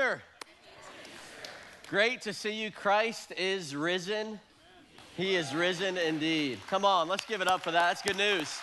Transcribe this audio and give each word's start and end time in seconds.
Easter. 0.00 0.22
Great 1.90 2.22
to 2.22 2.32
see 2.32 2.52
you. 2.52 2.70
Christ 2.70 3.32
is 3.36 3.76
risen. 3.76 4.40
He 5.14 5.36
is 5.36 5.54
risen 5.54 5.98
indeed. 5.98 6.58
Come 6.70 6.86
on, 6.86 7.06
let's 7.06 7.26
give 7.26 7.42
it 7.42 7.48
up 7.48 7.60
for 7.60 7.70
that. 7.70 7.88
That's 7.88 8.00
good 8.00 8.16
news. 8.16 8.60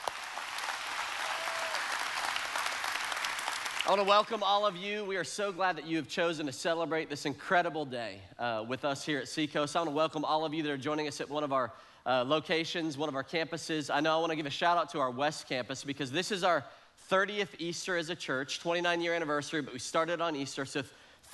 I 3.86 3.90
want 3.92 4.02
to 4.02 4.08
welcome 4.08 4.42
all 4.42 4.66
of 4.66 4.78
you. 4.78 5.06
We 5.06 5.16
are 5.16 5.24
so 5.24 5.52
glad 5.52 5.78
that 5.78 5.86
you 5.86 5.98
have 5.98 6.08
chosen 6.08 6.48
to 6.48 6.52
celebrate 6.52 7.08
this 7.08 7.28
incredible 7.28 7.86
day 7.86 8.22
uh, 8.40 8.66
with 8.68 8.84
us 8.84 9.06
here 9.06 9.20
at 9.20 9.28
Seacoast. 9.28 9.76
I 9.76 9.82
want 9.82 9.92
to 9.92 9.96
welcome 9.96 10.26
all 10.26 10.44
of 10.44 10.56
you 10.56 10.64
that 10.64 10.72
are 10.72 10.76
joining 10.78 11.08
us 11.08 11.22
at 11.22 11.30
one 11.30 11.44
of 11.44 11.54
our 11.54 11.72
uh, 12.08 12.24
locations, 12.26 12.98
one 12.98 13.10
of 13.10 13.16
our 13.16 13.24
campuses. 13.24 13.94
I 13.94 14.00
know 14.00 14.18
I 14.18 14.20
want 14.20 14.32
to 14.32 14.36
give 14.36 14.48
a 14.48 14.50
shout 14.50 14.80
out 14.80 14.90
to 14.94 15.00
our 15.00 15.12
West 15.12 15.48
Campus 15.48 15.84
because 15.84 16.10
this 16.10 16.32
is 16.32 16.44
our 16.44 16.64
30th 17.12 17.50
Easter 17.60 17.96
as 17.96 18.10
a 18.10 18.16
church, 18.16 18.60
29 18.60 19.02
year 19.02 19.14
anniversary, 19.14 19.62
but 19.62 19.72
we 19.72 19.80
started 19.80 20.20
on 20.20 20.36
Easter. 20.36 20.66
So 20.66 20.82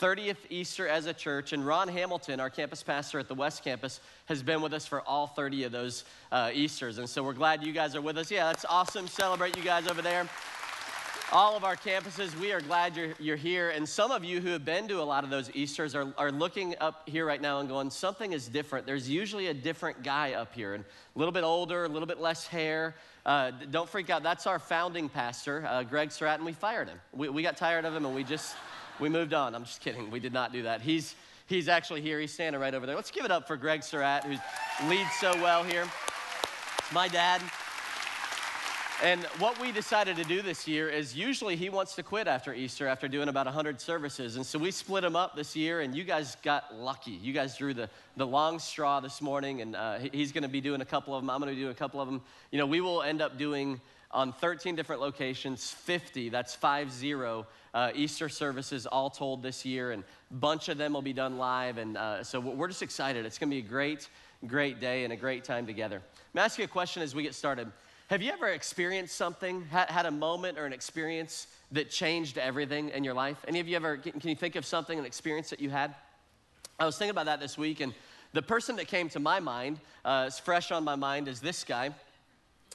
30th 0.02 0.38
Easter 0.49 0.88
as 0.88 1.05
a 1.05 1.13
church. 1.13 1.53
And 1.53 1.65
Ron 1.65 1.88
Hamilton, 1.88 2.39
our 2.39 2.49
campus 2.49 2.83
pastor 2.83 3.19
at 3.19 3.27
the 3.27 3.36
West 3.36 3.63
Campus, 3.63 3.99
has 4.25 4.41
been 4.41 4.61
with 4.61 4.73
us 4.73 4.86
for 4.86 5.02
all 5.02 5.27
30 5.27 5.66
of 5.66 5.72
those 5.72 6.03
uh, 6.31 6.52
Easters. 6.53 6.97
And 6.97 7.09
so 7.09 7.23
we're 7.23 7.33
glad 7.33 7.63
you 7.63 7.73
guys 7.73 7.95
are 7.95 8.02
with 8.02 8.17
us. 8.17 8.31
Yeah, 8.31 8.45
that's 8.45 8.66
awesome. 8.66 9.08
Celebrate 9.08 9.58
you 9.58 9.64
guys 9.64 9.88
over 9.88 10.02
there 10.02 10.27
all 11.33 11.58
of 11.58 11.64
our 11.64 11.75
campuses, 11.75 12.39
we 12.39 12.52
are 12.52 12.61
glad 12.61 12.95
you're, 12.95 13.14
you're 13.19 13.36
here. 13.36 13.71
And 13.71 13.89
some 13.89 14.11
of 14.11 14.23
you 14.23 14.39
who 14.39 14.49
have 14.49 14.64
been 14.64 14.88
to 14.89 15.02
a 15.02 15.03
lot 15.03 15.23
of 15.23 15.31
those 15.31 15.49
Easters 15.55 15.95
are, 15.95 16.14
are 16.16 16.31
looking 16.31 16.75
up 16.80 17.09
here 17.09 17.25
right 17.25 17.41
now 17.41 17.59
and 17.59 17.67
going, 17.67 17.89
something 17.89 18.33
is 18.33 18.47
different. 18.47 18.86
There's 18.86 19.09
usually 19.09 19.47
a 19.47 19.53
different 19.53 20.03
guy 20.03 20.33
up 20.33 20.53
here, 20.53 20.75
and 20.75 20.83
a 20.83 21.19
little 21.19 21.31
bit 21.31 21.44
older, 21.44 21.86
a 21.86 21.88
little 21.88 22.05
bit 22.05 22.21
less 22.21 22.45
hair. 22.45 22.95
Uh, 23.25 23.52
don't 23.71 23.89
freak 23.89 24.11
out. 24.11 24.21
That's 24.21 24.45
our 24.45 24.59
founding 24.59 25.09
pastor, 25.09 25.66
uh, 25.67 25.81
Greg 25.81 26.11
Surratt, 26.11 26.36
and 26.36 26.45
we 26.45 26.53
fired 26.53 26.88
him. 26.88 26.99
We, 27.14 27.30
we 27.30 27.41
got 27.41 27.58
tired 27.58 27.86
of 27.86 27.95
him 27.95 28.05
and 28.05 28.14
we 28.14 28.23
just, 28.23 28.55
we 28.99 29.09
moved 29.09 29.33
on. 29.33 29.55
I'm 29.55 29.66
just 29.66 29.81
kidding. 29.81 30.11
We 30.11 30.19
did 30.19 30.33
not 30.33 30.52
do 30.52 30.63
that. 30.63 30.81
He's, 30.81 31.16
he's 31.47 31.67
actually 31.67 32.02
here. 32.02 32.19
He's 32.19 32.33
standing 32.33 32.61
right 32.61 32.73
over 32.73 32.86
there. 32.86 32.95
Let's 32.95 33.11
give 33.11 33.25
it 33.25 33.31
up 33.31 33.47
for 33.47 33.58
Greg 33.58 33.83
Surratt, 33.83 34.23
who 34.23 34.38
leads 34.88 35.11
so 35.19 35.33
well 35.41 35.63
here. 35.63 35.86
My 36.94 37.08
dad. 37.08 37.41
And 39.02 39.21
what 39.39 39.59
we 39.59 39.71
decided 39.71 40.16
to 40.17 40.23
do 40.23 40.41
this 40.41 40.67
year 40.67 40.88
is 40.88 41.14
usually 41.14 41.55
he 41.58 41.69
wants 41.69 41.95
to 41.95 42.03
quit 42.03 42.27
after 42.27 42.53
Easter 42.53 42.88
after 42.88 43.08
doing 43.08 43.27
about 43.27 43.47
100 43.47 43.81
services. 43.81 44.38
And 44.38 44.45
so 44.45 44.58
we 44.58 44.71
split 44.71 45.03
him 45.03 45.16
up 45.16 45.36
this 45.36 45.55
year, 45.55 45.81
and 45.81 45.94
you 45.94 46.03
guys 46.03 46.38
got 46.41 46.73
lucky. 46.73 47.11
You 47.11 47.33
guys 47.33 47.58
drew 47.58 47.73
the, 47.73 47.89
the 48.16 48.25
long 48.25 48.59
straw 48.59 49.02
this 49.02 49.21
morning, 49.21 49.61
and 49.61 49.75
uh, 49.75 49.97
he's 50.14 50.31
going 50.31 50.44
to 50.44 50.49
be 50.49 50.61
doing 50.61 50.80
a 50.80 50.86
couple 50.86 51.14
of 51.16 51.21
them. 51.21 51.30
I'm 51.30 51.41
going 51.41 51.53
to 51.53 51.59
do 51.59 51.69
a 51.69 51.73
couple 51.73 51.99
of 51.99 52.08
them. 52.08 52.21
You 52.52 52.59
know, 52.59 52.66
we 52.66 52.80
will 52.80 53.02
end 53.02 53.21
up 53.21 53.38
doing 53.38 53.81
on 54.11 54.31
13 54.31 54.75
different 54.75 55.02
locations, 55.02 55.71
50, 55.71 56.30
that's 56.30 56.53
5 56.53 56.91
0 56.91 57.47
uh, 57.73 57.91
Easter 57.95 58.29
services 58.29 58.85
all 58.85 59.09
told 59.09 59.41
this 59.41 59.66
year, 59.66 59.91
and 59.91 60.03
a 60.31 60.33
bunch 60.35 60.69
of 60.69 60.77
them 60.77 60.93
will 60.93 61.02
be 61.02 61.13
done 61.13 61.38
live. 61.38 61.77
And 61.77 61.97
uh, 61.97 62.23
so 62.23 62.39
we're 62.39 62.67
just 62.67 62.83
excited. 62.83 63.25
It's 63.25 63.38
going 63.38 63.49
to 63.49 63.55
be 63.55 63.65
a 63.65 63.69
great, 63.69 64.09
great 64.45 64.80
day 64.80 65.03
and 65.03 65.13
a 65.13 65.15
great 65.15 65.43
time 65.43 65.65
together. 65.65 66.02
Let 66.33 66.41
me 66.41 66.45
ask 66.45 66.57
you 66.57 66.65
a 66.65 66.67
question 66.67 67.02
as 67.02 67.15
we 67.15 67.23
get 67.23 67.33
started. 67.33 67.71
Have 68.09 68.21
you 68.21 68.31
ever 68.31 68.49
experienced 68.49 69.15
something, 69.15 69.64
had 69.71 70.05
a 70.05 70.11
moment 70.11 70.59
or 70.59 70.65
an 70.65 70.73
experience 70.73 71.48
that 71.71 71.89
changed 71.89 72.37
everything 72.37 72.89
in 72.89 73.03
your 73.03 73.14
life? 73.14 73.37
Any 73.48 73.59
of 73.59 73.67
you 73.67 73.75
ever, 73.75 73.98
can 73.98 74.30
you 74.30 74.36
think 74.36 74.55
of 74.55 74.65
something, 74.65 74.99
an 74.99 75.05
experience 75.05 75.49
that 75.49 75.59
you 75.59 75.69
had? 75.69 75.95
I 76.80 76.86
was 76.86 76.98
thinking 76.98 77.11
about 77.11 77.25
that 77.25 77.39
this 77.39 77.58
week, 77.58 77.80
and 77.80 77.93
the 78.33 78.42
person 78.42 78.75
that 78.75 78.87
came 78.87 79.09
to 79.09 79.19
my 79.19 79.39
mind, 79.39 79.80
uh, 80.03 80.25
is 80.27 80.37
fresh 80.37 80.71
on 80.71 80.83
my 80.83 80.95
mind, 80.95 81.27
is 81.27 81.39
this 81.39 81.64
guy. 81.64 81.92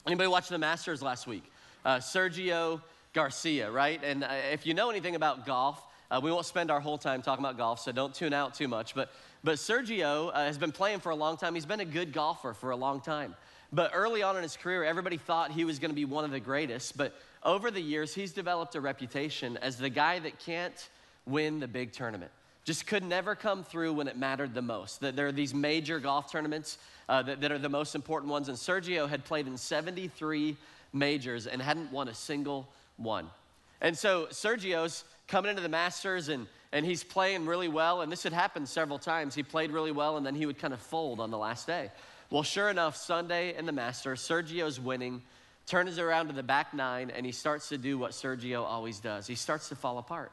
Anybody 0.05 0.27
watch 0.27 0.49
the 0.49 0.57
Masters 0.57 1.01
last 1.01 1.27
week? 1.27 1.43
Uh, 1.85 1.97
Sergio 1.97 2.81
Garcia, 3.13 3.71
right? 3.71 3.99
And 4.03 4.23
uh, 4.23 4.29
if 4.51 4.65
you 4.65 4.73
know 4.73 4.89
anything 4.89 5.15
about 5.15 5.45
golf, 5.45 5.81
uh, 6.11 6.19
we 6.21 6.31
won't 6.31 6.45
spend 6.45 6.69
our 6.69 6.79
whole 6.79 6.97
time 6.97 7.21
talking 7.21 7.43
about 7.43 7.57
golf, 7.57 7.79
so 7.79 7.91
don't 7.91 8.13
tune 8.13 8.33
out 8.33 8.53
too 8.53 8.67
much. 8.67 8.93
But, 8.93 9.11
but 9.43 9.55
Sergio 9.55 10.29
uh, 10.33 10.45
has 10.45 10.57
been 10.57 10.71
playing 10.71 10.99
for 10.99 11.09
a 11.11 11.15
long 11.15 11.37
time. 11.37 11.55
He's 11.55 11.65
been 11.65 11.79
a 11.79 11.85
good 11.85 12.13
golfer 12.13 12.53
for 12.53 12.71
a 12.71 12.75
long 12.75 13.01
time. 13.01 13.35
But 13.71 13.91
early 13.93 14.23
on 14.23 14.35
in 14.35 14.43
his 14.43 14.55
career, 14.55 14.83
everybody 14.83 15.17
thought 15.17 15.51
he 15.51 15.63
was 15.63 15.79
going 15.79 15.91
to 15.91 15.95
be 15.95 16.05
one 16.05 16.23
of 16.23 16.31
the 16.31 16.39
greatest. 16.39 16.97
But 16.97 17.13
over 17.43 17.69
the 17.69 17.81
years, 17.81 18.13
he's 18.13 18.31
developed 18.31 18.75
a 18.75 18.81
reputation 18.81 19.57
as 19.57 19.77
the 19.77 19.89
guy 19.89 20.19
that 20.19 20.39
can't 20.39 20.89
win 21.25 21.59
the 21.59 21.67
big 21.67 21.91
tournament. 21.91 22.31
Just 22.63 22.85
could 22.87 23.03
never 23.03 23.35
come 23.35 23.63
through 23.63 23.93
when 23.93 24.07
it 24.07 24.17
mattered 24.17 24.53
the 24.53 24.61
most. 24.61 25.01
That 25.01 25.15
there 25.15 25.27
are 25.27 25.31
these 25.31 25.53
major 25.53 25.99
golf 25.99 26.31
tournaments 26.31 26.77
uh, 27.07 27.21
that, 27.23 27.41
that 27.41 27.51
are 27.51 27.57
the 27.57 27.69
most 27.69 27.95
important 27.95 28.31
ones. 28.31 28.49
And 28.49 28.57
Sergio 28.57 29.07
had 29.07 29.23
played 29.25 29.47
in 29.47 29.57
73 29.57 30.57
majors 30.93 31.47
and 31.47 31.61
hadn't 31.61 31.91
won 31.91 32.07
a 32.07 32.13
single 32.13 32.67
one. 32.99 33.29
And 33.81 33.97
so 33.97 34.27
Sergio's 34.27 35.03
coming 35.27 35.49
into 35.49 35.61
the 35.61 35.69
Masters 35.69 36.29
and, 36.29 36.47
and 36.71 36.85
he's 36.85 37.03
playing 37.03 37.45
really 37.45 37.67
well. 37.67 38.01
And 38.01 38.11
this 38.11 38.23
had 38.23 38.33
happened 38.33 38.67
several 38.67 38.99
times. 38.99 39.35
He 39.35 39.43
played 39.43 39.71
really 39.71 39.91
well 39.91 40.17
and 40.17 40.25
then 40.25 40.35
he 40.35 40.45
would 40.45 40.57
kind 40.57 40.73
of 40.73 40.81
fold 40.81 41.19
on 41.19 41.31
the 41.31 41.37
last 41.37 41.65
day. 41.65 41.91
Well, 42.29 42.43
sure 42.43 42.69
enough, 42.69 42.95
Sunday 42.95 43.57
in 43.57 43.65
the 43.65 43.71
Masters, 43.71 44.21
Sergio's 44.21 44.79
winning, 44.79 45.23
turns 45.65 45.97
around 45.97 46.27
to 46.27 46.33
the 46.33 46.43
back 46.43 46.73
nine, 46.73 47.09
and 47.09 47.25
he 47.25 47.31
starts 47.31 47.69
to 47.69 47.77
do 47.77 47.97
what 47.97 48.11
Sergio 48.11 48.63
always 48.63 48.99
does. 48.99 49.25
He 49.25 49.35
starts 49.35 49.69
to 49.69 49.75
fall 49.75 49.97
apart. 49.97 50.31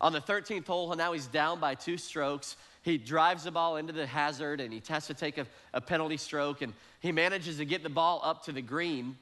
On 0.00 0.12
the 0.12 0.20
13th 0.20 0.66
hole, 0.66 0.94
now 0.94 1.12
he's 1.12 1.26
down 1.26 1.60
by 1.60 1.74
two 1.74 1.96
strokes. 1.96 2.56
He 2.82 2.96
drives 2.96 3.44
the 3.44 3.50
ball 3.50 3.76
into 3.76 3.92
the 3.92 4.06
hazard 4.06 4.60
and 4.60 4.72
he 4.72 4.82
has 4.88 5.06
to 5.08 5.14
take 5.14 5.36
a, 5.36 5.46
a 5.74 5.80
penalty 5.80 6.16
stroke, 6.16 6.62
and 6.62 6.72
he 7.00 7.12
manages 7.12 7.58
to 7.58 7.64
get 7.64 7.82
the 7.82 7.90
ball 7.90 8.20
up 8.24 8.44
to 8.44 8.52
the 8.52 8.62
green. 8.62 9.16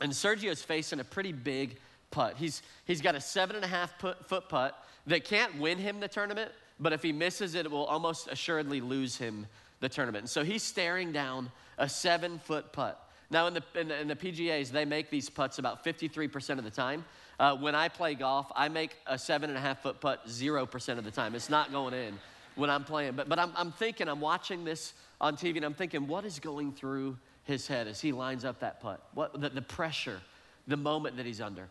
And 0.00 0.12
Sergio's 0.12 0.62
facing 0.62 0.98
a 0.98 1.04
pretty 1.04 1.32
big 1.32 1.78
putt. 2.10 2.36
He's, 2.36 2.62
he's 2.84 3.00
got 3.00 3.14
a 3.14 3.20
seven 3.20 3.56
and 3.56 3.64
a 3.64 3.68
half 3.68 3.98
foot 4.00 4.48
putt 4.48 4.84
that 5.06 5.24
can't 5.24 5.58
win 5.58 5.78
him 5.78 6.00
the 6.00 6.08
tournament, 6.08 6.50
but 6.78 6.92
if 6.92 7.02
he 7.02 7.12
misses 7.12 7.54
it, 7.54 7.66
it 7.66 7.70
will 7.70 7.86
almost 7.86 8.28
assuredly 8.28 8.80
lose 8.80 9.16
him 9.16 9.46
the 9.80 9.88
tournament. 9.88 10.22
And 10.22 10.30
so 10.30 10.44
he's 10.44 10.62
staring 10.62 11.12
down 11.12 11.50
a 11.78 11.88
seven 11.88 12.38
foot 12.38 12.72
putt. 12.72 13.06
Now, 13.30 13.46
in 13.46 13.54
the, 13.54 13.62
in 13.76 13.88
the, 13.88 14.00
in 14.00 14.08
the 14.08 14.16
PGAs, 14.16 14.70
they 14.70 14.84
make 14.84 15.08
these 15.08 15.30
putts 15.30 15.58
about 15.58 15.84
53% 15.84 16.58
of 16.58 16.64
the 16.64 16.70
time. 16.70 17.04
Uh, 17.38 17.56
when 17.56 17.74
I 17.74 17.88
play 17.88 18.14
golf, 18.14 18.50
I 18.54 18.68
make 18.68 18.96
a 19.06 19.16
seven 19.16 19.50
and 19.50 19.56
a 19.56 19.60
half 19.60 19.82
foot 19.82 20.00
putt 20.00 20.26
0% 20.26 20.98
of 20.98 21.04
the 21.04 21.10
time. 21.10 21.34
It's 21.34 21.48
not 21.48 21.70
going 21.70 21.94
in 21.94 22.18
when 22.56 22.70
I'm 22.70 22.84
playing. 22.84 23.12
But, 23.12 23.28
but 23.28 23.38
I'm, 23.38 23.52
I'm 23.56 23.72
thinking, 23.72 24.08
I'm 24.08 24.20
watching 24.20 24.64
this 24.64 24.94
on 25.20 25.36
TV, 25.36 25.56
and 25.56 25.64
I'm 25.64 25.74
thinking, 25.74 26.06
what 26.08 26.24
is 26.24 26.38
going 26.40 26.72
through 26.72 27.16
his 27.44 27.66
head 27.66 27.86
as 27.86 28.00
he 28.00 28.12
lines 28.12 28.44
up 28.44 28.60
that 28.60 28.80
putt? 28.80 29.00
What, 29.14 29.40
the, 29.40 29.48
the 29.48 29.62
pressure, 29.62 30.20
the 30.66 30.76
moment 30.76 31.16
that 31.16 31.24
he's 31.24 31.40
under. 31.40 31.68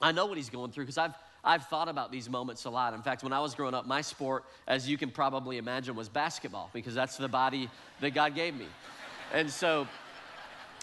I 0.00 0.12
know 0.12 0.26
what 0.26 0.36
he's 0.36 0.50
going 0.50 0.72
through 0.72 0.84
because 0.84 0.98
I've, 0.98 1.14
I've 1.42 1.64
thought 1.66 1.88
about 1.88 2.12
these 2.12 2.28
moments 2.28 2.64
a 2.64 2.70
lot. 2.70 2.92
In 2.94 3.02
fact, 3.02 3.22
when 3.22 3.32
I 3.32 3.40
was 3.40 3.54
growing 3.54 3.74
up, 3.74 3.86
my 3.86 4.00
sport, 4.00 4.44
as 4.66 4.88
you 4.88 4.98
can 4.98 5.10
probably 5.10 5.58
imagine, 5.58 5.96
was 5.96 6.08
basketball 6.08 6.70
because 6.72 6.94
that's 6.94 7.16
the 7.16 7.28
body 7.28 7.70
that 8.00 8.10
God 8.10 8.34
gave 8.34 8.54
me. 8.54 8.66
And 9.32 9.50
so 9.50 9.86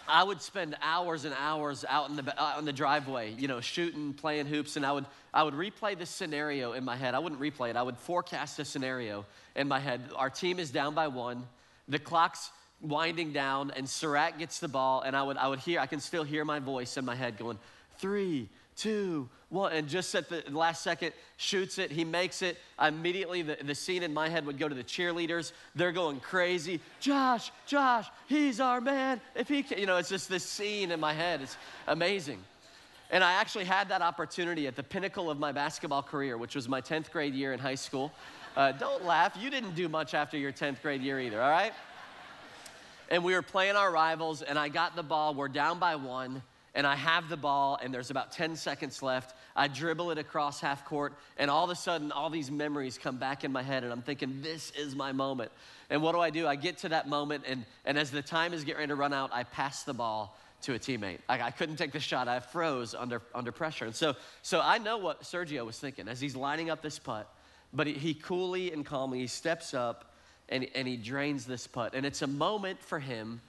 I 0.08 0.24
would 0.24 0.42
spend 0.42 0.76
hours 0.82 1.26
and 1.26 1.34
hours 1.40 1.86
out 1.88 2.10
in 2.10 2.16
the, 2.16 2.42
out 2.42 2.60
in 2.60 2.66
the 2.66 2.74
driveway, 2.74 3.34
you 3.38 3.48
know, 3.48 3.62
shooting, 3.62 4.14
playing 4.14 4.48
hoops, 4.48 4.76
and 4.76 4.86
I 4.86 4.92
would, 4.92 5.06
I 5.34 5.44
would 5.44 5.54
replay 5.54 5.98
this 5.98 6.10
scenario 6.10 6.74
in 6.74 6.84
my 6.84 6.98
head. 6.98 7.14
I 7.14 7.20
wouldn't 7.20 7.40
replay 7.40 7.70
it, 7.70 7.78
I 7.78 7.84
would 7.84 7.98
forecast 7.98 8.60
a 8.60 8.66
scenario 8.66 9.26
in 9.56 9.68
my 9.68 9.80
head. 9.80 10.02
Our 10.16 10.30
team 10.30 10.60
is 10.60 10.72
down 10.72 10.94
by 10.94 11.08
one, 11.08 11.48
the 11.88 12.00
clock's 12.00 12.52
winding 12.82 13.32
down, 13.32 13.72
and 13.72 13.88
Surratt 13.88 14.38
gets 14.38 14.60
the 14.60 14.68
ball, 14.68 15.02
and 15.02 15.16
I 15.16 15.24
would, 15.24 15.38
I 15.38 15.48
would 15.48 15.60
hear, 15.60 15.80
I 15.80 15.86
can 15.86 16.02
still 16.02 16.24
hear 16.24 16.44
my 16.44 16.60
voice 16.60 16.98
in 16.98 17.06
my 17.06 17.16
head 17.16 17.38
going, 17.38 17.58
three, 17.98 18.50
two, 18.76 19.30
one, 19.50 19.74
and 19.74 19.88
just 19.88 20.14
at 20.16 20.30
the 20.30 20.44
last 20.50 20.84
second 20.84 21.14
shoots 21.38 21.78
it. 21.78 21.92
He 21.92 22.04
makes 22.04 22.42
it. 22.42 22.58
Immediately, 22.82 23.44
the, 23.44 23.58
the 23.64 23.76
scene 23.76 24.04
in 24.04 24.14
my 24.14 24.30
head 24.30 24.46
would 24.46 24.58
go 24.58 24.68
to 24.68 24.76
the 24.76 24.84
cheerleaders. 24.84 25.52
They're 25.76 25.92
going 25.92 26.20
crazy. 26.20 26.80
Josh, 27.00 27.52
Josh, 27.66 28.08
he's 28.28 28.60
our 28.60 28.82
man. 28.82 29.22
If 29.36 29.48
he 29.48 29.64
can, 29.64 29.80
you 29.80 29.86
know, 29.86 29.98
it's 29.98 30.10
just 30.10 30.30
this 30.30 30.44
scene 30.44 30.92
in 30.92 31.00
my 31.00 31.14
head. 31.14 31.42
It's 31.42 31.58
amazing. 31.88 32.40
And 33.12 33.24
I 33.24 33.34
actually 33.34 33.66
had 33.66 33.90
that 33.90 34.02
opportunity 34.02 34.66
at 34.66 34.76
the 34.76 34.82
pinnacle 34.82 35.30
of 35.30 35.38
my 35.38 35.52
basketball 35.52 36.02
career, 36.02 36.38
which 36.38 36.56
was 36.56 36.68
my 36.68 36.82
10th 36.82 37.12
grade 37.12 37.36
year 37.36 37.54
in 37.54 37.60
high 37.60 37.76
school. 37.76 38.12
Uh, 38.58 38.72
don't 38.72 39.06
laugh. 39.06 39.38
You 39.40 39.52
didn't 39.52 39.76
do 39.76 39.88
much 39.88 40.16
after 40.16 40.38
your 40.38 40.52
10th 40.52 40.82
grade 40.82 41.02
year 41.02 41.20
either, 41.20 41.40
all 41.40 41.52
right? 41.52 41.74
And 43.10 43.24
we 43.24 43.34
were 43.34 43.44
playing 43.44 43.76
our 43.76 43.92
rivals, 43.92 44.42
and 44.42 44.58
I 44.58 44.70
got 44.70 44.96
the 44.96 45.04
ball. 45.04 45.36
We're 45.36 45.48
down 45.48 45.78
by 45.78 45.96
one 45.96 46.42
and 46.76 46.88
I 46.88 46.96
have 46.96 47.30
the 47.30 47.38
ball, 47.38 47.78
and 47.82 47.94
there's 47.94 48.10
about 48.10 48.32
10 48.32 48.56
seconds 48.56 49.04
left. 49.04 49.36
I 49.56 49.68
dribble 49.68 50.12
it 50.12 50.18
across 50.18 50.60
half 50.60 50.86
court, 50.86 51.14
and 51.38 51.52
all 51.52 51.64
of 51.64 51.70
a 51.70 51.76
sudden, 51.76 52.12
all 52.12 52.30
these 52.30 52.50
memories 52.50 52.98
come 52.98 53.18
back 53.18 53.44
in 53.44 53.52
my 53.52 53.62
head, 53.62 53.84
and 53.84 53.94
I'm 53.94 54.02
thinking, 54.02 54.42
this 54.42 54.72
is 54.72 54.96
my 54.96 55.12
moment. 55.12 55.52
And 55.90 56.02
what 56.02 56.14
do 56.14 56.20
I 56.20 56.32
do? 56.32 56.48
I 56.48 56.56
get 56.56 56.80
to 56.80 56.90
that 56.90 57.08
moment, 57.08 57.44
and, 57.48 57.66
and 57.86 57.98
as 57.98 58.10
the 58.10 58.24
time 58.24 58.54
is 58.54 58.64
getting 58.64 58.80
ready 58.80 58.90
to 58.90 58.96
run 58.96 59.14
out, 59.14 59.30
I 59.32 59.44
pass 59.44 59.84
the 59.84 59.94
ball 59.94 60.36
to 60.64 60.74
a 60.74 60.80
teammate. 60.80 61.20
I, 61.30 61.42
I 61.42 61.52
couldn't 61.52 61.76
take 61.76 61.92
the 61.92 62.00
shot. 62.00 62.28
I 62.28 62.40
froze 62.40 62.96
under, 62.96 63.22
under 63.36 63.52
pressure. 63.52 63.86
And 63.86 63.96
so, 63.96 64.16
so 64.42 64.62
I 64.64 64.78
know 64.78 64.98
what 64.98 65.22
Sergio 65.22 65.66
was 65.66 65.78
thinking 65.78 66.08
as 66.08 66.20
he's 66.20 66.36
lining 66.36 66.70
up 66.70 66.82
this 66.82 66.98
putt, 66.98 67.32
but 67.74 67.86
he, 67.86 67.94
he 67.94 68.14
coolly 68.14 68.72
and 68.72 68.86
calmly 68.86 69.20
he 69.20 69.28
steps 69.28 69.74
up 69.74 70.14
and, 70.50 70.68
and 70.74 70.88
he 70.88 70.98
drains 70.98 71.46
this 71.46 71.68
putt. 71.68 71.94
And 71.94 72.06
it's 72.06 72.22
a 72.22 72.28
moment 72.28 72.82
for 72.82 73.00
him 73.00 73.42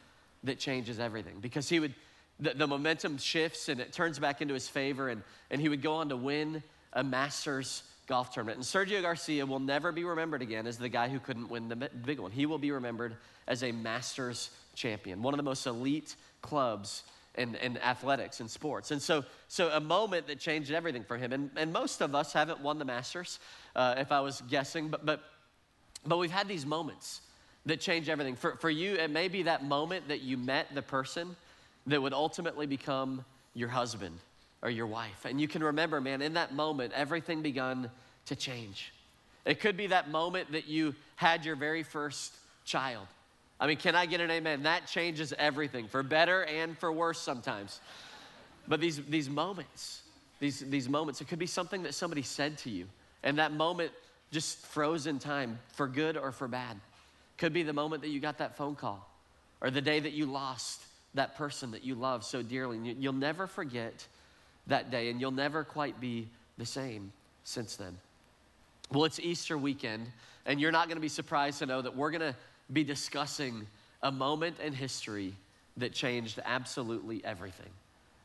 that 0.43 0.59
changes 0.59 0.99
everything 0.99 1.37
because 1.41 1.69
he 1.69 1.81
would 1.81 1.95
the, 2.41 2.51
the 2.55 2.67
momentum 2.67 3.19
shifts 3.19 3.69
and 3.69 3.81
it 3.81 3.93
turns 3.93 4.19
back 4.19 4.41
into 4.43 4.55
his 4.55 4.69
favor, 4.69 5.09
and, 5.09 5.23
and 5.51 5.61
he 5.61 5.69
would 5.69 5.83
go 5.83 5.95
on 5.95 6.09
to 6.09 6.17
win 6.17 6.63
a 6.93 7.05
Masters 7.05 7.83
golf 8.07 8.33
tournament. 8.33 8.59
And 8.59 8.65
Sergio 8.65 9.01
Garcia 9.03 9.47
will 9.47 9.61
never 9.61 9.93
be 9.93 10.05
remembered 10.05 10.43
again 10.43 10.67
as 10.67 10.79
the 10.79 10.89
guy 10.89 11.09
who 11.09 11.19
couldn't 11.19 11.49
win 11.49 11.69
the 11.69 11.77
big 11.77 12.21
one. 12.21 12.31
He 12.31 12.47
will 12.47 12.59
be 12.59 12.71
remembered 12.71 13.17
as 13.47 13.63
a 13.63 13.73
Masters 13.73 14.51
champion, 14.75 15.23
one 15.23 15.35
of 15.35 15.39
the 15.39 15.45
most 15.45 15.67
elite 15.67 16.17
clubs 16.43 17.05
in, 17.37 17.55
in 17.57 17.79
athletics 17.79 18.41
and 18.41 18.51
sports. 18.51 18.91
And 18.91 19.01
so, 19.01 19.25
so 19.49 19.71
a 19.71 19.81
moment 19.81 20.27
that 20.29 20.39
changed 20.39 20.71
everything 20.71 21.05
for 21.05 21.17
him. 21.17 21.33
And, 21.33 21.51
and 21.57 21.73
most 21.73 22.01
of 22.01 22.15
us 22.15 22.33
haven't 22.33 22.61
won 22.61 22.79
the 22.79 22.85
Masters, 22.85 23.39
uh, 23.75 23.95
if 23.99 24.13
I 24.13 24.21
was 24.21 24.43
guessing, 24.43 24.89
but, 24.89 25.05
but, 25.05 25.23
but 26.07 26.19
we've 26.19 26.31
had 26.31 26.47
these 26.47 26.67
moments 26.67 27.23
that 27.67 27.81
change 27.81 28.09
everything. 28.09 28.37
For, 28.37 28.57
for 28.57 28.71
you, 28.71 28.95
it 28.95 29.11
may 29.11 29.29
be 29.29 29.45
that 29.45 29.65
moment 29.65 30.09
that 30.09 30.21
you 30.21 30.37
met 30.37 30.75
the 30.75 30.83
person 30.83 31.35
that 31.87 32.01
would 32.01 32.13
ultimately 32.13 32.67
become 32.67 33.25
your 33.55 33.69
husband 33.69 34.19
or 34.63 34.71
your 34.71 34.87
wife. 34.87 35.25
And 35.25 35.41
you 35.41 35.47
can 35.47 35.63
remember, 35.63 36.01
man, 36.01 36.23
in 36.23 36.35
that 36.35 36.55
moment, 36.55 36.93
everything 36.95 37.43
begun 37.43 37.91
to 38.27 38.37
change. 38.37 38.93
It 39.45 39.61
could 39.61 39.77
be 39.77 39.89
that 39.89 40.11
moment 40.11 40.53
that 40.53 40.67
you 40.67 40.95
had 41.17 41.45
your 41.45 41.57
very 41.57 41.83
first 41.83 42.35
child. 42.65 43.07
I 43.61 43.67
mean, 43.67 43.77
can 43.77 43.95
I 43.95 44.07
get 44.07 44.21
an 44.21 44.31
amen? 44.31 44.63
That 44.63 44.87
changes 44.87 45.35
everything, 45.39 45.87
for 45.87 46.03
better 46.03 46.45
and 46.45 46.77
for 46.79 46.91
worse 46.91 47.21
sometimes. 47.21 47.81
But 48.67 48.81
these, 48.81 49.05
these 49.05 49.29
moments, 49.29 50.03
these, 50.41 50.61
these 50.61 50.89
moments, 50.89 51.21
it 51.21 51.29
could 51.29 51.39
be 51.39 51.47
something 51.47 51.83
that 51.83 51.95
somebody 51.95 52.23
said 52.23 52.57
to 52.59 52.71
you, 52.71 52.87
and 53.23 53.39
that 53.39 53.53
moment 53.53 53.93
just 54.33 54.59
froze 54.59 55.07
in 55.07 55.19
time 55.19 55.59
for 55.75 55.87
good 55.87 56.17
or 56.17 56.33
for 56.33 56.49
bad. 56.49 56.81
Could 57.37 57.53
be 57.53 57.63
the 57.63 57.73
moment 57.73 58.03
that 58.03 58.09
you 58.09 58.21
got 58.21 58.39
that 58.39 58.57
phone 58.57 58.75
call, 58.75 59.07
or 59.61 59.71
the 59.71 59.83
day 59.83 60.01
that 60.01 60.13
you 60.13 60.27
lost 60.27 60.81
that 61.15 61.37
person 61.37 61.71
that 61.73 61.85
you 61.85 61.95
love 61.95 62.25
so 62.25 62.43
dearly. 62.43 62.77
And 62.77 63.03
you'll 63.03 63.13
never 63.13 63.47
forget 63.47 64.07
that 64.67 64.91
day, 64.91 65.11
and 65.11 65.21
you'll 65.21 65.31
never 65.31 65.65
quite 65.65 66.01
be 66.01 66.29
the 66.59 66.67
same 66.67 67.13
since 67.45 67.77
then. 67.77 67.97
Well, 68.91 69.05
it's 69.05 69.21
Easter 69.21 69.57
weekend, 69.57 70.07
and 70.47 70.61
you're 70.61 70.73
not 70.73 70.89
going 70.89 70.97
to 70.97 71.03
be 71.03 71.09
surprised 71.09 71.59
to 71.61 71.67
know 71.67 71.83
that 71.83 71.97
we're 71.97 72.11
going 72.11 72.33
to 72.33 72.37
be 72.73 72.85
discussing 72.85 73.67
a 74.03 74.13
moment 74.13 74.61
in 74.61 74.73
history 74.73 75.35
that 75.77 75.93
changed 75.93 76.41
absolutely 76.45 77.25
everything. 77.25 77.71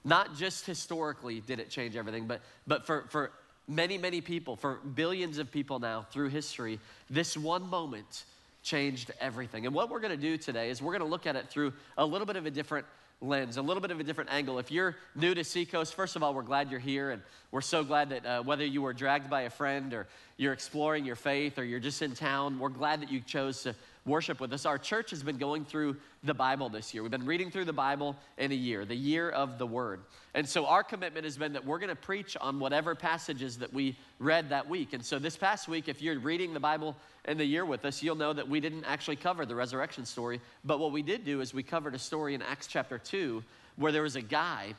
Not 0.03 0.35
just 0.35 0.65
historically 0.65 1.41
did 1.41 1.59
it 1.59 1.69
change 1.69 1.95
everything, 1.95 2.27
but, 2.27 2.41
but 2.67 2.85
for, 2.85 3.05
for 3.09 3.31
many, 3.67 3.97
many 3.97 4.21
people, 4.21 4.55
for 4.55 4.75
billions 4.75 5.37
of 5.37 5.51
people 5.51 5.79
now 5.79 6.05
through 6.11 6.29
history, 6.29 6.79
this 7.09 7.35
one 7.35 7.69
moment 7.69 8.25
changed 8.69 9.11
everything. 9.19 9.65
And 9.65 9.73
what 9.73 9.89
we're 9.89 9.99
going 9.99 10.15
to 10.15 10.17
do 10.17 10.37
today 10.37 10.69
is 10.69 10.79
we're 10.79 10.91
going 10.91 11.07
to 11.07 11.09
look 11.09 11.25
at 11.25 11.35
it 11.35 11.49
through 11.49 11.73
a 11.97 12.05
little 12.05 12.27
bit 12.27 12.35
of 12.35 12.45
a 12.45 12.51
different 12.51 12.85
lens, 13.19 13.57
a 13.57 13.61
little 13.61 13.81
bit 13.81 13.89
of 13.89 13.99
a 13.99 14.03
different 14.03 14.31
angle. 14.31 14.59
If 14.59 14.71
you're 14.71 14.95
new 15.15 15.33
to 15.33 15.43
Seacoast, 15.43 15.95
first 15.95 16.15
of 16.15 16.21
all, 16.21 16.35
we're 16.35 16.43
glad 16.43 16.69
you're 16.69 16.79
here, 16.79 17.09
and 17.09 17.21
we're 17.51 17.61
so 17.61 17.83
glad 17.83 18.09
that 18.11 18.25
uh, 18.25 18.43
whether 18.43 18.63
you 18.63 18.83
were 18.83 18.93
dragged 18.93 19.27
by 19.27 19.41
a 19.41 19.49
friend 19.49 19.91
or 19.93 20.07
you're 20.37 20.53
exploring 20.53 21.03
your 21.03 21.15
faith 21.15 21.57
or 21.57 21.63
you're 21.63 21.79
just 21.79 22.03
in 22.03 22.13
town, 22.13 22.59
we're 22.59 22.69
glad 22.69 23.01
that 23.01 23.11
you 23.11 23.21
chose 23.21 23.63
to 23.63 23.73
worship 24.05 24.39
with 24.39 24.51
us. 24.53 24.65
Our 24.65 24.77
church 24.77 25.11
has 25.11 25.23
been 25.23 25.37
going 25.37 25.65
through 25.65 25.97
the 26.23 26.33
Bible 26.33 26.69
this 26.69 26.93
year. 26.93 27.03
We've 27.03 27.11
been 27.11 27.25
reading 27.25 27.51
through 27.51 27.65
the 27.65 27.73
Bible 27.73 28.15
in 28.37 28.51
a 28.51 28.55
year, 28.55 28.85
the 28.85 28.95
year 28.95 29.29
of 29.29 29.57
the 29.57 29.67
Word. 29.67 30.01
And 30.33 30.47
so 30.47 30.65
our 30.65 30.83
commitment 30.83 31.25
has 31.25 31.37
been 31.37 31.53
that 31.53 31.65
we're 31.65 31.79
going 31.79 31.89
to 31.89 31.95
preach 31.95 32.35
on 32.39 32.59
whatever 32.59 32.95
passages 32.95 33.57
that 33.59 33.73
we 33.73 33.97
read 34.19 34.49
that 34.49 34.67
week. 34.67 34.93
And 34.93 35.05
so 35.05 35.19
this 35.19 35.37
past 35.37 35.67
week, 35.67 35.87
if 35.87 36.01
you're 36.01 36.19
reading 36.19 36.53
the 36.53 36.59
Bible 36.59 36.95
in 37.25 37.37
the 37.37 37.45
year 37.45 37.65
with 37.65 37.85
us, 37.85 38.01
you'll 38.01 38.15
know 38.15 38.33
that 38.33 38.47
we 38.47 38.59
didn't 38.59 38.85
actually 38.85 39.17
cover 39.17 39.45
the 39.45 39.55
resurrection 39.55 40.05
story. 40.05 40.41
But 40.63 40.79
what 40.79 40.91
we 40.91 41.01
did 41.01 41.25
do 41.25 41.41
is 41.41 41.53
we 41.53 41.63
covered 41.63 41.95
a 41.95 41.99
story 41.99 42.33
in 42.33 42.41
Acts 42.41 42.67
chapter 42.67 42.97
2 42.97 43.43
where 43.75 43.91
there 43.91 44.03
was 44.03 44.15
a 44.15 44.21
guy 44.21 44.73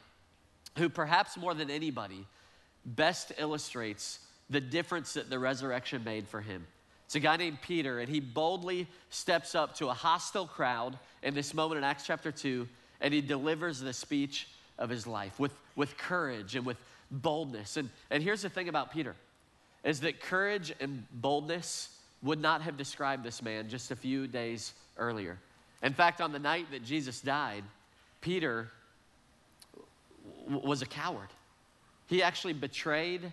who, 0.77 0.89
perhaps 0.89 1.37
more 1.37 1.55
than 1.55 1.71
anybody, 1.71 2.27
best 2.85 3.33
illustrates 3.39 4.21
the 4.49 4.61
difference 4.61 5.15
that 5.15 5.31
the 5.31 5.39
resurrection 5.39 6.03
made 6.05 6.29
for 6.29 6.41
him. 6.41 6.67
It's 7.11 7.17
a 7.17 7.19
guy 7.19 7.37
named 7.37 7.61
Peter, 7.61 7.99
and 7.99 8.09
he 8.09 8.21
boldly 8.21 8.87
steps 9.09 9.57
up 9.57 9.75
to 9.79 9.89
a 9.89 9.93
hostile 9.93 10.47
crowd 10.47 10.97
in 11.25 11.35
this 11.35 11.53
moment 11.55 11.79
in 11.79 11.83
Acts 11.83 12.07
chapter 12.07 12.31
2, 12.31 12.69
and 13.01 13.13
he 13.13 13.21
delivers 13.21 13.81
the 13.81 13.93
speech 13.93 14.47
of 14.79 14.89
his 14.89 15.09
life 15.09 15.37
with, 15.41 15.51
with 15.75 15.99
courage 15.99 16.55
and 16.55 16.65
with 16.65 16.77
boldness. 17.11 17.77
And, 17.77 17.91
and 18.13 18.23
here's 18.23 18.43
the 18.43 18.49
thing 18.49 18.69
about 18.69 18.93
Peter 18.93 19.17
is 19.83 19.99
that 20.03 20.21
courage 20.21 20.73
and 20.79 21.05
boldness 21.11 21.99
would 22.23 22.41
not 22.41 22.63
have 22.63 22.77
described 22.77 23.25
this 23.25 23.43
man 23.43 23.69
just 23.69 23.91
a 23.91 23.97
few 23.97 24.29
days 24.29 24.73
earlier. 24.97 25.37
In 25.83 25.93
fact, 25.93 26.21
on 26.21 26.31
the 26.31 26.39
night 26.39 26.67
that 26.71 26.85
Jesus 26.85 27.21
died, 27.21 27.65
Peter 28.21 28.71
w- 30.45 30.65
was 30.65 30.81
a 30.81 30.87
coward. 30.87 31.31
He 32.07 32.23
actually 32.23 32.53
betrayed 32.53 33.33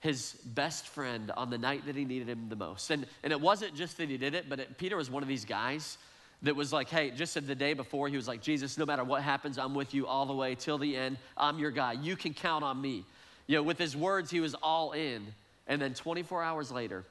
his 0.00 0.32
best 0.44 0.86
friend 0.86 1.30
on 1.36 1.50
the 1.50 1.58
night 1.58 1.86
that 1.86 1.96
he 1.96 2.04
needed 2.04 2.28
him 2.28 2.48
the 2.48 2.56
most. 2.56 2.90
And, 2.90 3.06
and 3.22 3.32
it 3.32 3.40
wasn't 3.40 3.74
just 3.74 3.96
that 3.98 4.08
he 4.08 4.16
did 4.16 4.34
it, 4.34 4.48
but 4.48 4.60
it, 4.60 4.78
Peter 4.78 4.96
was 4.96 5.10
one 5.10 5.22
of 5.22 5.28
these 5.28 5.44
guys 5.44 5.98
that 6.42 6.54
was 6.54 6.72
like, 6.72 6.88
hey, 6.88 7.10
just 7.10 7.34
the 7.34 7.54
day 7.54 7.74
before, 7.74 8.08
he 8.08 8.16
was 8.16 8.28
like, 8.28 8.40
Jesus, 8.40 8.78
no 8.78 8.86
matter 8.86 9.02
what 9.02 9.22
happens, 9.22 9.58
I'm 9.58 9.74
with 9.74 9.92
you 9.92 10.06
all 10.06 10.26
the 10.26 10.34
way 10.34 10.54
till 10.54 10.78
the 10.78 10.96
end. 10.96 11.16
I'm 11.36 11.58
your 11.58 11.72
guy. 11.72 11.92
You 11.92 12.14
can 12.14 12.32
count 12.32 12.62
on 12.62 12.80
me. 12.80 13.04
You 13.48 13.56
know, 13.56 13.62
with 13.64 13.78
his 13.78 13.96
words, 13.96 14.30
he 14.30 14.40
was 14.40 14.54
all 14.54 14.92
in. 14.92 15.26
And 15.66 15.82
then 15.82 15.94
24 15.94 16.44
hours 16.44 16.70
later, 16.70 17.04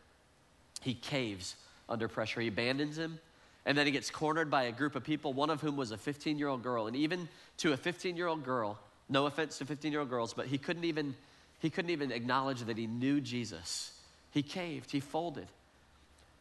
he 0.82 0.94
caves 0.94 1.56
under 1.90 2.08
pressure. 2.08 2.40
He 2.40 2.48
abandons 2.48 2.98
him. 2.98 3.20
And 3.66 3.78
then 3.78 3.86
he 3.86 3.92
gets 3.92 4.10
cornered 4.10 4.50
by 4.50 4.64
a 4.64 4.72
group 4.72 4.96
of 4.96 5.04
people, 5.04 5.34
one 5.34 5.50
of 5.50 5.60
whom 5.60 5.76
was 5.76 5.92
a 5.92 5.98
15 5.98 6.40
year 6.40 6.48
old 6.48 6.64
girl. 6.64 6.88
And 6.88 6.96
even 6.96 7.28
to 7.58 7.74
a 7.74 7.78
15 7.78 8.16
year 8.16 8.28
old 8.28 8.46
girl, 8.46 8.80
no 9.10 9.26
offense 9.26 9.58
to 9.58 9.66
15 9.66 9.92
year 9.92 10.00
old 10.00 10.10
girls, 10.10 10.34
but 10.34 10.48
he 10.48 10.58
couldn't 10.58 10.86
even 10.86 11.16
he 11.60 11.70
couldn't 11.70 11.92
even 11.92 12.12
acknowledge 12.12 12.62
that 12.62 12.78
he 12.78 12.88
knew 12.88 13.22
Jesus. 13.22 13.92
He 14.32 14.44
caved, 14.44 14.92
he 14.92 15.00
folded. 15.00 15.48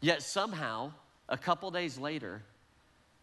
Yet 0.00 0.22
somehow, 0.22 0.92
a 1.28 1.38
couple 1.38 1.70
days 1.70 1.98
later, 1.98 2.42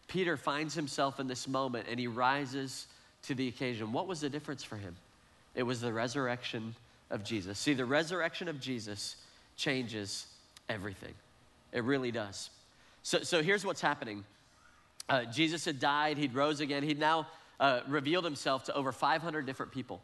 Peter 0.08 0.36
finds 0.36 0.74
himself 0.74 1.20
in 1.20 1.26
this 1.28 1.46
moment 1.46 1.86
and 1.88 1.98
he 1.98 2.06
rises 2.06 2.86
to 3.22 3.34
the 3.34 3.48
occasion. 3.48 3.92
What 3.92 4.06
was 4.06 4.20
the 4.20 4.28
difference 4.28 4.64
for 4.64 4.76
him? 4.76 4.96
It 5.54 5.62
was 5.62 5.80
the 5.80 5.92
resurrection 5.92 6.74
of 7.10 7.24
Jesus. 7.24 7.58
See, 7.58 7.74
the 7.74 7.84
resurrection 7.84 8.48
of 8.48 8.60
Jesus 8.60 9.16
changes 9.56 10.26
everything. 10.68 11.14
It 11.72 11.84
really 11.84 12.10
does. 12.10 12.50
So, 13.02 13.22
so 13.22 13.42
here's 13.42 13.64
what's 13.64 13.80
happening 13.80 14.24
uh, 15.08 15.24
Jesus 15.24 15.66
had 15.66 15.78
died, 15.78 16.16
he'd 16.16 16.34
rose 16.34 16.60
again, 16.60 16.82
he'd 16.82 16.98
now 16.98 17.26
uh, 17.60 17.80
revealed 17.86 18.24
himself 18.24 18.64
to 18.64 18.74
over 18.74 18.90
500 18.90 19.44
different 19.44 19.70
people. 19.70 20.00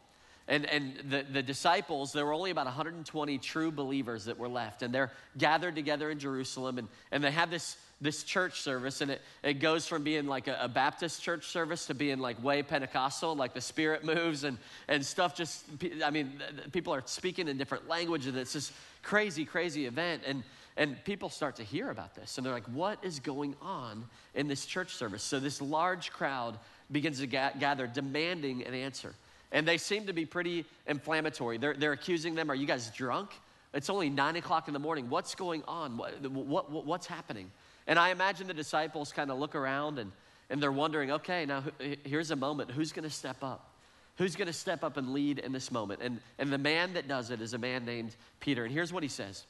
And, 0.47 0.65
and 0.65 0.95
the, 1.09 1.23
the 1.31 1.43
disciples, 1.43 2.11
there 2.11 2.25
were 2.25 2.33
only 2.33 2.51
about 2.51 2.65
120 2.65 3.37
true 3.37 3.71
believers 3.71 4.25
that 4.25 4.37
were 4.37 4.49
left. 4.49 4.81
And 4.81 4.93
they're 4.93 5.11
gathered 5.37 5.75
together 5.75 6.09
in 6.09 6.19
Jerusalem. 6.19 6.77
And, 6.77 6.87
and 7.11 7.23
they 7.23 7.31
have 7.31 7.51
this, 7.51 7.77
this 8.01 8.23
church 8.23 8.61
service. 8.61 9.01
And 9.01 9.11
it, 9.11 9.21
it 9.43 9.55
goes 9.55 9.87
from 9.87 10.03
being 10.03 10.27
like 10.27 10.47
a, 10.47 10.57
a 10.61 10.67
Baptist 10.67 11.21
church 11.21 11.47
service 11.47 11.85
to 11.87 11.93
being 11.93 12.19
like 12.19 12.43
way 12.43 12.63
Pentecostal, 12.63 13.35
like 13.35 13.53
the 13.53 13.61
Spirit 13.61 14.03
moves 14.03 14.43
and, 14.43 14.57
and 14.87 15.05
stuff 15.05 15.35
just, 15.35 15.63
I 16.03 16.09
mean, 16.09 16.41
people 16.71 16.93
are 16.93 17.03
speaking 17.05 17.47
in 17.47 17.57
different 17.57 17.87
languages. 17.87 18.35
It's 18.35 18.53
this 18.53 18.71
crazy, 19.03 19.45
crazy 19.45 19.85
event. 19.85 20.23
And, 20.25 20.43
and 20.75 21.01
people 21.05 21.29
start 21.29 21.57
to 21.57 21.63
hear 21.63 21.91
about 21.91 22.15
this. 22.15 22.37
And 22.37 22.45
they're 22.45 22.53
like, 22.53 22.67
what 22.67 22.97
is 23.03 23.19
going 23.19 23.55
on 23.61 24.05
in 24.33 24.47
this 24.47 24.65
church 24.65 24.95
service? 24.95 25.21
So 25.21 25.39
this 25.39 25.61
large 25.61 26.11
crowd 26.11 26.57
begins 26.91 27.19
to 27.19 27.27
ga- 27.27 27.51
gather, 27.59 27.87
demanding 27.87 28.65
an 28.65 28.73
answer 28.73 29.13
and 29.51 29.67
they 29.67 29.77
seem 29.77 30.07
to 30.07 30.13
be 30.13 30.25
pretty 30.25 30.65
inflammatory. 30.87 31.57
They're, 31.57 31.73
they're 31.73 31.91
accusing 31.91 32.35
them, 32.35 32.49
Are 32.49 32.55
you 32.55 32.67
guys 32.67 32.89
drunk? 32.91 33.31
It's 33.73 33.89
only 33.89 34.09
nine 34.09 34.35
o'clock 34.35 34.67
in 34.67 34.73
the 34.73 34.79
morning. 34.79 35.09
What's 35.09 35.35
going 35.35 35.63
on? 35.67 35.97
What, 35.97 36.29
what, 36.29 36.71
what 36.71 36.85
what's 36.85 37.07
happening? 37.07 37.51
And 37.87 37.97
I 37.97 38.09
imagine 38.09 38.47
the 38.47 38.53
disciples 38.53 39.11
kind 39.11 39.31
of 39.31 39.39
look 39.39 39.55
around 39.55 39.97
and, 39.97 40.11
and 40.49 40.61
they're 40.61 40.71
wondering, 40.71 41.11
okay, 41.11 41.45
now 41.45 41.63
here's 42.03 42.31
a 42.31 42.35
moment. 42.35 42.71
Who's 42.71 42.91
going 42.91 43.03
to 43.03 43.09
step 43.09 43.43
up? 43.43 43.69
Who's 44.17 44.35
going 44.35 44.47
to 44.47 44.53
step 44.53 44.83
up 44.83 44.97
and 44.97 45.13
lead 45.13 45.39
in 45.39 45.51
this 45.51 45.71
moment? 45.71 46.01
And, 46.03 46.19
and 46.37 46.51
the 46.51 46.57
man 46.57 46.93
that 46.93 47.07
does 47.07 47.31
it 47.31 47.41
is 47.41 47.53
a 47.53 47.57
man 47.57 47.85
named 47.85 48.15
Peter. 48.39 48.65
And 48.65 48.73
here's 48.73 48.91
what 48.91 49.03
he 49.03 49.09
says. 49.09 49.45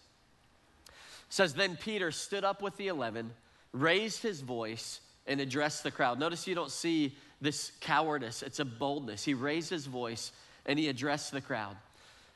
It 0.87 0.93
says, 1.29 1.53
Then 1.55 1.75
Peter 1.75 2.11
stood 2.11 2.43
up 2.43 2.61
with 2.61 2.77
the 2.77 2.87
eleven, 2.87 3.31
raised 3.73 4.21
his 4.21 4.41
voice, 4.41 5.01
and 5.25 5.41
addressed 5.41 5.83
the 5.83 5.91
crowd. 5.91 6.19
Notice 6.19 6.47
you 6.47 6.55
don't 6.55 6.71
see 6.71 7.15
this 7.41 7.71
cowardice, 7.81 8.43
it's 8.43 8.59
a 8.59 8.65
boldness. 8.65 9.23
He 9.23 9.33
raised 9.33 9.69
his 9.69 9.87
voice 9.87 10.31
and 10.65 10.77
he 10.77 10.87
addressed 10.87 11.31
the 11.31 11.41
crowd. 11.41 11.75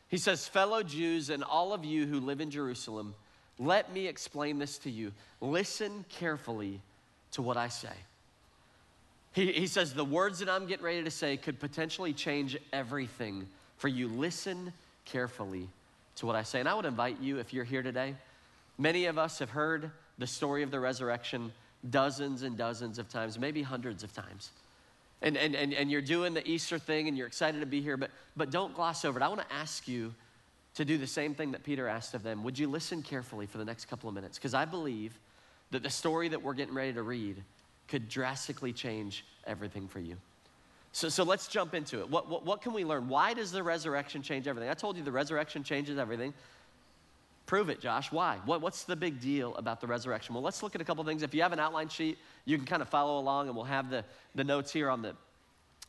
He 0.09 0.17
says, 0.17 0.47
Fellow 0.47 0.81
Jews 0.83 1.29
and 1.29 1.43
all 1.43 1.73
of 1.73 1.85
you 1.85 2.05
who 2.05 2.19
live 2.19 2.41
in 2.41 2.49
Jerusalem, 2.49 3.13
let 3.59 3.93
me 3.93 4.07
explain 4.07 4.59
this 4.59 4.79
to 4.79 4.89
you. 4.89 5.11
Listen 5.41 6.05
carefully 6.09 6.81
to 7.31 7.41
what 7.41 7.55
I 7.55 7.67
say. 7.67 7.93
He, 9.33 9.51
he 9.51 9.67
says, 9.67 9.93
The 9.93 10.05
words 10.05 10.39
that 10.39 10.49
I'm 10.49 10.65
getting 10.65 10.85
ready 10.85 11.03
to 11.03 11.11
say 11.11 11.37
could 11.37 11.59
potentially 11.59 12.13
change 12.13 12.57
everything 12.73 13.47
for 13.77 13.87
you. 13.87 14.07
Listen 14.07 14.73
carefully 15.05 15.67
to 16.17 16.25
what 16.25 16.35
I 16.35 16.43
say. 16.43 16.59
And 16.59 16.69
I 16.69 16.73
would 16.73 16.85
invite 16.85 17.19
you, 17.21 17.39
if 17.39 17.53
you're 17.53 17.63
here 17.63 17.83
today, 17.83 18.15
many 18.77 19.05
of 19.05 19.17
us 19.17 19.39
have 19.39 19.49
heard 19.49 19.91
the 20.17 20.27
story 20.27 20.63
of 20.63 20.71
the 20.71 20.79
resurrection 20.79 21.51
dozens 21.89 22.41
and 22.41 22.57
dozens 22.57 22.97
of 22.97 23.09
times, 23.09 23.37
maybe 23.37 23.61
hundreds 23.61 24.03
of 24.03 24.13
times 24.13 24.51
and, 25.21 25.37
and, 25.37 25.55
and, 25.55 25.73
and 25.73 25.89
you're 25.89 26.01
doing 26.01 26.33
the 26.33 26.47
Easter 26.47 26.77
thing 26.77 27.07
and 27.07 27.17
you're 27.17 27.27
excited 27.27 27.59
to 27.59 27.65
be 27.65 27.81
here, 27.81 27.97
but, 27.97 28.11
but 28.35 28.51
don't 28.51 28.73
gloss 28.75 29.05
over 29.05 29.19
it. 29.19 29.23
I 29.23 29.27
want 29.27 29.41
to 29.41 29.55
ask 29.55 29.87
you 29.87 30.13
to 30.75 30.85
do 30.85 30.97
the 30.97 31.07
same 31.07 31.33
thing 31.33 31.51
that 31.51 31.63
Peter 31.63 31.87
asked 31.87 32.13
of 32.13 32.23
them. 32.23 32.43
Would 32.43 32.59
you 32.59 32.67
listen 32.67 33.01
carefully 33.01 33.45
for 33.45 33.57
the 33.57 33.65
next 33.65 33.85
couple 33.85 34.09
of 34.09 34.15
minutes? 34.15 34.37
Because 34.37 34.53
I 34.53 34.65
believe 34.65 35.17
that 35.71 35.83
the 35.83 35.89
story 35.89 36.27
that 36.29 36.41
we're 36.41 36.53
getting 36.53 36.75
ready 36.75 36.93
to 36.93 37.01
read 37.01 37.41
could 37.87 38.09
drastically 38.09 38.73
change 38.73 39.25
everything 39.47 39.87
for 39.87 39.99
you. 39.99 40.17
So, 40.91 41.09
so 41.09 41.23
let's 41.23 41.47
jump 41.47 41.73
into 41.73 41.99
it. 41.99 42.09
What, 42.09 42.29
what, 42.29 42.45
what 42.45 42.61
can 42.61 42.73
we 42.73 42.85
learn? 42.85 43.09
Why 43.09 43.33
does 43.33 43.51
the 43.51 43.63
resurrection 43.63 44.21
change 44.21 44.47
everything? 44.47 44.69
I 44.69 44.73
told 44.73 44.95
you 44.95 45.03
the 45.03 45.11
resurrection 45.11 45.63
changes 45.63 45.97
everything. 45.97 46.33
Prove 47.45 47.69
it, 47.69 47.79
Josh. 47.79 48.11
Why? 48.11 48.39
What, 48.45 48.61
what's 48.61 48.83
the 48.83 48.95
big 48.95 49.21
deal 49.21 49.55
about 49.55 49.79
the 49.79 49.87
resurrection? 49.87 50.33
Well, 50.33 50.43
let's 50.43 50.63
look 50.63 50.73
at 50.73 50.81
a 50.81 50.83
couple 50.83 51.03
things. 51.03 51.21
If 51.21 51.33
you 51.35 51.43
have 51.43 51.53
an 51.53 51.59
outline 51.59 51.89
sheet, 51.89 52.17
you 52.45 52.57
can 52.57 52.65
kind 52.65 52.81
of 52.81 52.89
follow 52.89 53.19
along, 53.19 53.47
and 53.47 53.55
we'll 53.55 53.65
have 53.65 53.89
the, 53.89 54.03
the 54.33 54.43
notes 54.43 54.71
here 54.73 54.89
on 54.89 55.01
the 55.01 55.15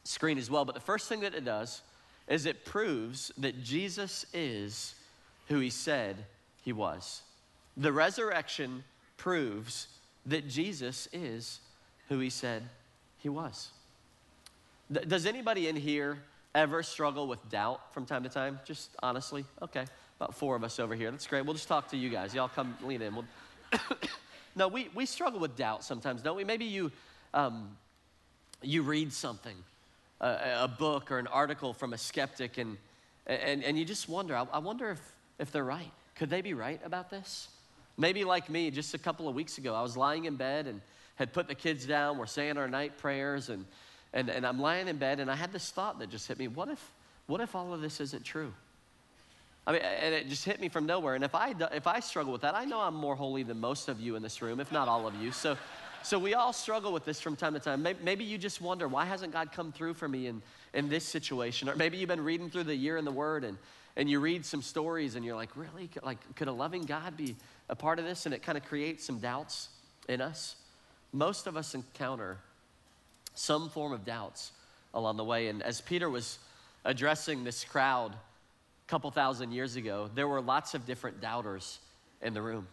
screen 0.04 0.36
as 0.36 0.50
well. 0.50 0.64
But 0.64 0.74
the 0.74 0.80
first 0.80 1.08
thing 1.08 1.20
that 1.20 1.34
it 1.34 1.44
does 1.44 1.80
is 2.28 2.44
it 2.44 2.64
proves 2.64 3.32
that 3.38 3.62
Jesus 3.62 4.26
is 4.34 4.94
who 5.48 5.58
he 5.60 5.70
said 5.70 6.26
he 6.62 6.72
was. 6.72 7.22
The 7.76 7.92
resurrection 7.92 8.84
proves 9.16 9.88
that 10.26 10.48
Jesus 10.48 11.08
is 11.12 11.60
who 12.08 12.18
he 12.18 12.30
said 12.30 12.64
he 13.18 13.28
was. 13.28 13.70
Does 14.90 15.26
anybody 15.26 15.68
in 15.68 15.76
here 15.76 16.18
ever 16.56 16.82
struggle 16.82 17.28
with 17.28 17.48
doubt 17.50 17.92
from 17.92 18.06
time 18.06 18.22
to 18.22 18.28
time? 18.28 18.58
Just 18.64 18.90
honestly? 19.02 19.44
Okay, 19.62 19.84
about 20.18 20.34
four 20.34 20.56
of 20.56 20.64
us 20.64 20.80
over 20.80 20.94
here. 20.94 21.10
That's 21.10 21.26
great. 21.26 21.44
We'll 21.44 21.54
just 21.54 21.68
talk 21.68 21.88
to 21.90 21.96
you 21.96 22.08
guys. 22.08 22.34
Y'all 22.34 22.48
come 22.48 22.74
lean 22.82 23.02
in. 23.02 23.14
We'll 23.14 23.26
no, 24.56 24.66
we, 24.66 24.88
we 24.94 25.04
struggle 25.04 25.38
with 25.38 25.54
doubt 25.54 25.84
sometimes, 25.84 26.22
don't 26.22 26.36
we? 26.36 26.44
Maybe 26.44 26.64
you, 26.64 26.90
um, 27.34 27.76
you 28.62 28.82
read 28.82 29.12
something 29.12 29.56
a, 30.20 30.60
a, 30.62 30.68
book 30.68 31.10
or 31.10 31.18
an 31.18 31.26
article 31.26 31.74
from 31.74 31.92
a 31.92 31.98
skeptic, 31.98 32.56
and, 32.56 32.78
and, 33.26 33.62
and 33.62 33.78
you 33.78 33.84
just 33.84 34.08
wonder, 34.08 34.34
I, 34.34 34.46
I 34.50 34.58
wonder 34.58 34.90
if, 34.90 35.00
if 35.38 35.52
they're 35.52 35.64
right. 35.64 35.92
Could 36.14 36.30
they 36.30 36.40
be 36.40 36.54
right 36.54 36.80
about 36.84 37.10
this? 37.10 37.48
Maybe 37.98 38.24
like 38.24 38.48
me, 38.48 38.70
just 38.70 38.94
a 38.94 38.98
couple 38.98 39.28
of 39.28 39.34
weeks 39.34 39.58
ago, 39.58 39.74
I 39.74 39.82
was 39.82 39.96
lying 39.96 40.24
in 40.24 40.36
bed 40.36 40.66
and 40.66 40.80
had 41.16 41.34
put 41.34 41.48
the 41.48 41.54
kids 41.54 41.84
down. 41.84 42.16
We're 42.16 42.26
saying 42.26 42.56
our 42.56 42.68
night 42.68 42.96
prayers, 42.96 43.50
and, 43.50 43.66
and, 44.16 44.30
and 44.30 44.46
I'm 44.46 44.58
lying 44.58 44.88
in 44.88 44.96
bed, 44.96 45.20
and 45.20 45.30
I 45.30 45.36
had 45.36 45.52
this 45.52 45.70
thought 45.70 45.98
that 45.98 46.08
just 46.08 46.26
hit 46.26 46.38
me 46.38 46.48
what 46.48 46.68
if, 46.68 46.90
what 47.26 47.42
if 47.42 47.54
all 47.54 47.74
of 47.74 47.82
this 47.82 48.00
isn't 48.00 48.24
true? 48.24 48.52
I 49.66 49.72
mean, 49.72 49.82
and 49.82 50.14
it 50.14 50.28
just 50.28 50.44
hit 50.44 50.58
me 50.58 50.68
from 50.68 50.86
nowhere. 50.86 51.16
And 51.16 51.24
if 51.24 51.34
I, 51.34 51.52
if 51.72 51.86
I 51.86 52.00
struggle 52.00 52.32
with 52.32 52.42
that, 52.42 52.54
I 52.54 52.64
know 52.64 52.80
I'm 52.80 52.94
more 52.94 53.14
holy 53.14 53.42
than 53.42 53.60
most 53.60 53.88
of 53.88 54.00
you 54.00 54.16
in 54.16 54.22
this 54.22 54.40
room, 54.40 54.58
if 54.58 54.72
not 54.72 54.88
all 54.88 55.06
of 55.06 55.14
you. 55.16 55.32
So, 55.32 55.58
so 56.02 56.18
we 56.18 56.34
all 56.34 56.52
struggle 56.52 56.92
with 56.92 57.04
this 57.04 57.20
from 57.20 57.36
time 57.36 57.52
to 57.54 57.60
time. 57.60 57.82
Maybe, 57.82 58.24
you 58.24 58.38
just 58.38 58.60
wonder, 58.62 58.88
why 58.88 59.04
hasn't 59.04 59.32
God 59.32 59.52
come 59.52 59.72
through 59.72 59.94
for 59.94 60.08
me 60.08 60.28
in, 60.28 60.40
in 60.72 60.88
this 60.88 61.04
situation? 61.04 61.68
Or 61.68 61.74
maybe 61.74 61.98
you've 61.98 62.08
been 62.08 62.24
reading 62.24 62.48
through 62.48 62.64
the 62.64 62.76
year 62.76 62.96
in 62.96 63.04
the 63.04 63.12
Word 63.12 63.44
and, 63.44 63.58
and 63.96 64.08
you 64.08 64.20
read 64.20 64.46
some 64.46 64.62
stories 64.62 65.16
and 65.16 65.24
you're 65.24 65.36
like, 65.36 65.50
really? 65.56 65.90
Like, 66.02 66.36
could 66.36 66.48
a 66.48 66.52
loving 66.52 66.84
God 66.84 67.16
be 67.16 67.34
a 67.68 67.74
part 67.74 67.98
of 67.98 68.06
this? 68.06 68.24
And 68.24 68.34
it 68.34 68.42
kind 68.42 68.56
of 68.56 68.64
creates 68.64 69.04
some 69.04 69.18
doubts 69.18 69.68
in 70.08 70.20
us. 70.20 70.54
Most 71.12 71.48
of 71.48 71.56
us 71.56 71.74
encounter 71.74 72.38
some 73.36 73.68
form 73.68 73.92
of 73.92 74.04
doubts 74.04 74.52
along 74.92 75.16
the 75.16 75.24
way. 75.24 75.48
And 75.48 75.62
as 75.62 75.80
Peter 75.80 76.10
was 76.10 76.38
addressing 76.84 77.44
this 77.44 77.64
crowd 77.64 78.12
a 78.12 78.88
couple 78.88 79.10
thousand 79.10 79.52
years 79.52 79.76
ago, 79.76 80.10
there 80.14 80.26
were 80.26 80.40
lots 80.40 80.74
of 80.74 80.86
different 80.86 81.20
doubters 81.20 81.78
in 82.22 82.34
the 82.34 82.42
room. 82.42 82.66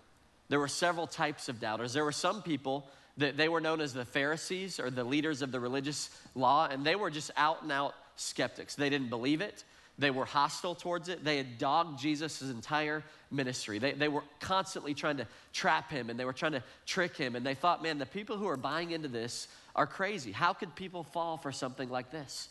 There 0.49 0.59
were 0.59 0.67
several 0.67 1.07
types 1.07 1.49
of 1.49 1.59
doubters. 1.59 1.93
There 1.93 2.03
were 2.03 2.11
some 2.11 2.41
people 2.41 2.87
that 3.17 3.37
they 3.37 3.49
were 3.49 3.61
known 3.61 3.79
as 3.79 3.93
the 3.93 4.05
Pharisees 4.05 4.79
or 4.79 4.89
the 4.89 5.03
leaders 5.03 5.41
of 5.41 5.51
the 5.51 5.59
religious 5.59 6.09
law, 6.33 6.67
and 6.69 6.83
they 6.83 6.95
were 6.95 7.11
just 7.11 7.29
out 7.37 7.61
and 7.61 7.71
out 7.71 7.93
skeptics. 8.15 8.75
They 8.75 8.89
didn't 8.89 9.09
believe 9.09 9.41
it, 9.41 9.63
they 9.99 10.09
were 10.09 10.25
hostile 10.25 10.73
towards 10.73 11.07
it. 11.07 11.23
They 11.23 11.37
had 11.37 11.59
dogged 11.59 11.99
Jesus' 11.99 12.41
entire 12.41 13.03
ministry. 13.29 13.77
They, 13.77 13.91
they 13.91 14.07
were 14.07 14.23
constantly 14.39 14.93
trying 14.95 15.17
to 15.17 15.27
trap 15.53 15.91
him 15.91 16.09
and 16.09 16.19
they 16.19 16.25
were 16.25 16.33
trying 16.33 16.53
to 16.53 16.63
trick 16.85 17.15
him. 17.15 17.35
And 17.35 17.45
they 17.45 17.53
thought, 17.53 17.83
man, 17.83 17.99
the 17.99 18.05
people 18.05 18.37
who 18.37 18.47
are 18.47 18.57
buying 18.57 18.91
into 18.91 19.07
this 19.07 19.47
are 19.75 19.87
crazy. 19.87 20.31
How 20.31 20.53
could 20.53 20.75
people 20.75 21.03
fall 21.03 21.37
for 21.37 21.51
something 21.51 21.89
like 21.89 22.11
this? 22.11 22.49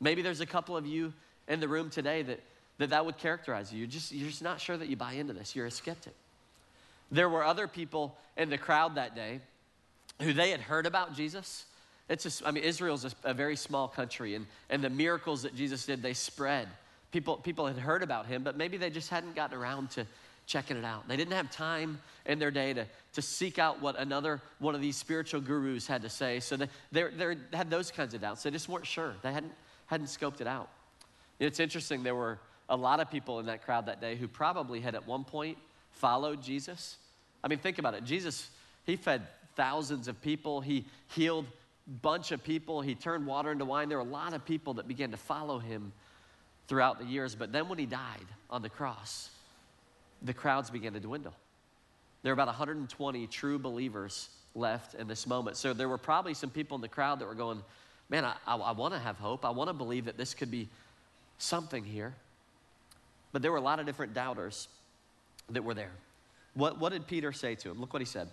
Maybe 0.00 0.22
there's 0.22 0.40
a 0.40 0.46
couple 0.46 0.76
of 0.76 0.86
you 0.86 1.12
in 1.48 1.60
the 1.60 1.68
room 1.68 1.90
today 1.90 2.22
that 2.22 2.40
that, 2.78 2.90
that 2.90 3.06
would 3.06 3.18
characterize 3.18 3.72
you. 3.72 3.80
You're 3.80 3.86
just, 3.86 4.12
you're 4.12 4.28
just 4.28 4.42
not 4.42 4.60
sure 4.60 4.76
that 4.76 4.88
you 4.88 4.96
buy 4.96 5.12
into 5.12 5.32
this. 5.32 5.54
You're 5.54 5.66
a 5.66 5.70
skeptic. 5.70 6.14
There 7.10 7.28
were 7.28 7.44
other 7.44 7.68
people 7.68 8.16
in 8.36 8.50
the 8.50 8.58
crowd 8.58 8.96
that 8.96 9.14
day 9.14 9.40
who 10.20 10.32
they 10.32 10.50
had 10.50 10.60
heard 10.60 10.86
about 10.86 11.14
Jesus. 11.14 11.66
It's 12.08 12.24
just, 12.24 12.46
I 12.46 12.50
mean, 12.50 12.64
Israel's 12.64 13.04
a, 13.04 13.10
a 13.24 13.34
very 13.34 13.56
small 13.56 13.88
country, 13.88 14.34
and, 14.34 14.46
and 14.68 14.82
the 14.82 14.90
miracles 14.90 15.42
that 15.42 15.54
Jesus 15.54 15.86
did, 15.86 16.02
they 16.02 16.14
spread. 16.14 16.68
People, 17.12 17.36
people 17.36 17.66
had 17.66 17.78
heard 17.78 18.02
about 18.02 18.26
him, 18.26 18.42
but 18.42 18.56
maybe 18.56 18.76
they 18.76 18.90
just 18.90 19.08
hadn't 19.08 19.36
gotten 19.36 19.56
around 19.56 19.90
to 19.90 20.06
checking 20.46 20.76
it 20.76 20.84
out. 20.84 21.08
They 21.08 21.16
didn't 21.16 21.32
have 21.32 21.50
time 21.50 21.98
in 22.26 22.38
their 22.38 22.50
day 22.50 22.72
to, 22.74 22.86
to 23.14 23.22
seek 23.22 23.58
out 23.58 23.80
what 23.80 23.98
another 23.98 24.40
one 24.58 24.74
of 24.74 24.80
these 24.80 24.96
spiritual 24.96 25.40
gurus 25.40 25.86
had 25.86 26.02
to 26.02 26.08
say. 26.08 26.40
So 26.40 26.56
they, 26.56 26.68
they, 26.92 27.04
they 27.04 27.36
had 27.52 27.70
those 27.70 27.90
kinds 27.90 28.14
of 28.14 28.20
doubts. 28.20 28.42
They 28.42 28.50
just 28.50 28.68
weren't 28.68 28.86
sure. 28.86 29.14
They 29.22 29.32
hadn't, 29.32 29.52
hadn't 29.86 30.06
scoped 30.06 30.40
it 30.40 30.46
out. 30.46 30.68
It's 31.38 31.60
interesting, 31.60 32.02
there 32.02 32.14
were 32.14 32.38
a 32.68 32.76
lot 32.76 33.00
of 33.00 33.10
people 33.10 33.40
in 33.40 33.46
that 33.46 33.64
crowd 33.64 33.86
that 33.86 34.00
day 34.00 34.16
who 34.16 34.28
probably 34.28 34.80
had 34.80 34.94
at 34.94 35.06
one 35.06 35.24
point 35.24 35.58
followed 35.92 36.42
Jesus. 36.42 36.96
I 37.42 37.48
mean, 37.48 37.58
think 37.58 37.78
about 37.78 37.94
it. 37.94 38.04
Jesus, 38.04 38.48
he 38.84 38.96
fed 38.96 39.22
thousands 39.56 40.08
of 40.08 40.20
people. 40.22 40.60
He 40.60 40.84
healed 41.08 41.46
bunch 42.00 42.32
of 42.32 42.42
people. 42.42 42.80
He 42.80 42.94
turned 42.94 43.26
water 43.26 43.52
into 43.52 43.64
wine. 43.64 43.88
There 43.88 43.98
were 43.98 44.04
a 44.04 44.08
lot 44.08 44.32
of 44.32 44.44
people 44.44 44.74
that 44.74 44.88
began 44.88 45.10
to 45.10 45.16
follow 45.16 45.58
him 45.58 45.92
throughout 46.66 46.98
the 46.98 47.04
years. 47.04 47.34
But 47.34 47.52
then 47.52 47.68
when 47.68 47.78
he 47.78 47.86
died 47.86 48.26
on 48.48 48.62
the 48.62 48.70
cross, 48.70 49.28
the 50.24 50.34
crowds 50.34 50.70
began 50.70 50.94
to 50.94 51.00
dwindle. 51.00 51.34
There 52.22 52.30
were 52.30 52.34
about 52.34 52.48
120 52.48 53.26
true 53.28 53.58
believers 53.58 54.30
left 54.54 54.94
in 54.94 55.06
this 55.06 55.26
moment. 55.26 55.56
So 55.56 55.72
there 55.72 55.88
were 55.88 55.98
probably 55.98 56.34
some 56.34 56.50
people 56.50 56.74
in 56.74 56.80
the 56.80 56.88
crowd 56.88 57.20
that 57.20 57.26
were 57.26 57.34
going, 57.34 57.62
Man, 58.10 58.24
I, 58.24 58.34
I, 58.46 58.56
I 58.56 58.72
want 58.72 58.92
to 58.94 59.00
have 59.00 59.16
hope. 59.16 59.44
I 59.44 59.50
want 59.50 59.68
to 59.68 59.74
believe 59.74 60.04
that 60.06 60.18
this 60.18 60.34
could 60.34 60.50
be 60.50 60.68
something 61.38 61.84
here. 61.84 62.14
But 63.32 63.42
there 63.42 63.50
were 63.50 63.58
a 63.58 63.62
lot 63.62 63.80
of 63.80 63.86
different 63.86 64.14
doubters 64.14 64.68
that 65.50 65.64
were 65.64 65.74
there. 65.74 65.90
What, 66.54 66.78
what 66.78 66.92
did 66.92 67.06
Peter 67.06 67.32
say 67.32 67.54
to 67.56 67.70
him? 67.70 67.80
Look 67.80 67.92
what 67.92 68.02
he 68.02 68.06
said. 68.06 68.28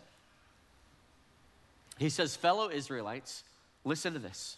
He 1.97 2.09
says, 2.09 2.35
Fellow 2.35 2.69
Israelites, 2.69 3.43
listen 3.83 4.13
to 4.13 4.19
this. 4.19 4.57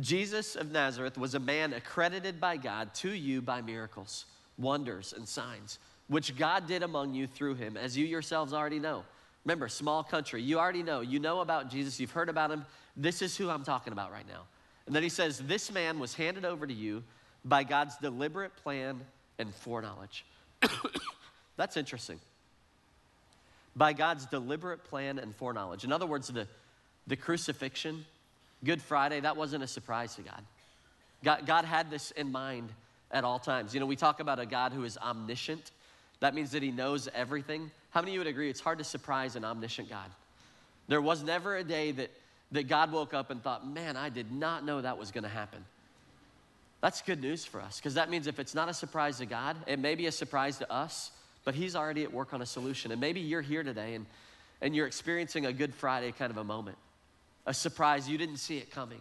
Jesus 0.00 0.54
of 0.54 0.70
Nazareth 0.70 1.18
was 1.18 1.34
a 1.34 1.40
man 1.40 1.72
accredited 1.72 2.40
by 2.40 2.56
God 2.56 2.94
to 2.96 3.10
you 3.10 3.40
by 3.40 3.62
miracles, 3.62 4.26
wonders, 4.58 5.12
and 5.16 5.26
signs, 5.26 5.78
which 6.08 6.36
God 6.36 6.66
did 6.66 6.82
among 6.82 7.14
you 7.14 7.26
through 7.26 7.54
him, 7.54 7.76
as 7.76 7.96
you 7.96 8.06
yourselves 8.06 8.52
already 8.52 8.78
know. 8.78 9.04
Remember, 9.44 9.68
small 9.68 10.02
country, 10.02 10.42
you 10.42 10.58
already 10.58 10.82
know. 10.82 11.00
You 11.00 11.20
know 11.20 11.40
about 11.40 11.70
Jesus, 11.70 12.00
you've 12.00 12.10
heard 12.10 12.28
about 12.28 12.50
him. 12.50 12.64
This 12.96 13.22
is 13.22 13.36
who 13.36 13.48
I'm 13.48 13.64
talking 13.64 13.92
about 13.92 14.10
right 14.10 14.26
now. 14.26 14.42
And 14.86 14.94
then 14.94 15.02
he 15.02 15.08
says, 15.08 15.38
This 15.38 15.70
man 15.70 15.98
was 15.98 16.14
handed 16.14 16.44
over 16.44 16.66
to 16.66 16.74
you 16.74 17.04
by 17.44 17.62
God's 17.64 17.96
deliberate 17.98 18.56
plan 18.56 19.00
and 19.38 19.54
foreknowledge. 19.54 20.24
That's 21.56 21.76
interesting 21.76 22.20
by 23.78 23.92
God's 23.92 24.26
deliberate 24.26 24.84
plan 24.84 25.18
and 25.18 25.34
foreknowledge. 25.34 25.84
In 25.84 25.92
other 25.92 26.06
words, 26.06 26.28
the, 26.28 26.48
the 27.06 27.16
crucifixion, 27.16 28.04
Good 28.64 28.82
Friday, 28.82 29.20
that 29.20 29.36
wasn't 29.36 29.62
a 29.62 29.68
surprise 29.68 30.16
to 30.16 30.22
God. 30.22 30.42
God. 31.22 31.46
God 31.46 31.64
had 31.64 31.88
this 31.88 32.10
in 32.10 32.32
mind 32.32 32.70
at 33.12 33.24
all 33.24 33.38
times. 33.38 33.72
You 33.72 33.80
know, 33.80 33.86
we 33.86 33.94
talk 33.94 34.18
about 34.18 34.40
a 34.40 34.46
God 34.46 34.72
who 34.72 34.82
is 34.82 34.98
omniscient. 34.98 35.70
That 36.20 36.34
means 36.34 36.50
that 36.52 36.62
he 36.62 36.70
knows 36.70 37.08
everything. 37.14 37.70
How 37.90 38.00
many 38.00 38.12
of 38.12 38.14
you 38.14 38.20
would 38.20 38.26
agree 38.26 38.50
it's 38.50 38.60
hard 38.60 38.78
to 38.78 38.84
surprise 38.84 39.36
an 39.36 39.44
omniscient 39.44 39.88
God? 39.88 40.10
There 40.88 41.00
was 41.00 41.22
never 41.22 41.56
a 41.56 41.64
day 41.64 41.92
that, 41.92 42.10
that 42.52 42.66
God 42.66 42.92
woke 42.92 43.14
up 43.14 43.30
and 43.30 43.42
thought, 43.42 43.66
man, 43.66 43.96
I 43.96 44.08
did 44.08 44.32
not 44.32 44.64
know 44.64 44.80
that 44.80 44.98
was 44.98 45.10
going 45.10 45.24
to 45.24 45.30
happen. 45.30 45.64
That's 46.80 47.02
good 47.02 47.20
news 47.20 47.44
for 47.44 47.60
us 47.60 47.78
because 47.78 47.94
that 47.94 48.08
means 48.08 48.26
if 48.26 48.38
it's 48.38 48.54
not 48.54 48.68
a 48.68 48.74
surprise 48.74 49.18
to 49.18 49.26
God, 49.26 49.56
it 49.66 49.78
may 49.78 49.94
be 49.94 50.06
a 50.06 50.12
surprise 50.12 50.58
to 50.58 50.72
us, 50.72 51.10
but 51.44 51.54
He's 51.54 51.74
already 51.74 52.04
at 52.04 52.12
work 52.12 52.32
on 52.32 52.40
a 52.40 52.46
solution. 52.46 52.92
And 52.92 53.00
maybe 53.00 53.20
you're 53.20 53.42
here 53.42 53.62
today 53.62 53.94
and, 53.94 54.06
and 54.60 54.74
you're 54.74 54.86
experiencing 54.86 55.46
a 55.46 55.52
Good 55.52 55.74
Friday 55.74 56.12
kind 56.12 56.30
of 56.30 56.36
a 56.36 56.44
moment, 56.44 56.78
a 57.46 57.54
surprise. 57.54 58.08
You 58.08 58.16
didn't 58.16 58.36
see 58.36 58.58
it 58.58 58.70
coming, 58.70 59.00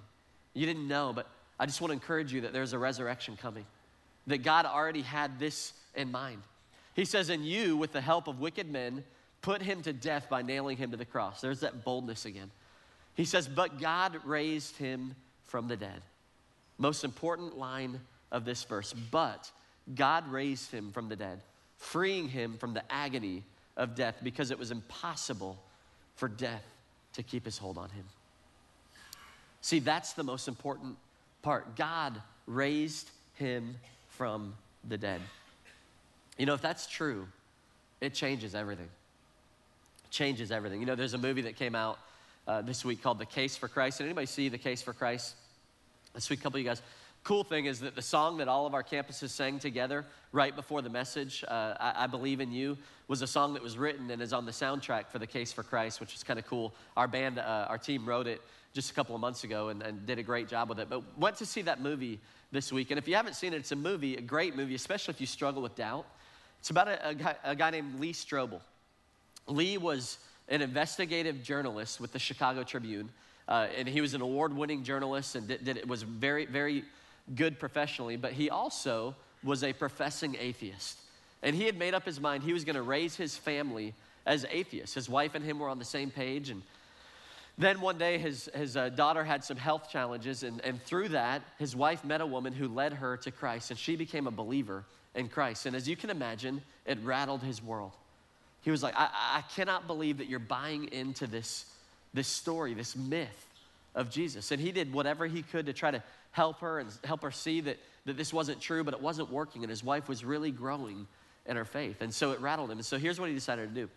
you 0.54 0.66
didn't 0.66 0.88
know, 0.88 1.14
but 1.14 1.28
I 1.60 1.66
just 1.66 1.80
want 1.80 1.90
to 1.90 1.94
encourage 1.94 2.34
you 2.34 2.42
that 2.42 2.54
there's 2.54 2.74
a 2.74 2.80
resurrection 2.80 3.38
coming, 3.40 3.66
that 4.26 4.40
God 4.40 4.66
already 4.66 5.02
had 5.02 5.40
this 5.40 5.74
in 5.96 6.12
mind. 6.12 6.42
He 6.98 7.06
says, 7.06 7.30
And 7.30 7.46
you, 7.46 7.78
with 7.78 7.94
the 7.94 8.02
help 8.02 8.28
of 8.28 8.42
wicked 8.42 8.70
men, 8.70 9.06
put 9.42 9.62
him 9.62 9.82
to 9.84 9.94
death 9.94 10.28
by 10.30 10.42
nailing 10.42 10.76
him 10.76 10.92
to 10.92 10.98
the 10.98 11.06
cross. 11.06 11.40
There's 11.40 11.62
that 11.62 11.86
boldness 11.86 12.26
again. 12.26 12.52
He 13.16 13.24
says, 13.24 13.48
But 13.48 13.80
God 13.80 14.20
raised 14.26 14.76
him 14.76 15.16
from 15.46 15.70
the 15.70 15.78
dead. 15.78 16.02
Most 16.78 17.06
important 17.06 17.58
line 17.58 18.02
of 18.34 18.44
this 18.44 18.64
verse, 18.66 18.92
but 18.92 19.50
God 19.96 20.30
raised 20.30 20.72
him 20.72 20.92
from 20.92 21.08
the 21.08 21.16
dead 21.16 21.42
freeing 21.78 22.28
him 22.28 22.58
from 22.58 22.74
the 22.74 22.84
agony 22.92 23.44
of 23.76 23.96
death 23.96 24.16
because 24.24 24.52
it 24.52 24.60
was 24.60 24.72
impossible 24.72 25.58
for 26.16 26.28
death 26.28 26.64
to 27.14 27.24
keep 27.24 27.46
his 27.46 27.58
hold 27.58 27.78
on 27.78 27.90
him. 27.90 28.06
See, 29.62 29.80
that's 29.80 30.14
the 30.14 30.24
most 30.24 30.48
important 30.48 30.98
part. 31.42 31.76
God 31.76 32.22
raised 32.46 33.10
him 33.36 33.76
from 34.10 34.56
the 34.88 34.98
dead. 34.98 35.22
You 36.38 36.46
know, 36.46 36.54
if 36.54 36.62
that's 36.62 36.88
true, 36.88 37.28
it 38.00 38.14
changes 38.14 38.54
everything. 38.54 38.90
changes 40.10 40.52
everything. 40.52 40.80
You 40.80 40.86
know, 40.86 40.96
there's 40.96 41.14
a 41.14 41.18
movie 41.18 41.42
that 41.42 41.58
came 41.58 41.76
out 41.76 42.00
uh, 42.48 42.62
this 42.62 42.86
week 42.86 43.04
called 43.04 43.20
The 43.20 43.26
Case 43.26 43.58
for 43.58 43.68
Christ. 43.68 43.98
Did 43.98 44.06
anybody 44.06 44.28
see 44.28 44.48
The 44.50 44.58
Case 44.58 44.82
for 44.82 44.94
Christ? 44.94 45.36
This 46.14 46.30
week, 46.30 46.42
couple 46.42 46.58
of 46.58 46.64
you 46.64 46.70
guys. 46.70 46.82
Cool 47.24 47.44
thing 47.44 47.66
is 47.66 47.82
that 47.82 47.94
the 47.94 48.02
song 48.02 48.38
that 48.38 48.48
all 48.48 48.66
of 48.66 48.74
our 48.74 48.84
campuses 48.84 49.32
sang 49.32 49.60
together 49.60 50.06
right 50.32 50.56
before 50.56 50.82
the 50.82 50.90
message, 50.90 51.44
uh, 51.48 51.74
I, 51.78 52.04
I, 52.04 52.08
Believe 52.08 52.40
in 52.40 52.54
You, 52.54 52.78
was 53.10 53.22
a 53.22 53.28
song 53.28 53.54
that 53.56 53.62
was 53.62 53.78
written 53.78 54.10
and 54.12 54.22
is 54.22 54.32
on 54.32 54.46
the 54.46 54.52
soundtrack 54.52 55.08
for 55.08 55.20
The 55.20 55.28
Case 55.28 55.52
for 55.52 55.64
Christ, 55.64 56.00
which 56.00 56.16
is 56.16 56.24
kind 56.24 56.40
of 56.40 56.48
cool. 56.48 56.74
Our 56.96 57.08
band, 57.08 57.38
uh, 57.38 57.66
our 57.68 57.78
team 57.78 58.06
wrote 58.06 58.28
it 58.28 58.42
just 58.74 58.92
a 58.92 58.94
couple 58.94 59.14
of 59.14 59.20
months 59.20 59.44
ago 59.44 59.70
and, 59.70 59.82
and 59.82 60.06
did 60.06 60.20
a 60.20 60.24
great 60.24 60.48
job 60.48 60.70
with 60.70 60.80
it. 60.80 60.90
But 60.90 61.04
went 61.18 61.36
to 61.38 61.46
see 61.46 61.64
that 61.64 61.82
movie 61.82 62.20
this 62.52 62.72
week. 62.72 62.92
And 62.92 62.98
if 62.98 63.08
you 63.08 63.16
haven't 63.16 63.36
seen 63.36 63.54
it, 63.54 63.58
it's 63.58 63.74
a 63.74 63.76
movie, 63.76 64.16
a 64.16 64.22
great 64.22 64.56
movie, 64.56 64.76
especially 64.76 65.14
if 65.14 65.20
you 65.20 65.28
struggle 65.28 65.62
with 65.62 65.76
doubt. 65.76 66.06
It's 66.60 66.70
about 66.70 66.88
a, 66.88 67.10
a, 67.10 67.16
guy, 67.16 67.36
a 67.44 67.56
guy 67.56 67.70
named 67.70 68.00
Lee 68.00 68.14
Strobel. 68.14 68.62
Lee 69.48 69.78
was 69.78 70.18
an 70.50 70.62
investigative 70.62 71.44
journalist 71.44 72.00
with 72.00 72.12
the 72.12 72.20
Chicago 72.20 72.64
Tribune, 72.64 73.10
uh, 73.48 73.68
and 73.78 73.88
he 73.88 74.02
was 74.02 74.14
an 74.14 74.22
award-winning 74.22 74.84
journalist 74.84 75.36
and 75.36 75.48
did, 75.48 75.64
did, 75.64 75.90
was 75.90 76.04
very, 76.04 76.46
very 76.46 76.84
good 77.36 77.60
professionally. 77.60 78.18
But 78.18 78.34
he 78.34 78.50
also 78.50 79.16
was 79.44 79.64
a 79.64 79.74
professing 79.74 80.36
atheist, 80.40 81.00
and 81.44 81.56
he 81.56 81.66
had 81.66 81.78
made 81.78 81.94
up 81.94 82.06
his 82.06 82.20
mind 82.20 82.44
he 82.44 82.54
was 82.54 82.66
going 82.66 82.76
to 82.76 82.82
raise 82.82 83.16
his 83.16 83.38
family 83.38 83.94
as 84.26 84.46
atheists. 84.50 84.96
His 84.96 85.08
wife 85.08 85.36
and 85.36 85.44
him 85.44 85.60
were 85.60 85.70
on 85.70 85.80
the 85.80 85.86
same 85.86 86.12
page, 86.12 86.50
and 86.50 86.62
then 87.58 87.82
one 87.82 87.98
day, 87.98 88.20
his, 88.20 88.50
his 88.54 88.78
uh, 88.78 88.90
daughter 88.90 89.24
had 89.24 89.44
some 89.44 89.58
health 89.58 89.90
challenges, 89.90 90.44
and, 90.44 90.62
and 90.62 90.82
through 90.84 91.10
that, 91.10 91.42
his 91.58 91.76
wife 91.76 92.04
met 92.04 92.22
a 92.22 92.26
woman 92.26 92.54
who 92.54 92.68
led 92.68 92.94
her 92.94 93.18
to 93.18 93.32
Christ, 93.32 93.72
and 93.72 93.80
she 93.80 93.96
became 93.96 94.28
a 94.28 94.32
believer 94.32 94.84
in 95.18 95.28
Christ. 95.28 95.66
And 95.66 95.76
as 95.76 95.90
you 95.90 95.98
can 95.98 96.10
imagine, 96.10 96.62
it 96.86 96.98
rattled 97.04 97.42
his 97.42 97.62
world. 97.62 97.92
He 98.62 98.72
was 98.72 98.84
like, 98.84 98.94
I, 98.96 99.10
I 99.14 99.42
cannot 99.56 99.88
believe 99.88 100.20
that 100.20 100.28
you're 100.28 100.40
buying 100.40 100.92
into 100.94 101.28
this, 101.28 101.66
this 102.14 102.28
story, 102.28 102.74
this 102.74 102.96
myth 102.96 103.46
of 103.96 104.10
Jesus. 104.10 104.52
And 104.52 104.62
he 104.62 104.72
did 104.72 104.94
whatever 104.94 105.26
he 105.26 105.42
could 105.42 105.66
to 105.66 105.74
try 105.74 105.92
to 105.92 106.02
help 106.32 106.60
her 106.60 106.80
and 106.80 106.90
help 107.04 107.24
her 107.24 107.32
see 107.32 107.62
that, 107.62 107.78
that 108.06 108.16
this 108.16 108.32
wasn't 108.32 108.62
true, 108.62 108.84
but 108.84 108.94
it 108.94 109.02
wasn't 109.02 109.32
working, 109.32 109.64
and 109.64 109.70
his 109.70 109.84
wife 109.84 110.08
was 110.08 110.24
really 110.24 110.52
growing 110.52 111.08
in 111.48 111.56
her 111.56 111.66
faith. 111.66 112.02
And 112.02 112.14
so 112.14 112.32
it 112.32 112.40
rattled 112.40 112.70
him. 112.70 112.78
And 112.78 112.86
so 112.86 112.98
here's 112.98 113.20
what 113.20 113.30
he 113.30 113.36
decided 113.36 113.74
to 113.74 113.82
do 113.82 113.90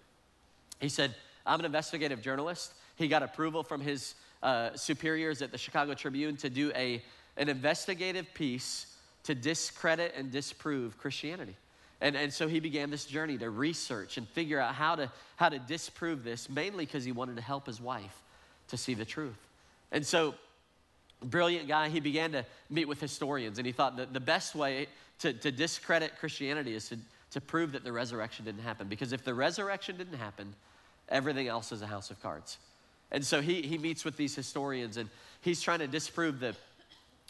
He 0.80 0.88
said, 0.88 1.14
I'm 1.44 1.58
an 1.58 1.66
investigative 1.66 2.22
journalist. 2.22 2.72
He 2.96 3.08
got 3.08 3.22
approval 3.22 3.62
from 3.62 3.80
his 3.80 4.14
uh, 4.42 4.70
superiors 4.74 5.42
at 5.42 5.52
the 5.52 5.58
Chicago 5.58 5.94
Tribune 5.94 6.36
to 6.38 6.50
do 6.50 6.72
a, 6.74 7.02
an 7.36 7.48
investigative 7.48 8.32
piece 8.34 8.86
to 9.24 9.34
discredit 9.34 10.14
and 10.16 10.30
disprove 10.30 10.98
Christianity. 10.98 11.56
And, 12.00 12.16
and 12.16 12.32
so 12.32 12.48
he 12.48 12.60
began 12.60 12.90
this 12.90 13.04
journey 13.04 13.36
to 13.38 13.50
research 13.50 14.16
and 14.16 14.26
figure 14.28 14.58
out 14.58 14.74
how 14.74 14.94
to, 14.96 15.10
how 15.36 15.50
to 15.50 15.58
disprove 15.58 16.24
this, 16.24 16.48
mainly 16.48 16.86
because 16.86 17.04
he 17.04 17.12
wanted 17.12 17.36
to 17.36 17.42
help 17.42 17.66
his 17.66 17.80
wife 17.80 18.22
to 18.68 18.76
see 18.76 18.94
the 18.94 19.04
truth. 19.04 19.36
And 19.92 20.06
so, 20.06 20.34
brilliant 21.22 21.68
guy, 21.68 21.90
he 21.90 22.00
began 22.00 22.32
to 22.32 22.46
meet 22.70 22.88
with 22.88 23.00
historians, 23.00 23.58
and 23.58 23.66
he 23.66 23.72
thought 23.72 23.96
that 23.98 24.14
the 24.14 24.20
best 24.20 24.54
way 24.54 24.86
to, 25.18 25.32
to 25.34 25.52
discredit 25.52 26.12
Christianity 26.18 26.74
is 26.74 26.88
to, 26.88 26.98
to 27.32 27.40
prove 27.40 27.72
that 27.72 27.84
the 27.84 27.92
resurrection 27.92 28.46
didn't 28.46 28.62
happen. 28.62 28.88
Because 28.88 29.12
if 29.12 29.22
the 29.22 29.34
resurrection 29.34 29.98
didn't 29.98 30.16
happen, 30.16 30.54
everything 31.10 31.48
else 31.48 31.72
is 31.72 31.82
a 31.82 31.86
house 31.86 32.10
of 32.10 32.22
cards. 32.22 32.56
And 33.12 33.24
so 33.24 33.42
he, 33.42 33.62
he 33.62 33.76
meets 33.76 34.04
with 34.04 34.16
these 34.16 34.34
historians 34.34 34.96
and 34.96 35.08
he's 35.40 35.60
trying 35.60 35.80
to 35.80 35.88
disprove 35.88 36.40
the, 36.40 36.54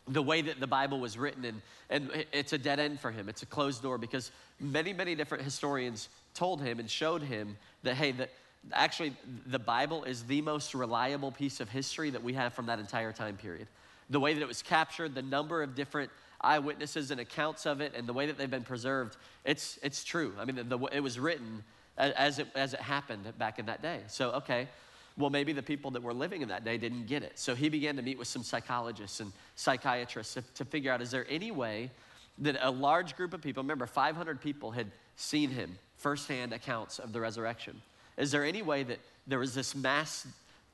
the 0.09 0.23
way 0.23 0.43
that 0.43 0.61
the 0.61 0.67
Bible 0.67 0.99
was 1.01 1.17
written. 1.17 1.45
And, 1.45 1.63
and 1.89 2.27
it's 2.33 2.53
a 2.53 2.59
dead 2.59 2.81
end 2.81 3.01
for 3.01 3.11
him, 3.11 3.29
it's 3.29 3.43
a 3.43 3.47
closed 3.47 3.83
door 3.83 3.99
because 3.99 4.31
many, 4.59 4.93
many 4.93 5.15
different 5.15 5.45
historians 5.45 6.09
told 6.35 6.63
him 6.63 6.79
and 6.79 6.91
showed 6.91 7.23
him 7.23 7.57
that, 7.83 7.95
hey, 7.95 8.13
that 8.13 8.31
actually 8.73 9.15
the 9.47 9.59
Bible 9.59 10.05
is 10.05 10.25
the 10.25 10.43
most 10.43 10.75
reliable 10.75 11.33
piece 11.33 11.61
of 11.61 11.69
history 11.69 12.11
that 12.11 12.23
we 12.23 12.35
have 12.35 12.53
from 12.53 12.67
that 12.67 12.79
entire 12.79 13.13
time 13.13 13.37
period. 13.37 13.67
The 14.11 14.21
way 14.21 14.35
that 14.35 14.43
it 14.43 14.49
was 14.49 14.63
captured, 14.63 15.15
the 15.15 15.23
number 15.23 15.63
of 15.63 15.75
different 15.75 16.11
eyewitnesses 16.41 17.11
and 17.11 17.21
accounts 17.21 17.67
of 17.67 17.81
it, 17.81 17.95
and 17.95 18.07
the 18.07 18.13
way 18.13 18.27
that 18.27 18.39
they've 18.39 18.51
been 18.51 18.65
preserved, 18.65 19.17
it's, 19.45 19.79
it's 19.83 20.05
true. 20.05 20.33
I 20.39 20.45
mean, 20.45 20.57
the, 20.57 20.65
the, 20.65 20.79
it 20.87 21.01
was 21.01 21.19
written 21.19 21.63
as 21.97 22.39
it, 22.39 22.49
as 22.55 22.75
it 22.75 22.81
happened 22.81 23.33
back 23.39 23.59
in 23.59 23.67
that 23.67 23.83
day. 23.83 24.01
So, 24.09 24.31
okay, 24.33 24.69
well, 25.17 25.31
maybe 25.31 25.53
the 25.53 25.63
people 25.63 25.91
that 25.93 26.03
were 26.03 26.15
living 26.15 26.43
in 26.43 26.49
that 26.49 26.65
day 26.65 26.79
didn't 26.79 27.07
get 27.07 27.23
it. 27.23 27.39
So 27.39 27.55
he 27.55 27.69
began 27.69 27.97
to 27.97 28.03
meet 28.03 28.19
with 28.19 28.29
some 28.29 28.43
psychologists 28.43 29.21
and 29.21 29.33
psychiatrists 29.57 30.35
to, 30.35 30.43
to 30.55 30.65
figure 30.65 30.93
out 30.93 31.03
is 31.03 31.11
there 31.11 31.27
any 31.29 31.51
way 31.51 31.91
that 32.39 32.57
a 32.61 32.71
large 32.71 33.17
group 33.17 33.35
of 33.35 33.43
people, 33.43 33.63
remember, 33.63 33.87
500 33.87 34.41
people 34.41 34.71
had 34.71 34.87
seen 35.17 35.51
him, 35.51 35.79
firsthand 35.97 36.53
accounts 36.53 36.99
of 36.99 37.13
the 37.13 37.21
resurrection. 37.21 37.81
Is 38.17 38.31
there 38.31 38.45
any 38.45 38.63
way 38.63 38.83
that 38.83 38.99
there 39.27 39.39
was 39.39 39.55
this 39.55 39.75
mass 39.75 40.27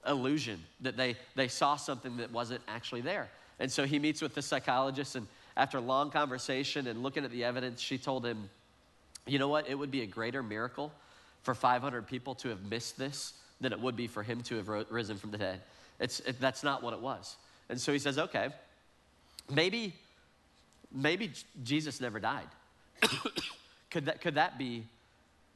illusion 0.07 0.63
that 0.81 0.97
they, 0.97 1.17
they 1.35 1.49
saw 1.49 1.77
something 1.77 2.19
that 2.19 2.31
wasn't 2.31 2.61
actually 2.69 3.01
there? 3.01 3.29
And 3.59 3.71
so 3.71 3.85
he 3.85 3.99
meets 3.99 4.23
with 4.23 4.35
the 4.35 4.43
psychologist, 4.43 5.17
and 5.17 5.27
after 5.57 5.79
a 5.79 5.81
long 5.81 6.11
conversation 6.11 6.87
and 6.87 7.03
looking 7.03 7.25
at 7.25 7.31
the 7.31 7.45
evidence, 7.45 7.81
she 7.81 7.99
told 7.99 8.25
him, 8.25 8.49
You 9.27 9.39
know 9.39 9.49
what? 9.49 9.69
It 9.69 9.75
would 9.75 9.91
be 9.91 10.03
a 10.03 10.07
greater 10.07 10.43
miracle 10.43 10.93
for 11.43 11.55
500 11.55 12.07
people 12.07 12.35
to 12.37 12.49
have 12.51 12.63
missed 12.65 12.99
this 12.99 13.33
than 13.61 13.73
it 13.73 13.81
would 13.81 13.97
be 13.97 14.07
for 14.07 14.23
him 14.23 14.43
to 14.43 14.57
have 14.57 14.69
risen 14.91 15.17
from 15.17 15.31
the 15.31 15.39
dead. 15.39 15.61
It's, 15.99 16.21
it, 16.21 16.41
that's 16.41 16.63
not 16.63 16.83
what 16.83 16.93
it 16.93 17.01
was. 17.01 17.37
And 17.69 17.81
so 17.81 17.93
he 17.93 17.99
says, 17.99 18.19
okay, 18.19 18.51
maybe, 19.51 19.95
maybe 20.93 21.33
Jesus 21.63 22.01
never 22.01 22.21
died. 22.21 22.49
could, 23.91 24.07
that, 24.07 24.21
could 24.21 24.35
that 24.35 24.59
be 24.59 24.85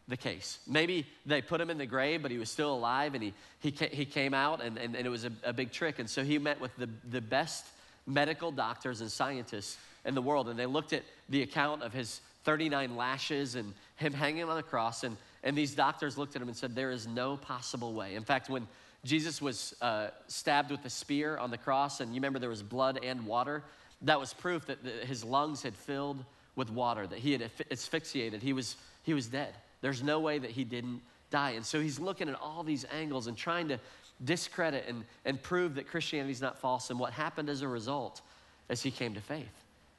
the 0.08 0.16
case? 0.16 0.58
Maybe 0.66 1.06
they 1.26 1.42
put 1.42 1.60
him 1.60 1.70
in 1.70 1.78
the 1.78 1.86
grave, 1.86 2.22
but 2.22 2.30
he 2.30 2.38
was 2.38 2.50
still 2.50 2.74
alive 2.74 3.14
and 3.14 3.22
he, 3.22 3.34
he, 3.60 3.70
he 3.70 4.04
came 4.04 4.34
out 4.34 4.62
and, 4.62 4.78
and, 4.78 4.94
and 4.96 5.06
it 5.06 5.10
was 5.10 5.24
a, 5.24 5.32
a 5.44 5.52
big 5.52 5.72
trick. 5.72 5.98
And 5.98 6.08
so 6.08 6.24
he 6.24 6.38
met 6.38 6.60
with 6.60 6.74
the, 6.76 6.88
the 7.10 7.20
best 7.20 7.66
medical 8.06 8.50
doctors 8.50 9.00
and 9.00 9.10
scientists 9.10 9.76
in 10.04 10.14
the 10.14 10.22
world. 10.22 10.48
And 10.48 10.58
they 10.58 10.66
looked 10.66 10.92
at 10.92 11.02
the 11.28 11.42
account 11.42 11.82
of 11.82 11.92
his 11.92 12.20
39 12.44 12.96
lashes 12.96 13.54
and 13.54 13.74
him 13.96 14.12
hanging 14.12 14.44
on 14.44 14.56
the 14.56 14.62
cross. 14.62 15.04
And 15.04 15.16
and 15.42 15.56
these 15.56 15.74
doctors 15.74 16.18
looked 16.18 16.36
at 16.36 16.42
him 16.42 16.48
and 16.48 16.56
said, 16.56 16.74
There 16.74 16.90
is 16.90 17.06
no 17.06 17.36
possible 17.36 17.94
way. 17.94 18.14
In 18.14 18.24
fact, 18.24 18.50
when 18.50 18.66
Jesus 19.04 19.40
was 19.40 19.74
uh, 19.80 20.08
stabbed 20.28 20.70
with 20.70 20.84
a 20.84 20.90
spear 20.90 21.38
on 21.38 21.50
the 21.50 21.58
cross, 21.58 22.00
and 22.00 22.10
you 22.10 22.16
remember 22.16 22.38
there 22.38 22.50
was 22.50 22.62
blood 22.62 23.00
and 23.02 23.26
water, 23.26 23.62
that 24.02 24.20
was 24.20 24.34
proof 24.34 24.66
that 24.66 24.82
the, 24.84 24.90
his 25.06 25.24
lungs 25.24 25.62
had 25.62 25.74
filled 25.74 26.24
with 26.56 26.70
water, 26.70 27.06
that 27.06 27.18
he 27.18 27.32
had 27.32 27.50
asphyxiated. 27.70 28.42
He 28.42 28.52
was, 28.52 28.76
he 29.02 29.14
was 29.14 29.26
dead. 29.26 29.54
There's 29.80 30.02
no 30.02 30.20
way 30.20 30.38
that 30.38 30.50
he 30.50 30.64
didn't 30.64 31.00
die. 31.30 31.50
And 31.50 31.64
so 31.64 31.80
he's 31.80 31.98
looking 31.98 32.28
at 32.28 32.34
all 32.34 32.62
these 32.62 32.84
angles 32.92 33.26
and 33.26 33.36
trying 33.36 33.68
to 33.68 33.78
discredit 34.24 34.84
and, 34.86 35.04
and 35.24 35.42
prove 35.42 35.76
that 35.76 35.86
Christianity 35.86 36.32
is 36.32 36.42
not 36.42 36.58
false. 36.58 36.90
And 36.90 36.98
what 36.98 37.12
happened 37.12 37.48
as 37.48 37.62
a 37.62 37.68
result 37.68 38.20
is 38.68 38.82
he 38.82 38.90
came 38.90 39.14
to 39.14 39.20
faith 39.20 39.48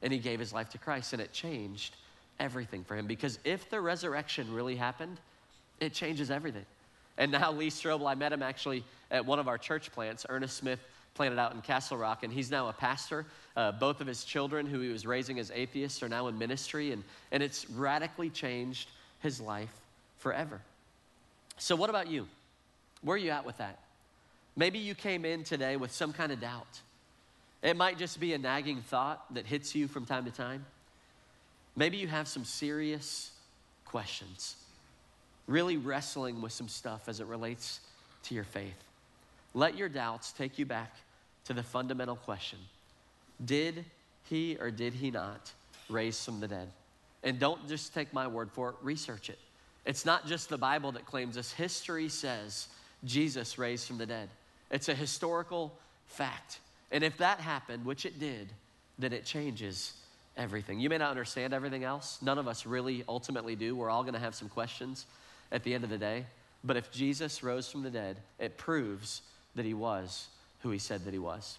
and 0.04 0.14
he 0.14 0.20
gave 0.20 0.40
his 0.40 0.52
life 0.52 0.70
to 0.70 0.78
Christ, 0.78 1.14
and 1.14 1.22
it 1.22 1.32
changed 1.32 1.96
everything 2.40 2.84
for 2.84 2.96
him. 2.96 3.06
Because 3.06 3.38
if 3.44 3.70
the 3.70 3.80
resurrection 3.80 4.52
really 4.52 4.76
happened, 4.76 5.20
it 5.82 5.94
changes 5.94 6.32
everything. 6.32 6.66
And 7.18 7.32
now 7.32 7.52
Lee 7.52 7.70
Strobel, 7.70 8.10
I 8.10 8.16
met 8.16 8.32
him 8.32 8.42
actually 8.42 8.86
at 9.10 9.26
one 9.26 9.40
of 9.40 9.50
our 9.50 9.58
church 9.58 9.92
plants. 9.92 10.26
Ernest 10.30 10.56
Smith 10.56 10.80
planted 11.16 11.38
out 11.38 11.54
in 11.54 11.62
Castle 11.62 11.98
Rock, 11.98 12.24
and 12.24 12.32
he's 12.32 12.50
now 12.50 12.70
a 12.70 12.74
pastor. 12.74 13.26
Uh, 13.58 13.74
both 13.74 14.00
of 14.00 14.08
his 14.08 14.24
children, 14.24 14.66
who 14.66 14.80
he 14.80 14.90
was 14.90 15.06
raising 15.06 15.40
as 15.40 15.52
atheists, 15.54 16.02
are 16.02 16.08
now 16.08 16.28
in 16.28 16.38
ministry, 16.38 16.94
and, 16.94 17.04
and 17.34 17.44
it's 17.44 17.70
radically 17.72 18.30
changed 18.30 18.90
his 19.20 19.42
life 19.42 19.74
forever. 20.20 20.62
So, 21.58 21.76
what 21.76 21.90
about 21.90 22.08
you? 22.08 22.28
Where 23.02 23.16
are 23.16 23.20
you 23.20 23.32
at 23.32 23.46
with 23.46 23.58
that? 23.58 23.80
Maybe 24.56 24.80
you 24.80 24.96
came 24.96 25.26
in 25.26 25.44
today 25.44 25.76
with 25.76 25.92
some 25.92 26.14
kind 26.14 26.32
of 26.32 26.40
doubt. 26.40 26.80
It 27.62 27.76
might 27.76 27.98
just 27.98 28.20
be 28.20 28.34
a 28.34 28.38
nagging 28.38 28.82
thought 28.82 29.34
that 29.34 29.46
hits 29.46 29.76
you 29.76 29.88
from 29.88 30.06
time 30.06 30.26
to 30.26 30.32
time. 30.32 30.66
Maybe 31.76 31.98
you 31.98 32.08
have 32.08 32.28
some 32.28 32.46
serious 32.46 33.32
questions 33.86 34.56
really 35.48 35.78
wrestling 35.78 36.42
with 36.42 36.52
some 36.52 36.68
stuff 36.68 37.08
as 37.08 37.20
it 37.20 37.28
relates 37.28 37.80
to 38.24 38.36
your 38.36 38.44
faith. 38.44 38.84
Let 39.54 39.78
your 39.78 39.90
doubts 39.90 40.32
take 40.32 40.58
you 40.58 40.66
back 40.66 40.96
to 41.46 41.54
the 41.54 41.64
fundamental 41.64 42.16
question 42.16 42.60
Did 43.44 43.86
he 44.30 44.58
or 44.60 44.72
did 44.72 44.94
he 44.94 45.12
not 45.12 45.52
raise 45.90 46.24
from 46.24 46.40
the 46.40 46.48
dead? 46.48 46.70
And 47.24 47.40
don't 47.40 47.68
just 47.68 47.94
take 47.94 48.14
my 48.14 48.28
word 48.28 48.52
for 48.52 48.70
it, 48.70 48.76
research 48.82 49.30
it. 49.30 49.40
It's 49.86 50.06
not 50.06 50.28
just 50.28 50.50
the 50.50 50.58
Bible 50.58 50.92
that 50.94 51.06
claims 51.06 51.36
this. 51.36 51.52
History 51.52 52.10
says 52.10 52.68
Jesus 53.04 53.58
raised 53.58 53.88
from 53.88 53.98
the 53.98 54.06
dead. 54.06 54.30
It's 54.70 54.90
a 54.90 54.96
historical 54.96 55.74
fact. 56.08 56.60
And 56.92 57.04
if 57.04 57.18
that 57.18 57.40
happened, 57.40 57.86
which 57.86 58.06
it 58.06 58.20
did, 58.20 58.50
then 58.98 59.14
it 59.14 59.26
changes 59.26 59.94
everything. 60.38 60.80
You 60.80 60.90
may 60.90 60.98
not 60.98 61.10
understand 61.10 61.54
everything 61.54 61.84
else. 61.84 62.20
None 62.22 62.38
of 62.38 62.48
us 62.48 62.66
really 62.66 63.04
ultimately 63.08 63.56
do. 63.56 63.76
We're 63.76 63.90
all 63.90 64.04
going 64.04 64.14
to 64.14 64.20
have 64.20 64.36
some 64.36 64.50
questions 64.50 65.06
at 65.52 65.64
the 65.64 65.74
end 65.74 65.84
of 65.84 65.90
the 65.90 65.98
day. 65.98 66.26
But 66.64 66.78
if 66.78 66.92
Jesus 66.92 67.44
rose 67.44 67.70
from 67.70 67.84
the 67.84 67.90
dead, 67.90 68.18
it 68.40 68.58
proves 68.58 69.22
that 69.56 69.66
he 69.66 69.74
was 69.74 70.28
who 70.62 70.70
he 70.70 70.80
said 70.80 71.06
that 71.06 71.14
he 71.14 71.20
was. 71.20 71.58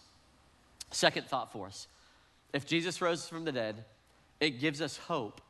Second 0.90 1.26
thought 1.26 1.52
for 1.52 1.66
us 1.66 1.86
if 2.52 2.66
Jesus 2.66 3.00
rose 3.00 3.28
from 3.28 3.44
the 3.44 3.52
dead, 3.52 3.84
it 4.40 4.60
gives 4.60 4.82
us 4.82 4.96
hope 4.96 5.40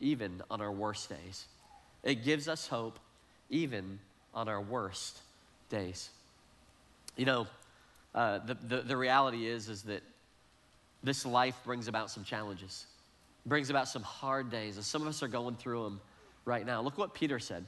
even 0.00 0.42
on 0.50 0.60
our 0.60 0.72
worst 0.72 1.08
days. 1.08 1.46
It 2.02 2.24
gives 2.24 2.48
us 2.48 2.66
hope 2.66 2.98
even 3.50 3.98
on 4.34 4.48
our 4.48 4.60
worst 4.60 5.20
days. 5.68 6.10
You 7.16 7.26
know, 7.26 7.46
uh, 8.14 8.38
the, 8.38 8.54
the, 8.54 8.82
the 8.82 8.96
reality 8.96 9.46
is, 9.46 9.68
is 9.68 9.82
that 9.82 10.02
this 11.02 11.26
life 11.26 11.56
brings 11.64 11.88
about 11.88 12.10
some 12.10 12.24
challenges, 12.24 12.86
brings 13.44 13.70
about 13.70 13.88
some 13.88 14.02
hard 14.02 14.50
days, 14.50 14.76
and 14.76 14.84
some 14.84 15.02
of 15.02 15.08
us 15.08 15.22
are 15.22 15.28
going 15.28 15.56
through 15.56 15.84
them 15.84 16.00
right 16.44 16.64
now. 16.64 16.80
Look 16.80 16.98
what 16.98 17.14
Peter 17.14 17.38
said. 17.38 17.64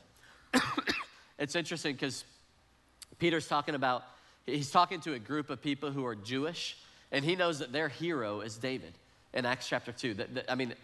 it's 1.39 1.55
interesting 1.55 1.95
because 1.95 2.25
Peter's 3.19 3.49
talking 3.49 3.75
about, 3.75 4.05
he's 4.47 4.71
talking 4.71 5.01
to 5.01 5.15
a 5.15 5.19
group 5.19 5.51
of 5.51 5.63
people 5.63 5.91
who 5.91 6.05
are 6.07 6.15
Jewish, 6.15 6.77
and 7.13 7.25
he 7.25 7.37
knows 7.37 7.59
that 7.59 7.73
their 7.73 7.89
hero 7.89 8.41
is 8.41 8.57
David 8.57 8.93
in 9.35 9.47
Acts 9.47 9.69
chapter 9.69 9.93
2. 9.93 10.15
That, 10.15 10.35
that, 10.35 10.51
I 10.51 10.55
mean, 10.55 10.75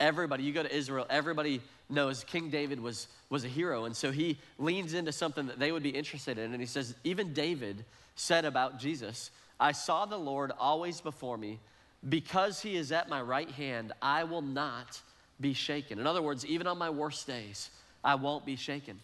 everybody, 0.00 0.44
you 0.44 0.52
go 0.52 0.62
to 0.62 0.74
Israel, 0.74 1.06
everybody 1.10 1.60
knows 1.90 2.24
King 2.24 2.50
David 2.50 2.80
was, 2.80 3.08
was 3.30 3.44
a 3.44 3.48
hero. 3.48 3.84
And 3.84 3.96
so 3.96 4.10
he 4.10 4.38
leans 4.58 4.94
into 4.94 5.12
something 5.12 5.46
that 5.46 5.58
they 5.58 5.72
would 5.72 5.82
be 5.82 5.90
interested 5.90 6.38
in. 6.38 6.52
And 6.52 6.60
he 6.60 6.66
says, 6.66 6.94
Even 7.04 7.32
David 7.32 7.84
said 8.14 8.44
about 8.44 8.78
Jesus, 8.78 9.30
I 9.58 9.72
saw 9.72 10.06
the 10.06 10.18
Lord 10.18 10.52
always 10.58 11.00
before 11.00 11.36
me. 11.36 11.58
Because 12.08 12.60
he 12.62 12.76
is 12.76 12.92
at 12.92 13.08
my 13.08 13.20
right 13.20 13.50
hand, 13.50 13.92
I 14.00 14.22
will 14.22 14.42
not 14.42 15.00
be 15.40 15.52
shaken. 15.52 15.98
In 15.98 16.06
other 16.06 16.22
words, 16.22 16.46
even 16.46 16.68
on 16.68 16.78
my 16.78 16.90
worst 16.90 17.26
days, 17.26 17.70
I 18.04 18.14
won't 18.14 18.46
be 18.46 18.56
shaken. 18.56 19.00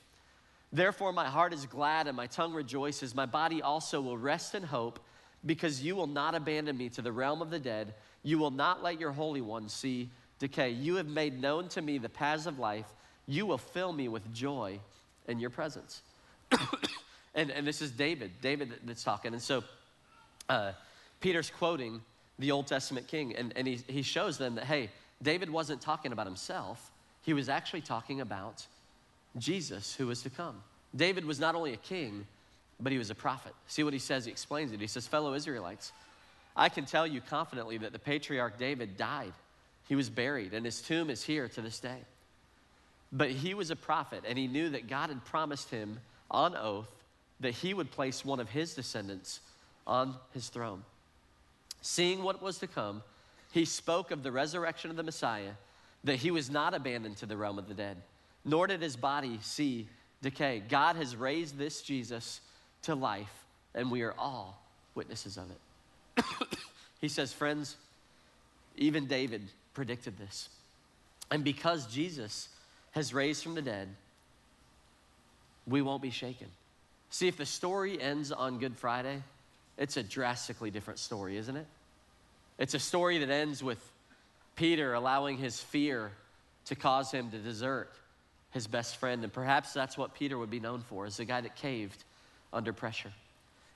Therefore, 0.73 1.13
my 1.13 1.27
heart 1.27 1.53
is 1.53 1.67
glad 1.67 2.09
and 2.09 2.17
my 2.17 2.27
tongue 2.27 2.53
rejoices. 2.53 3.15
My 3.15 3.27
body 3.27 3.63
also 3.63 4.01
will 4.01 4.19
rest 4.19 4.55
in 4.55 4.63
hope 4.63 4.99
because 5.47 5.83
you 5.83 5.95
will 5.95 6.07
not 6.07 6.35
abandon 6.35 6.77
me 6.77 6.89
to 6.91 7.03
the 7.03 7.13
realm 7.13 7.43
of 7.43 7.51
the 7.51 7.59
dead. 7.59 7.95
You 8.23 8.39
will 8.39 8.51
not 8.51 8.83
let 8.83 8.99
your 8.99 9.13
Holy 9.13 9.41
One 9.41 9.69
see 9.69 10.09
decay. 10.39 10.71
You 10.71 10.97
have 10.97 11.07
made 11.07 11.41
known 11.41 11.69
to 11.71 11.83
me 11.83 11.99
the 11.99 12.09
paths 12.09 12.47
of 12.47 12.59
life. 12.59 12.87
You 13.27 13.47
will 13.47 13.59
fill 13.59 13.93
me 13.93 14.09
with 14.09 14.33
joy 14.35 14.81
in 15.29 15.39
your 15.39 15.51
presence. 15.51 16.03
and, 17.35 17.51
and 17.51 17.67
this 17.67 17.81
is 17.81 17.91
David, 17.91 18.33
David 18.41 18.73
that's 18.85 19.05
talking. 19.05 19.33
And 19.33 19.43
so 19.43 19.63
uh, 20.49 20.73
Peter's 21.21 21.51
quoting 21.51 22.01
the 22.39 22.51
Old 22.51 22.67
Testament 22.67 23.07
king, 23.07 23.37
and, 23.37 23.53
and 23.57 23.67
he, 23.67 23.77
he 23.87 24.03
shows 24.03 24.39
them 24.39 24.57
that, 24.57 24.65
hey, 24.65 24.91
David 25.23 25.49
wasn't 25.49 25.81
talking 25.81 26.13
about 26.13 26.27
himself, 26.27 26.91
he 27.23 27.33
was 27.33 27.49
actually 27.49 27.81
talking 27.81 28.21
about 28.21 28.67
Jesus 29.37 29.95
who 29.95 30.07
was 30.07 30.23
to 30.23 30.31
come. 30.31 30.63
David 30.95 31.25
was 31.25 31.41
not 31.41 31.55
only 31.55 31.73
a 31.73 31.79
king, 31.79 32.27
but 32.81 32.93
he 32.93 32.99
was 32.99 33.11
a 33.11 33.15
prophet. 33.15 33.53
See 33.67 33.83
what 33.83 33.93
he 33.93 33.99
says? 33.99 34.25
He 34.25 34.31
explains 34.31 34.73
it. 34.73 34.81
He 34.81 34.87
says, 34.87 35.07
Fellow 35.07 35.35
Israelites, 35.35 35.93
I 36.57 36.69
can 36.69 36.85
tell 36.85 37.07
you 37.07 37.21
confidently 37.21 37.79
that 37.79 37.93
the 37.93 37.99
patriarch 37.99 38.59
David 38.59 38.97
died. 38.97 39.33
He 39.89 39.97
was 39.97 40.09
buried, 40.09 40.55
and 40.55 40.65
his 40.65 40.81
tomb 40.81 41.11
is 41.11 41.23
here 41.23 41.49
to 41.49 41.61
this 41.61 41.81
day. 41.81 41.99
But 43.13 43.31
he 43.31 43.55
was 43.55 43.71
a 43.71 43.77
prophet, 43.77 44.25
and 44.27 44.39
he 44.39 44.47
knew 44.47 44.71
that 44.71 44.89
God 44.89 45.09
had 45.09 45.25
promised 45.25 45.71
him 45.71 45.99
on 46.31 46.57
oath 46.57 46.89
that 47.41 47.55
he 47.55 47.75
would 47.75 47.91
place 47.91 48.25
one 48.25 48.41
of 48.41 48.49
his 48.49 48.75
descendants 48.75 49.41
on 49.87 50.15
his 50.33 50.49
throne. 50.49 50.83
Seeing 51.83 52.23
what 52.23 52.41
was 52.41 52.59
to 52.59 52.67
come, 52.67 53.03
he 53.53 53.65
spoke 53.65 54.11
of 54.11 54.23
the 54.23 54.33
resurrection 54.33 54.91
of 54.91 54.97
the 54.97 55.03
Messiah, 55.03 55.53
that 56.05 56.17
he 56.17 56.31
was 56.31 56.51
not 56.51 56.75
abandoned 56.75 57.19
to 57.19 57.27
the 57.27 57.37
realm 57.37 57.59
of 57.59 57.69
the 57.69 57.75
dead, 57.75 57.97
nor 58.45 58.67
did 58.67 58.83
his 58.83 58.97
body 58.97 59.39
see 59.43 59.89
decay. 60.23 60.63
God 60.69 60.97
has 60.97 61.17
raised 61.17 61.57
this 61.57 61.83
Jesus 61.83 62.41
to 62.83 62.95
life, 62.95 63.45
and 63.75 63.91
we 63.91 64.03
are 64.03 64.15
all 64.19 64.63
witnesses 64.95 65.37
of 65.37 65.45
it. 65.51 66.25
he 67.01 67.09
says, 67.09 67.33
Friends, 67.33 67.77
even 68.77 69.07
David 69.07 69.43
predicted 69.73 70.19
this. 70.19 70.49
And 71.31 71.45
because 71.45 71.87
Jesus 71.87 72.49
has 72.93 73.15
raised 73.15 73.43
from 73.43 73.55
the 73.55 73.63
dead, 73.63 73.89
we 75.67 75.83
won't 75.83 76.03
be 76.03 76.11
shaken. 76.11 76.49
See, 77.11 77.29
if 77.29 77.37
the 77.37 77.47
story 77.47 78.01
ends 78.01 78.33
on 78.33 78.59
Good 78.59 78.77
Friday, 78.77 79.23
it's 79.79 79.97
a 79.97 80.03
drastically 80.03 80.71
different 80.71 80.99
story, 80.99 81.37
isn't 81.37 81.57
it? 81.57 81.67
It's 82.59 82.75
a 82.75 82.79
story 82.79 83.19
that 83.19 83.31
ends 83.31 83.63
with 83.63 83.79
Peter 84.57 84.95
allowing 84.95 85.39
his 85.39 85.61
fear 85.61 86.13
to 86.67 86.75
cause 86.75 87.11
him 87.11 87.31
to 87.31 87.39
desert 87.39 87.91
his 88.55 88.67
best 88.67 88.97
friend. 88.97 89.23
And 89.25 89.33
perhaps 89.33 89.75
that's 89.75 89.99
what 89.99 90.15
Peter 90.15 90.39
would 90.39 90.51
be 90.51 90.61
known 90.61 90.81
for, 90.89 91.05
as 91.05 91.19
the 91.19 91.27
guy 91.27 91.43
that 91.43 91.57
caved 91.57 92.05
under 92.53 92.73
pressure. 92.73 93.13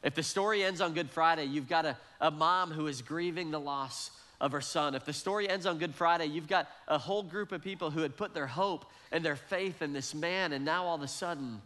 If 0.03 0.15
the 0.15 0.23
story 0.23 0.65
ends 0.65 0.81
on 0.81 0.95
Good 0.95 1.11
Friday, 1.11 1.45
you've 1.45 1.69
got 1.69 1.85
a, 1.85 1.97
a 2.21 2.31
mom 2.31 2.71
who 2.71 2.87
is 2.87 3.03
grieving 3.03 3.51
the 3.51 3.61
loss 3.61 4.13
of 4.41 4.53
her 4.53 4.61
son. 4.61 4.95
If 4.95 5.05
the 5.05 5.13
story 5.13 5.49
ends 5.49 5.67
on 5.67 5.79
Good 5.79 5.95
Friday, 5.95 6.27
you've 6.27 6.47
got 6.47 6.69
a 6.87 6.97
whole 6.97 7.25
group 7.25 7.51
of 7.51 7.63
people 7.63 7.91
who 7.91 8.01
had 8.01 8.17
put 8.17 8.33
their 8.33 8.47
hope 8.47 8.85
and 9.11 9.25
their 9.25 9.35
faith 9.37 9.83
in 9.83 9.93
this 9.93 10.15
man, 10.15 10.53
and 10.53 10.65
now 10.65 10.85
all 10.85 10.95
of 10.95 11.03
a 11.03 11.09
sudden, 11.09 11.61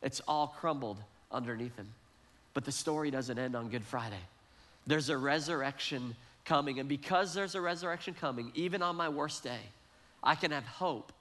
it's 0.00 0.20
all 0.28 0.46
crumbled 0.46 0.98
underneath 1.32 1.74
him. 1.76 1.88
But 2.54 2.64
the 2.64 2.72
story 2.72 3.10
doesn't 3.10 3.36
end 3.36 3.56
on 3.56 3.68
Good 3.68 3.82
Friday. 3.82 4.22
There's 4.86 5.08
a 5.08 5.18
resurrection 5.18 6.14
coming, 6.44 6.78
and 6.78 6.88
because 6.88 7.34
there's 7.34 7.56
a 7.56 7.60
resurrection 7.60 8.14
coming, 8.14 8.52
even 8.54 8.80
on 8.80 8.94
my 8.94 9.08
worst 9.08 9.42
day, 9.42 9.58
I 10.22 10.36
can 10.36 10.52
have 10.52 10.64
hope 10.64 11.12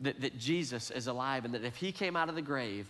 that, 0.00 0.20
that 0.20 0.38
Jesus 0.38 0.90
is 0.90 1.06
alive 1.06 1.44
and 1.44 1.54
that 1.54 1.64
if 1.64 1.76
he 1.76 1.92
came 1.92 2.16
out 2.16 2.28
of 2.28 2.34
the 2.34 2.42
grave, 2.42 2.86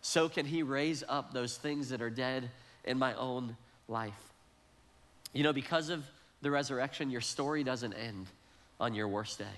so 0.00 0.28
can 0.28 0.46
he 0.46 0.62
raise 0.62 1.02
up 1.08 1.32
those 1.32 1.56
things 1.56 1.88
that 1.88 2.02
are 2.02 2.10
dead 2.10 2.50
in 2.84 2.98
my 2.98 3.14
own 3.14 3.56
life. 3.88 4.12
You 5.32 5.42
know, 5.42 5.52
because 5.52 5.88
of 5.88 6.04
the 6.42 6.50
resurrection, 6.50 7.10
your 7.10 7.20
story 7.20 7.64
doesn't 7.64 7.94
end 7.94 8.26
on 8.78 8.94
your 8.94 9.08
worst 9.08 9.38
day. 9.38 9.56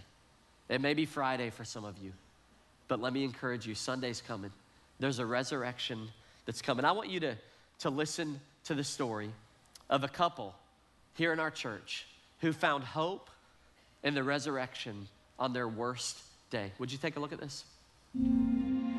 It 0.69 0.81
may 0.81 0.95
be 0.95 1.07
Friday 1.07 1.51
for 1.51 1.65
some 1.65 1.85
of 1.85 1.99
you, 1.99 2.13
but 2.89 3.01
let 3.01 3.13
me 3.13 3.25
encourage 3.25 3.67
you 3.67 3.75
Sunday's 3.75 4.21
coming. 4.21 4.51
There's 4.99 5.19
a 5.19 5.27
resurrection 5.27 6.09
that's 6.45 6.63
coming. 6.63 6.85
I 6.85 6.93
want 6.93 7.11
you 7.11 7.21
to, 7.21 7.37
to 7.81 7.91
listen 7.91 8.41
to 8.65 8.75
the 8.75 8.85
story 8.85 9.31
of 9.91 10.03
a 10.05 10.09
couple 10.09 10.55
here 11.15 11.33
in 11.33 11.41
our 11.41 11.51
church 11.51 12.07
who 12.41 12.53
found 12.53 12.85
hope 12.85 13.31
in 14.03 14.15
the 14.15 14.23
resurrection 14.23 15.09
on 15.39 15.53
their 15.53 15.69
worst 15.69 16.19
day. 16.51 16.73
Would 16.79 16.93
you 16.93 16.99
take 16.99 17.17
a 17.17 17.21
look 17.21 17.33
at 17.33 17.41
this? 17.41 17.65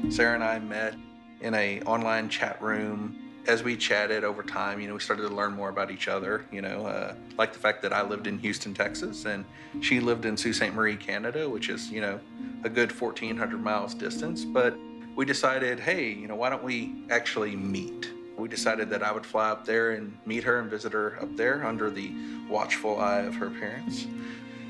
Sarah 0.09 0.35
and 0.35 0.43
I 0.43 0.59
met 0.59 0.95
in 1.41 1.53
a 1.53 1.81
online 1.81 2.29
chat 2.29 2.61
room 2.61 3.27
as 3.47 3.63
we 3.63 3.77
chatted 3.77 4.23
over 4.23 4.43
time, 4.43 4.81
you 4.81 4.87
know, 4.87 4.93
we 4.93 4.99
started 4.99 5.23
to 5.23 5.33
learn 5.33 5.53
more 5.53 5.69
about 5.69 5.89
each 5.89 6.07
other. 6.07 6.45
You 6.51 6.61
know, 6.61 6.85
uh, 6.85 7.15
like 7.37 7.53
the 7.53 7.59
fact 7.59 7.81
that 7.83 7.93
I 7.93 8.01
lived 8.01 8.27
in 8.27 8.37
Houston, 8.39 8.73
Texas, 8.73 9.25
and 9.25 9.45
she 9.81 9.99
lived 9.99 10.25
in 10.25 10.35
Sault 10.35 10.55
Ste. 10.55 10.73
Marie, 10.73 10.97
Canada, 10.97 11.49
which 11.49 11.69
is, 11.69 11.89
you 11.89 12.01
know, 12.01 12.19
a 12.63 12.69
good 12.69 12.91
1,400 12.91 13.61
miles 13.61 13.93
distance. 13.93 14.43
But 14.43 14.77
we 15.15 15.25
decided, 15.25 15.79
hey, 15.79 16.09
you 16.09 16.27
know, 16.27 16.35
why 16.35 16.49
don't 16.49 16.63
we 16.63 17.03
actually 17.09 17.55
meet? 17.55 18.11
We 18.37 18.47
decided 18.47 18.89
that 18.91 19.01
I 19.01 19.11
would 19.11 19.25
fly 19.25 19.49
up 19.49 19.65
there 19.65 19.91
and 19.91 20.15
meet 20.25 20.43
her 20.43 20.59
and 20.59 20.69
visit 20.69 20.93
her 20.93 21.17
up 21.21 21.35
there 21.37 21.65
under 21.65 21.89
the 21.89 22.13
watchful 22.49 22.99
eye 22.99 23.21
of 23.21 23.35
her 23.35 23.49
parents. 23.49 24.05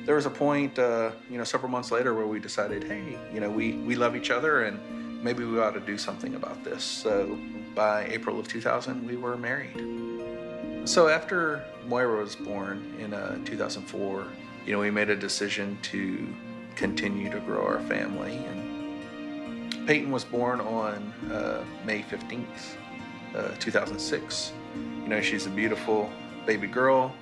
There 0.08 0.16
was 0.16 0.26
a 0.26 0.30
point, 0.30 0.80
uh, 0.80 1.12
you 1.30 1.38
know, 1.38 1.44
several 1.44 1.70
months 1.70 1.92
later 1.92 2.14
where 2.14 2.26
we 2.26 2.40
decided, 2.40 2.82
hey, 2.86 3.18
you 3.34 3.42
know, 3.42 3.50
we, 3.50 3.74
we 3.74 3.96
love 3.96 4.16
each 4.16 4.32
other 4.32 4.64
and 4.64 4.80
maybe 5.22 5.44
we 5.44 5.60
ought 5.60 5.74
to 5.74 5.82
do 5.82 5.98
something 5.98 6.36
about 6.36 6.64
this. 6.64 6.82
So 6.82 7.38
by 7.76 8.06
April 8.06 8.40
of 8.40 8.48
2000, 8.48 9.06
we 9.06 9.18
were 9.18 9.36
married. 9.36 9.76
So 10.88 11.10
after 11.10 11.62
Moira 11.88 12.22
was 12.22 12.38
born 12.38 12.96
in 12.98 13.14
uh, 13.14 13.44
2004, 13.44 14.26
you 14.66 14.72
know, 14.72 14.80
we 14.80 14.92
made 14.92 15.10
a 15.10 15.16
decision 15.16 15.78
to 15.82 16.26
continue 16.78 17.30
to 17.30 17.42
grow 17.42 17.66
our 17.66 17.82
family. 17.82 18.38
And 18.38 19.86
Peyton 19.86 20.10
was 20.10 20.24
born 20.24 20.62
on 20.62 21.12
uh, 21.30 21.66
May 21.84 22.02
15th, 22.02 22.78
uh, 23.36 23.50
2006. 23.60 24.54
You 25.04 25.10
know, 25.10 25.20
she's 25.20 25.48
a 25.48 25.50
beautiful 25.50 26.10
baby 26.46 26.68
girl. 26.68 27.14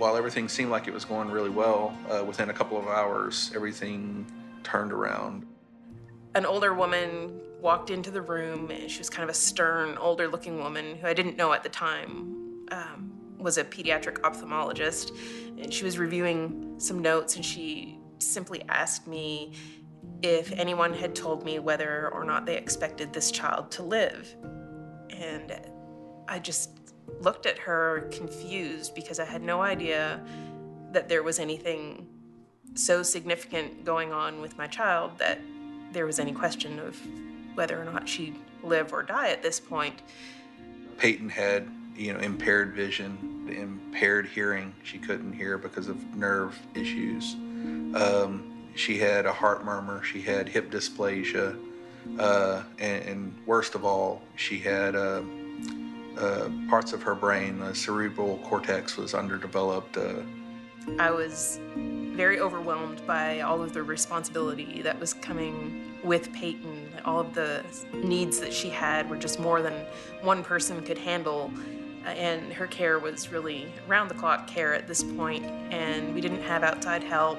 While 0.00 0.16
everything 0.16 0.48
seemed 0.48 0.70
like 0.70 0.88
it 0.88 0.94
was 0.94 1.04
going 1.04 1.30
really 1.30 1.50
well, 1.50 1.94
uh, 2.08 2.24
within 2.24 2.48
a 2.48 2.54
couple 2.54 2.78
of 2.78 2.88
hours, 2.88 3.52
everything 3.54 4.24
turned 4.62 4.94
around. 4.94 5.46
An 6.34 6.46
older 6.46 6.72
woman 6.72 7.38
walked 7.60 7.90
into 7.90 8.10
the 8.10 8.22
room 8.22 8.70
and 8.70 8.90
she 8.90 8.96
was 8.96 9.10
kind 9.10 9.24
of 9.24 9.28
a 9.28 9.38
stern, 9.38 9.98
older 9.98 10.26
looking 10.26 10.58
woman 10.58 10.96
who 10.96 11.06
I 11.06 11.12
didn't 11.12 11.36
know 11.36 11.52
at 11.52 11.62
the 11.62 11.68
time 11.68 12.64
um, 12.72 13.12
was 13.36 13.58
a 13.58 13.64
pediatric 13.64 14.22
ophthalmologist. 14.22 15.10
And 15.62 15.70
she 15.70 15.84
was 15.84 15.98
reviewing 15.98 16.76
some 16.78 17.00
notes 17.00 17.36
and 17.36 17.44
she 17.44 17.98
simply 18.20 18.62
asked 18.70 19.06
me 19.06 19.52
if 20.22 20.50
anyone 20.52 20.94
had 20.94 21.14
told 21.14 21.44
me 21.44 21.58
whether 21.58 22.08
or 22.14 22.24
not 22.24 22.46
they 22.46 22.56
expected 22.56 23.12
this 23.12 23.30
child 23.30 23.70
to 23.72 23.82
live. 23.82 24.34
And 25.10 25.60
I 26.26 26.38
just 26.38 26.79
looked 27.20 27.46
at 27.46 27.58
her 27.58 28.08
confused 28.12 28.94
because 28.94 29.18
I 29.18 29.24
had 29.24 29.42
no 29.42 29.62
idea 29.62 30.20
that 30.92 31.08
there 31.08 31.22
was 31.22 31.38
anything 31.38 32.06
so 32.74 33.02
significant 33.02 33.84
going 33.84 34.12
on 34.12 34.40
with 34.40 34.56
my 34.56 34.66
child 34.66 35.18
that 35.18 35.40
there 35.92 36.06
was 36.06 36.18
any 36.18 36.32
question 36.32 36.78
of 36.78 36.98
whether 37.54 37.80
or 37.80 37.84
not 37.84 38.08
she'd 38.08 38.36
live 38.62 38.92
or 38.92 39.02
die 39.02 39.30
at 39.30 39.42
this 39.42 39.58
point. 39.58 40.02
Peyton 40.98 41.28
had, 41.28 41.68
you 41.96 42.12
know, 42.12 42.20
impaired 42.20 42.74
vision, 42.74 43.46
impaired 43.48 44.26
hearing. 44.26 44.74
She 44.82 44.98
couldn't 44.98 45.32
hear 45.32 45.58
because 45.58 45.88
of 45.88 46.14
nerve 46.14 46.58
issues. 46.74 47.34
Um, 47.94 48.68
she 48.74 48.98
had 48.98 49.26
a 49.26 49.32
heart 49.32 49.64
murmur, 49.64 50.02
she 50.02 50.20
had 50.22 50.48
hip 50.48 50.70
dysplasia, 50.70 51.58
uh, 52.18 52.62
and, 52.78 53.04
and, 53.04 53.34
worst 53.46 53.74
of 53.74 53.84
all, 53.84 54.22
she 54.36 54.58
had 54.58 54.96
uh, 54.96 55.22
uh, 56.20 56.50
parts 56.68 56.92
of 56.92 57.02
her 57.02 57.14
brain, 57.14 57.58
the 57.58 57.74
cerebral 57.74 58.38
cortex 58.44 58.96
was 58.96 59.14
underdeveloped. 59.14 59.96
Uh. 59.96 60.22
I 60.98 61.10
was 61.10 61.60
very 61.70 62.40
overwhelmed 62.40 63.06
by 63.06 63.40
all 63.40 63.62
of 63.62 63.72
the 63.72 63.82
responsibility 63.82 64.82
that 64.82 64.98
was 64.98 65.14
coming 65.14 65.94
with 66.02 66.32
Peyton. 66.32 66.88
All 67.04 67.20
of 67.20 67.34
the 67.34 67.64
needs 67.94 68.40
that 68.40 68.52
she 68.52 68.68
had 68.68 69.08
were 69.08 69.16
just 69.16 69.38
more 69.38 69.62
than 69.62 69.86
one 70.22 70.42
person 70.42 70.82
could 70.82 70.98
handle. 70.98 71.50
And 72.04 72.52
her 72.52 72.66
care 72.66 72.98
was 72.98 73.30
really 73.30 73.72
round 73.86 74.10
the 74.10 74.14
clock 74.14 74.46
care 74.46 74.74
at 74.74 74.86
this 74.86 75.02
point, 75.02 75.44
and 75.70 76.14
we 76.14 76.20
didn't 76.20 76.42
have 76.42 76.62
outside 76.62 77.02
help. 77.02 77.38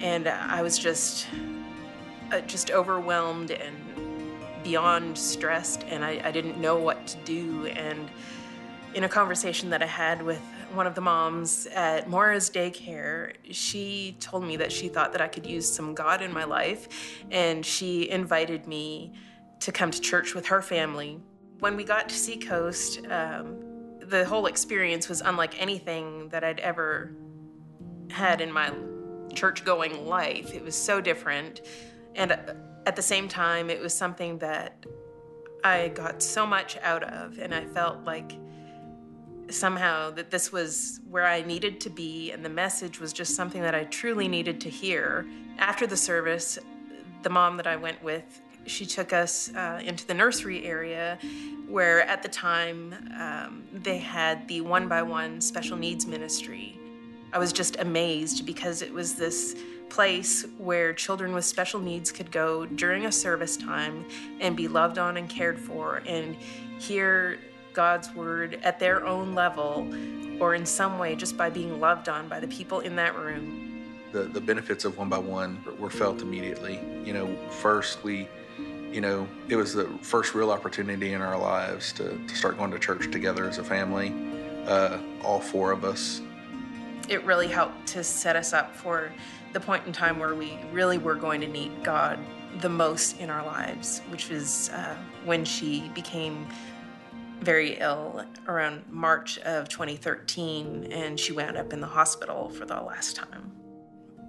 And 0.00 0.28
I 0.28 0.62
was 0.62 0.78
just, 0.78 1.26
uh, 2.32 2.40
just 2.40 2.70
overwhelmed 2.70 3.50
and 3.50 3.76
beyond 4.62 5.16
stressed, 5.16 5.84
and 5.88 6.04
I, 6.04 6.20
I 6.24 6.30
didn't 6.30 6.58
know 6.58 6.76
what 6.76 7.06
to 7.08 7.16
do. 7.24 7.66
And 7.66 8.10
in 8.94 9.04
a 9.04 9.08
conversation 9.08 9.70
that 9.70 9.82
I 9.82 9.86
had 9.86 10.22
with 10.22 10.40
one 10.74 10.86
of 10.86 10.94
the 10.94 11.00
moms 11.00 11.66
at 11.66 12.08
Mora's 12.08 12.50
daycare, 12.50 13.34
she 13.50 14.16
told 14.20 14.44
me 14.44 14.56
that 14.56 14.72
she 14.72 14.88
thought 14.88 15.12
that 15.12 15.20
I 15.20 15.28
could 15.28 15.46
use 15.46 15.70
some 15.70 15.94
God 15.94 16.22
in 16.22 16.32
my 16.32 16.44
life, 16.44 16.88
and 17.30 17.64
she 17.64 18.08
invited 18.10 18.66
me 18.66 19.12
to 19.60 19.72
come 19.72 19.90
to 19.90 20.00
church 20.00 20.34
with 20.34 20.46
her 20.46 20.62
family. 20.62 21.20
When 21.60 21.76
we 21.76 21.84
got 21.84 22.08
to 22.08 22.14
Seacoast, 22.14 23.06
um, 23.06 23.60
the 24.00 24.24
whole 24.24 24.46
experience 24.46 25.08
was 25.08 25.20
unlike 25.20 25.60
anything 25.60 26.28
that 26.30 26.42
I'd 26.42 26.60
ever 26.60 27.14
had 28.10 28.40
in 28.40 28.52
my 28.52 28.72
church 29.34 29.64
going 29.64 30.06
life. 30.06 30.54
It 30.54 30.62
was 30.62 30.74
so 30.74 31.00
different. 31.00 31.62
And 32.14 32.38
at 32.86 32.96
the 32.96 33.02
same 33.02 33.28
time, 33.28 33.70
it 33.70 33.80
was 33.80 33.94
something 33.94 34.38
that 34.38 34.84
I 35.64 35.88
got 35.88 36.22
so 36.22 36.46
much 36.46 36.76
out 36.82 37.04
of, 37.04 37.38
and 37.38 37.54
I 37.54 37.64
felt 37.64 38.04
like 38.04 38.32
somehow 39.48 40.10
that 40.10 40.30
this 40.30 40.50
was 40.50 41.00
where 41.08 41.26
I 41.26 41.42
needed 41.42 41.80
to 41.82 41.90
be, 41.90 42.32
and 42.32 42.44
the 42.44 42.48
message 42.48 42.98
was 42.98 43.12
just 43.12 43.36
something 43.36 43.62
that 43.62 43.74
I 43.74 43.84
truly 43.84 44.28
needed 44.28 44.60
to 44.62 44.70
hear. 44.70 45.26
After 45.58 45.86
the 45.86 45.96
service, 45.96 46.58
the 47.22 47.30
mom 47.30 47.56
that 47.58 47.66
I 47.66 47.76
went 47.76 48.02
with, 48.02 48.40
she 48.66 48.86
took 48.86 49.12
us 49.12 49.52
uh, 49.54 49.80
into 49.84 50.06
the 50.06 50.14
nursery 50.14 50.64
area 50.64 51.18
where 51.68 52.02
at 52.02 52.22
the 52.22 52.28
time 52.28 52.94
um, 53.18 53.64
they 53.72 53.98
had 53.98 54.46
the 54.48 54.60
one 54.60 54.88
by 54.88 55.02
one 55.02 55.40
special 55.40 55.76
needs 55.76 56.06
ministry. 56.06 56.78
I 57.32 57.38
was 57.38 57.52
just 57.52 57.78
amazed 57.80 58.46
because 58.46 58.82
it 58.82 58.92
was 58.92 59.14
this 59.14 59.56
place 59.88 60.46
where 60.58 60.92
children 60.92 61.32
with 61.32 61.44
special 61.44 61.80
needs 61.80 62.10
could 62.10 62.30
go 62.30 62.66
during 62.66 63.06
a 63.06 63.12
service 63.12 63.56
time 63.56 64.04
and 64.40 64.56
be 64.56 64.68
loved 64.68 64.98
on 64.98 65.16
and 65.16 65.28
cared 65.28 65.58
for 65.58 66.02
and 66.06 66.36
hear 66.78 67.38
God's 67.72 68.14
word 68.14 68.58
at 68.62 68.78
their 68.78 69.06
own 69.06 69.34
level 69.34 69.88
or 70.40 70.54
in 70.54 70.66
some 70.66 70.98
way 70.98 71.14
just 71.14 71.36
by 71.36 71.50
being 71.50 71.80
loved 71.80 72.08
on 72.08 72.28
by 72.28 72.40
the 72.40 72.48
people 72.48 72.80
in 72.80 72.96
that 72.96 73.16
room. 73.16 73.84
The, 74.12 74.24
the 74.24 74.40
benefits 74.40 74.84
of 74.84 74.98
one 74.98 75.08
by 75.08 75.18
one 75.18 75.62
were 75.78 75.90
felt 75.90 76.20
immediately. 76.20 76.80
You 77.04 77.14
know, 77.14 77.36
first 77.48 78.02
we, 78.04 78.28
you 78.90 79.00
know, 79.00 79.26
it 79.48 79.56
was 79.56 79.72
the 79.72 79.86
first 80.02 80.34
real 80.34 80.50
opportunity 80.50 81.12
in 81.14 81.22
our 81.22 81.38
lives 81.38 81.92
to, 81.94 82.18
to 82.26 82.34
start 82.34 82.58
going 82.58 82.70
to 82.72 82.78
church 82.78 83.10
together 83.10 83.48
as 83.48 83.58
a 83.58 83.64
family, 83.64 84.12
uh, 84.66 84.98
all 85.22 85.40
four 85.40 85.72
of 85.72 85.84
us. 85.84 86.20
It 87.08 87.24
really 87.24 87.48
helped 87.48 87.86
to 87.88 88.04
set 88.04 88.36
us 88.36 88.52
up 88.52 88.74
for 88.74 89.12
the 89.52 89.60
point 89.60 89.86
in 89.86 89.92
time 89.92 90.18
where 90.18 90.34
we 90.34 90.58
really 90.72 90.98
were 90.98 91.14
going 91.14 91.40
to 91.40 91.48
need 91.48 91.82
God 91.82 92.18
the 92.60 92.68
most 92.68 93.18
in 93.18 93.30
our 93.30 93.44
lives, 93.44 94.00
which 94.08 94.28
was 94.28 94.70
uh, 94.70 94.96
when 95.24 95.44
she 95.44 95.90
became 95.94 96.46
very 97.40 97.78
ill 97.78 98.24
around 98.46 98.84
March 98.88 99.38
of 99.40 99.68
2013, 99.68 100.88
and 100.92 101.18
she 101.18 101.32
wound 101.32 101.56
up 101.56 101.72
in 101.72 101.80
the 101.80 101.86
hospital 101.86 102.48
for 102.50 102.64
the 102.64 102.80
last 102.80 103.16
time. 103.16 103.50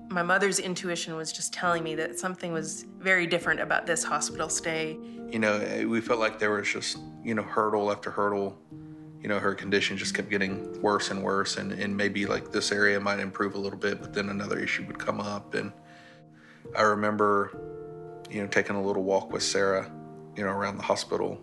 My 0.10 0.24
mother's 0.24 0.60
intuition 0.60 1.16
was 1.16 1.32
just 1.32 1.54
telling 1.54 1.84
me 1.84 1.96
that 1.96 2.20
something 2.20 2.52
was 2.52 2.86
very 3.00 3.28
different 3.28 3.60
about 3.60 3.86
this 3.86 4.04
hospital 4.04 4.50
stay. 4.50 4.98
You 5.30 5.40
know, 5.40 5.88
we 5.88 6.02
felt 6.02 6.20
like 6.20 6.40
there 6.40 6.52
was 6.52 6.68
just, 6.68 6.98
you 7.24 7.34
know, 7.34 7.44
hurdle 7.44 7.92
after 7.92 8.12
hurdle 8.12 8.58
you 9.24 9.30
know, 9.30 9.40
her 9.40 9.56
condition 9.56 9.96
just 9.96 10.14
kept 10.14 10.30
getting 10.30 10.82
worse 10.82 11.10
and 11.10 11.24
worse. 11.24 11.56
And, 11.56 11.72
and 11.72 11.96
maybe 11.96 12.26
like 12.26 12.52
this 12.52 12.74
area 12.74 13.00
might 13.00 13.20
improve 13.20 13.56
a 13.56 13.58
little 13.58 13.80
bit, 13.80 14.02
but 14.02 14.14
then 14.14 14.28
another 14.28 14.60
issue 14.60 14.86
would 14.86 15.00
come 15.00 15.22
up. 15.22 15.54
And 15.56 15.72
I 16.78 16.82
remember, 16.82 17.58
you 18.30 18.42
know, 18.42 18.48
taking 18.48 18.76
a 18.76 18.84
little 18.84 19.04
walk 19.04 19.32
with 19.32 19.42
Sarah, 19.42 19.90
you 20.36 20.44
know, 20.44 20.50
around 20.50 20.76
the 20.76 20.84
hospital 20.84 21.40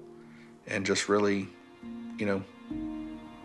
and 0.66 0.84
just 0.84 1.08
really, 1.08 1.48
you 2.18 2.26
know, 2.26 2.44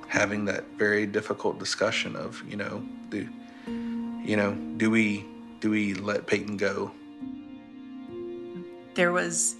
having 0.09 0.43
that 0.45 0.65
very 0.77 1.05
difficult 1.05 1.57
discussion 1.57 2.17
of, 2.17 2.43
you 2.47 2.57
know, 2.57 2.85
do, 3.09 3.29
you 3.65 4.35
know, 4.35 4.53
do 4.75 4.91
we, 4.91 5.25
do 5.61 5.69
we 5.69 5.93
let 5.93 6.27
Peyton 6.27 6.57
go? 6.57 6.91
There 8.95 9.13
was 9.13 9.55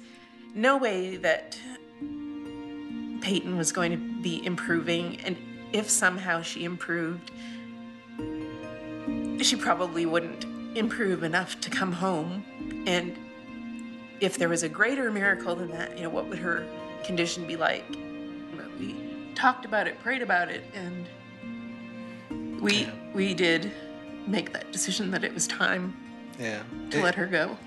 no 0.54 0.78
way 0.78 1.16
that 1.18 1.58
Peyton 3.26 3.58
was 3.58 3.72
going 3.72 3.90
to 3.90 3.98
be 3.98 4.46
improving, 4.46 5.20
and 5.26 5.36
if 5.74 5.90
somehow 5.90 6.44
she 6.44 6.64
improved, 6.64 7.32
she 9.42 9.56
probably 9.56 10.06
wouldn't 10.06 10.46
improve 10.78 11.24
enough 11.24 11.60
to 11.62 11.72
come 11.72 11.92
home. 11.92 12.46
And 12.86 13.18
if 14.20 14.38
there 14.38 14.48
was 14.48 14.62
a 14.62 14.70
greater 14.70 15.12
miracle 15.12 15.56
than 15.56 15.72
that, 15.72 15.98
you 15.98 16.04
know, 16.04 16.12
what 16.12 16.28
would 16.28 16.38
her 16.38 16.68
condition 17.04 17.48
be 17.48 17.56
like? 17.56 17.84
But 18.56 18.68
we 18.78 18.96
talked 19.34 19.66
about 19.66 19.88
it, 19.88 20.00
prayed 20.02 20.22
about 20.22 20.50
it, 20.50 20.64
and 20.76 22.62
we 22.62 22.88
we 23.16 23.34
did 23.34 23.72
make 24.28 24.54
that 24.54 24.72
decision 24.72 25.10
that 25.10 25.24
it 25.24 25.34
was 25.34 25.48
time 25.48 25.98
yeah. 26.38 26.62
to 26.92 27.00
it, 27.00 27.04
let 27.04 27.16
her 27.16 27.26
go. 27.26 27.58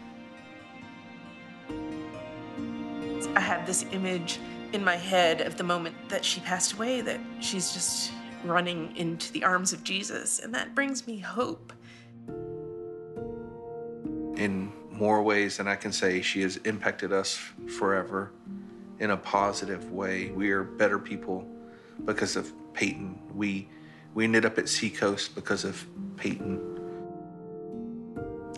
I 3.35 3.41
had 3.41 3.67
this 3.67 3.85
image 3.91 4.39
in 4.73 4.85
my 4.85 4.97
head 4.97 5.41
of 5.41 5.57
the 5.57 5.65
moment 5.65 5.97
that 6.09 6.25
she 6.25 6.41
passed 6.41 6.75
away 6.75 7.01
that 7.01 7.21
she's 7.41 7.73
just 7.73 8.13
running 8.45 8.97
into 8.97 9.33
the 9.33 9.45
arms 9.45 9.73
of 9.73 9.83
Jesus, 9.83 10.39
and 10.39 10.55
that 10.55 10.75
brings 10.75 11.07
me 11.07 11.19
hope. 11.19 11.73
In 14.37 14.73
more 14.93 15.23
ways 15.23 15.57
than 15.57 15.67
I 15.67 15.77
can 15.77 15.93
say, 15.93 16.23
she 16.23 16.43
has 16.43 16.57
impacted 16.59 17.13
us 17.13 17.35
forever 17.79 18.33
in 19.01 19.11
a 19.11 19.17
positive 19.17 19.91
way. 19.93 20.31
We 20.31 20.51
are 20.51 20.63
better 20.63 20.99
people 20.99 21.47
because 22.05 22.37
of 22.37 22.53
Peyton. 22.75 23.19
We 23.35 23.69
we 24.15 24.25
ended 24.25 24.45
up 24.45 24.59
at 24.59 24.69
Seacoast 24.69 25.35
because 25.35 25.65
of 25.65 25.87
Peyton. 26.17 26.57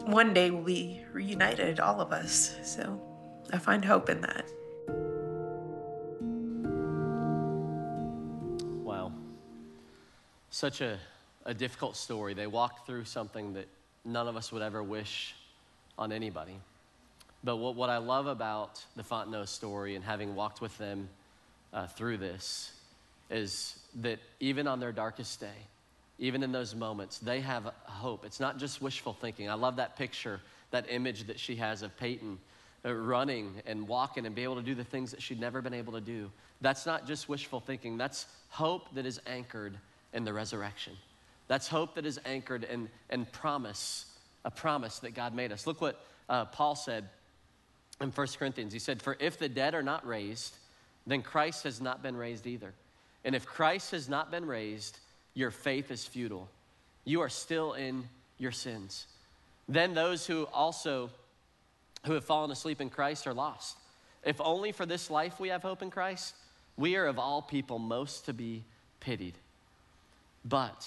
One 0.06 0.32
day 0.32 0.50
we'll 0.50 0.62
be 0.62 1.04
reunited, 1.12 1.80
all 1.80 2.00
of 2.00 2.12
us. 2.12 2.56
So 2.62 3.00
I 3.52 3.58
find 3.58 3.84
hope 3.84 4.08
in 4.08 4.20
that. 4.22 4.46
Such 10.50 10.80
a, 10.80 10.98
a 11.44 11.54
difficult 11.54 11.96
story. 11.96 12.34
They 12.34 12.46
walked 12.46 12.86
through 12.86 13.04
something 13.04 13.54
that 13.54 13.68
none 14.04 14.28
of 14.28 14.36
us 14.36 14.52
would 14.52 14.62
ever 14.62 14.82
wish 14.82 15.34
on 15.98 16.12
anybody. 16.12 16.56
But 17.42 17.56
what, 17.56 17.74
what 17.74 17.88
I 17.88 17.98
love 17.98 18.26
about 18.26 18.84
the 18.96 19.02
Fontenot 19.02 19.48
story 19.48 19.94
and 19.94 20.04
having 20.04 20.34
walked 20.34 20.60
with 20.60 20.76
them 20.78 21.08
uh, 21.72 21.86
through 21.86 22.18
this 22.18 22.72
is 23.30 23.78
that 24.02 24.18
even 24.40 24.66
on 24.66 24.80
their 24.80 24.92
darkest 24.92 25.40
day, 25.40 25.46
even 26.18 26.42
in 26.42 26.52
those 26.52 26.74
moments, 26.74 27.18
they 27.18 27.40
have 27.40 27.72
hope. 27.84 28.24
It's 28.26 28.40
not 28.40 28.58
just 28.58 28.82
wishful 28.82 29.14
thinking. 29.14 29.48
I 29.48 29.54
love 29.54 29.76
that 29.76 29.96
picture, 29.96 30.40
that 30.70 30.86
image 30.90 31.26
that 31.28 31.38
she 31.38 31.56
has 31.56 31.82
of 31.82 31.96
Peyton 31.96 32.38
uh, 32.84 32.92
running 32.92 33.54
and 33.66 33.86
walking 33.88 34.26
and 34.26 34.34
be 34.34 34.42
able 34.42 34.56
to 34.56 34.62
do 34.62 34.74
the 34.74 34.84
things 34.84 35.10
that 35.12 35.22
she'd 35.22 35.40
never 35.40 35.62
been 35.62 35.72
able 35.72 35.94
to 35.94 36.00
do. 36.00 36.30
That's 36.60 36.84
not 36.84 37.06
just 37.06 37.28
wishful 37.28 37.60
thinking, 37.60 37.96
that's 37.96 38.26
hope 38.50 38.92
that 38.94 39.06
is 39.06 39.20
anchored 39.26 39.78
in 40.12 40.24
the 40.24 40.32
resurrection. 40.32 40.94
That's 41.48 41.68
hope 41.68 41.94
that 41.96 42.06
is 42.06 42.20
anchored 42.24 42.64
in, 42.64 42.88
in 43.10 43.26
promise, 43.26 44.06
a 44.44 44.50
promise 44.50 45.00
that 45.00 45.14
God 45.14 45.34
made 45.34 45.52
us. 45.52 45.66
Look 45.66 45.80
what 45.80 46.00
uh, 46.28 46.44
Paul 46.46 46.74
said 46.76 47.08
in 48.00 48.10
1 48.10 48.26
Corinthians. 48.38 48.72
He 48.72 48.78
said, 48.78 49.02
For 49.02 49.16
if 49.18 49.38
the 49.38 49.48
dead 49.48 49.74
are 49.74 49.82
not 49.82 50.06
raised, 50.06 50.54
then 51.06 51.22
Christ 51.22 51.64
has 51.64 51.80
not 51.80 52.02
been 52.02 52.16
raised 52.16 52.46
either. 52.46 52.72
And 53.24 53.34
if 53.34 53.46
Christ 53.46 53.90
has 53.90 54.08
not 54.08 54.30
been 54.30 54.46
raised, 54.46 54.98
your 55.34 55.50
faith 55.50 55.90
is 55.90 56.04
futile. 56.04 56.48
You 57.04 57.20
are 57.20 57.28
still 57.28 57.74
in 57.74 58.08
your 58.38 58.52
sins. 58.52 59.06
Then 59.68 59.94
those 59.94 60.26
who 60.26 60.44
also 60.52 61.10
who 62.06 62.12
have 62.14 62.24
fallen 62.24 62.50
asleep 62.50 62.80
in 62.80 62.90
Christ 62.90 63.26
are 63.26 63.34
lost. 63.34 63.76
If 64.24 64.40
only 64.40 64.72
for 64.72 64.86
this 64.86 65.10
life 65.10 65.38
we 65.38 65.48
have 65.48 65.62
hope 65.62 65.82
in 65.82 65.90
Christ, 65.90 66.34
we 66.76 66.96
are 66.96 67.06
of 67.06 67.18
all 67.18 67.42
people 67.42 67.78
most 67.78 68.26
to 68.26 68.32
be 68.32 68.64
pitied. 69.00 69.34
But 70.44 70.86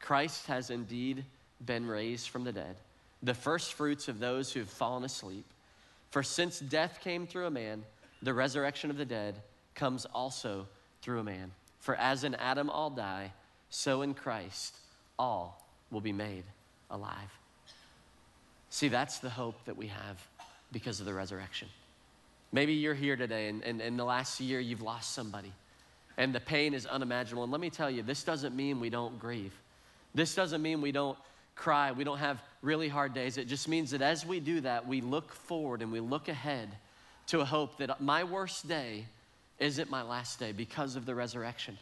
Christ 0.00 0.46
has 0.46 0.70
indeed 0.70 1.24
been 1.64 1.86
raised 1.86 2.28
from 2.28 2.44
the 2.44 2.52
dead, 2.52 2.76
the 3.22 3.34
first 3.34 3.74
fruits 3.74 4.08
of 4.08 4.18
those 4.18 4.52
who 4.52 4.60
have 4.60 4.68
fallen 4.68 5.04
asleep. 5.04 5.44
For 6.10 6.22
since 6.22 6.58
death 6.58 7.00
came 7.02 7.26
through 7.26 7.46
a 7.46 7.50
man, 7.50 7.84
the 8.22 8.34
resurrection 8.34 8.90
of 8.90 8.96
the 8.96 9.04
dead 9.04 9.36
comes 9.74 10.04
also 10.06 10.66
through 11.02 11.20
a 11.20 11.24
man. 11.24 11.52
For 11.80 11.94
as 11.96 12.24
in 12.24 12.34
Adam 12.36 12.70
all 12.70 12.90
die, 12.90 13.32
so 13.70 14.02
in 14.02 14.14
Christ 14.14 14.76
all 15.18 15.66
will 15.90 16.00
be 16.00 16.12
made 16.12 16.44
alive. 16.90 17.38
See, 18.70 18.88
that's 18.88 19.18
the 19.18 19.30
hope 19.30 19.64
that 19.66 19.76
we 19.76 19.86
have 19.88 20.26
because 20.72 21.00
of 21.00 21.06
the 21.06 21.14
resurrection. 21.14 21.68
Maybe 22.52 22.74
you're 22.74 22.94
here 22.94 23.16
today 23.16 23.48
and 23.48 23.62
in 23.62 23.96
the 23.96 24.04
last 24.04 24.40
year 24.40 24.60
you've 24.60 24.82
lost 24.82 25.12
somebody 25.12 25.52
and 26.16 26.34
the 26.34 26.40
pain 26.40 26.74
is 26.74 26.86
unimaginable. 26.86 27.44
And 27.44 27.52
let 27.52 27.60
me 27.60 27.70
tell 27.70 27.90
you, 27.90 28.02
this 28.02 28.22
doesn't 28.22 28.54
mean 28.54 28.80
we 28.80 28.90
don't 28.90 29.18
grieve. 29.18 29.52
This 30.14 30.34
doesn't 30.34 30.62
mean 30.62 30.80
we 30.80 30.92
don't 30.92 31.18
cry, 31.56 31.92
we 31.92 32.04
don't 32.04 32.18
have 32.18 32.42
really 32.62 32.88
hard 32.88 33.14
days. 33.14 33.38
It 33.38 33.46
just 33.46 33.68
means 33.68 33.92
that 33.92 34.02
as 34.02 34.26
we 34.26 34.40
do 34.40 34.60
that, 34.62 34.86
we 34.86 35.00
look 35.00 35.32
forward 35.32 35.82
and 35.82 35.92
we 35.92 36.00
look 36.00 36.28
ahead 36.28 36.68
to 37.28 37.40
a 37.40 37.44
hope 37.44 37.78
that 37.78 38.00
my 38.00 38.24
worst 38.24 38.68
day 38.68 39.06
isn't 39.58 39.90
my 39.90 40.02
last 40.02 40.38
day 40.38 40.52
because 40.52 40.96
of 40.96 41.06
the 41.06 41.14
resurrection, 41.14 41.78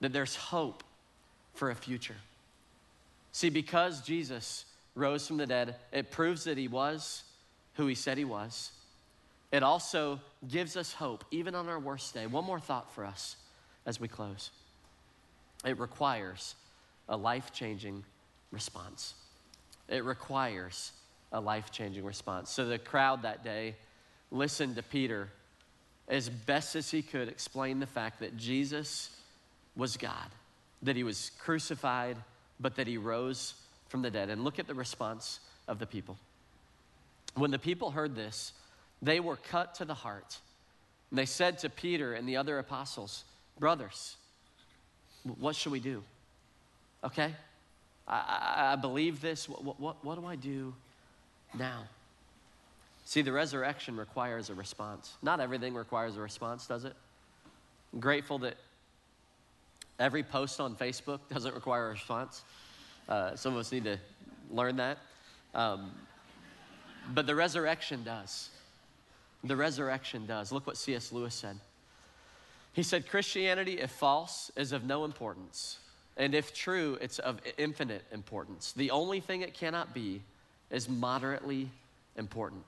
that 0.00 0.12
there's 0.12 0.36
hope 0.36 0.84
for 1.54 1.70
a 1.70 1.74
future. 1.74 2.16
See, 3.32 3.50
because 3.50 4.02
Jesus 4.02 4.64
rose 4.94 5.26
from 5.26 5.36
the 5.36 5.46
dead, 5.46 5.74
it 5.90 6.10
proves 6.10 6.44
that 6.44 6.58
he 6.58 6.68
was 6.68 7.24
who 7.74 7.86
he 7.86 7.94
said 7.94 8.18
he 8.18 8.24
was. 8.24 8.70
It 9.50 9.62
also 9.62 10.20
gives 10.48 10.76
us 10.76 10.92
hope, 10.92 11.24
even 11.30 11.54
on 11.54 11.68
our 11.68 11.78
worst 11.78 12.14
day. 12.14 12.26
One 12.26 12.44
more 12.44 12.60
thought 12.60 12.90
for 12.94 13.04
us 13.04 13.36
as 13.86 14.00
we 14.00 14.08
close 14.08 14.50
it 15.64 15.78
requires 15.78 16.54
a 17.08 17.16
life 17.16 17.52
changing 17.52 18.04
response. 18.50 19.14
It 19.88 20.04
requires 20.04 20.92
a 21.30 21.40
life 21.40 21.70
changing 21.70 22.04
response. 22.04 22.50
So 22.50 22.66
the 22.66 22.78
crowd 22.78 23.22
that 23.22 23.44
day 23.44 23.76
listened 24.30 24.76
to 24.76 24.82
Peter 24.82 25.28
as 26.08 26.28
best 26.28 26.76
as 26.76 26.90
he 26.90 27.02
could 27.02 27.28
explain 27.28 27.80
the 27.80 27.86
fact 27.86 28.20
that 28.20 28.36
Jesus 28.36 29.16
was 29.76 29.96
God, 29.96 30.28
that 30.82 30.96
he 30.96 31.04
was 31.04 31.30
crucified, 31.38 32.16
but 32.60 32.76
that 32.76 32.86
he 32.86 32.98
rose 32.98 33.54
from 33.88 34.02
the 34.02 34.10
dead. 34.10 34.28
And 34.30 34.44
look 34.44 34.58
at 34.58 34.66
the 34.66 34.74
response 34.74 35.40
of 35.68 35.78
the 35.78 35.86
people. 35.86 36.18
When 37.34 37.50
the 37.50 37.58
people 37.58 37.90
heard 37.90 38.14
this, 38.14 38.52
they 39.00 39.20
were 39.20 39.36
cut 39.36 39.76
to 39.76 39.84
the 39.84 39.94
heart. 39.94 40.38
And 41.10 41.18
they 41.18 41.26
said 41.26 41.58
to 41.58 41.70
Peter 41.70 42.14
and 42.14 42.28
the 42.28 42.36
other 42.36 42.58
apostles, 42.58 43.24
Brothers, 43.58 44.16
what 45.38 45.54
should 45.54 45.72
we 45.72 45.80
do? 45.80 46.02
Okay? 47.04 47.34
I, 48.08 48.72
I, 48.72 48.76
believe 48.76 49.20
this. 49.20 49.48
What, 49.48 49.78
what, 49.78 50.04
what 50.04 50.18
do 50.18 50.26
I 50.26 50.36
do 50.36 50.74
now? 51.56 51.84
See, 53.04 53.22
the 53.22 53.32
resurrection 53.32 53.96
requires 53.96 54.50
a 54.50 54.54
response. 54.54 55.14
Not 55.22 55.40
everything 55.40 55.74
requires 55.74 56.16
a 56.16 56.20
response, 56.20 56.66
does 56.66 56.84
it? 56.84 56.94
I'm 57.92 58.00
grateful 58.00 58.38
that 58.38 58.54
every 59.98 60.22
post 60.22 60.60
on 60.60 60.74
Facebook 60.74 61.20
doesn't 61.32 61.54
require 61.54 61.88
a 61.88 61.90
response. 61.90 62.42
Uh, 63.08 63.36
some 63.36 63.54
of 63.54 63.60
us 63.60 63.72
need 63.72 63.84
to 63.84 63.98
learn 64.50 64.76
that. 64.76 64.98
Um, 65.54 65.92
but 67.14 67.26
the 67.26 67.34
resurrection 67.34 68.04
does. 68.04 68.50
The 69.44 69.56
resurrection 69.56 70.26
does. 70.26 70.52
Look 70.52 70.66
what 70.66 70.76
C.S. 70.76 71.12
Lewis 71.12 71.34
said. 71.34 71.58
He 72.72 72.82
said, 72.82 73.08
Christianity, 73.08 73.80
if 73.80 73.90
false, 73.90 74.50
is 74.56 74.72
of 74.72 74.84
no 74.84 75.04
importance. 75.04 75.78
And 76.16 76.34
if 76.34 76.54
true, 76.54 76.98
it's 77.00 77.18
of 77.18 77.40
infinite 77.58 78.04
importance. 78.12 78.72
The 78.72 78.90
only 78.90 79.20
thing 79.20 79.42
it 79.42 79.54
cannot 79.54 79.94
be 79.94 80.22
is 80.70 80.88
moderately 80.88 81.70
important. 82.16 82.62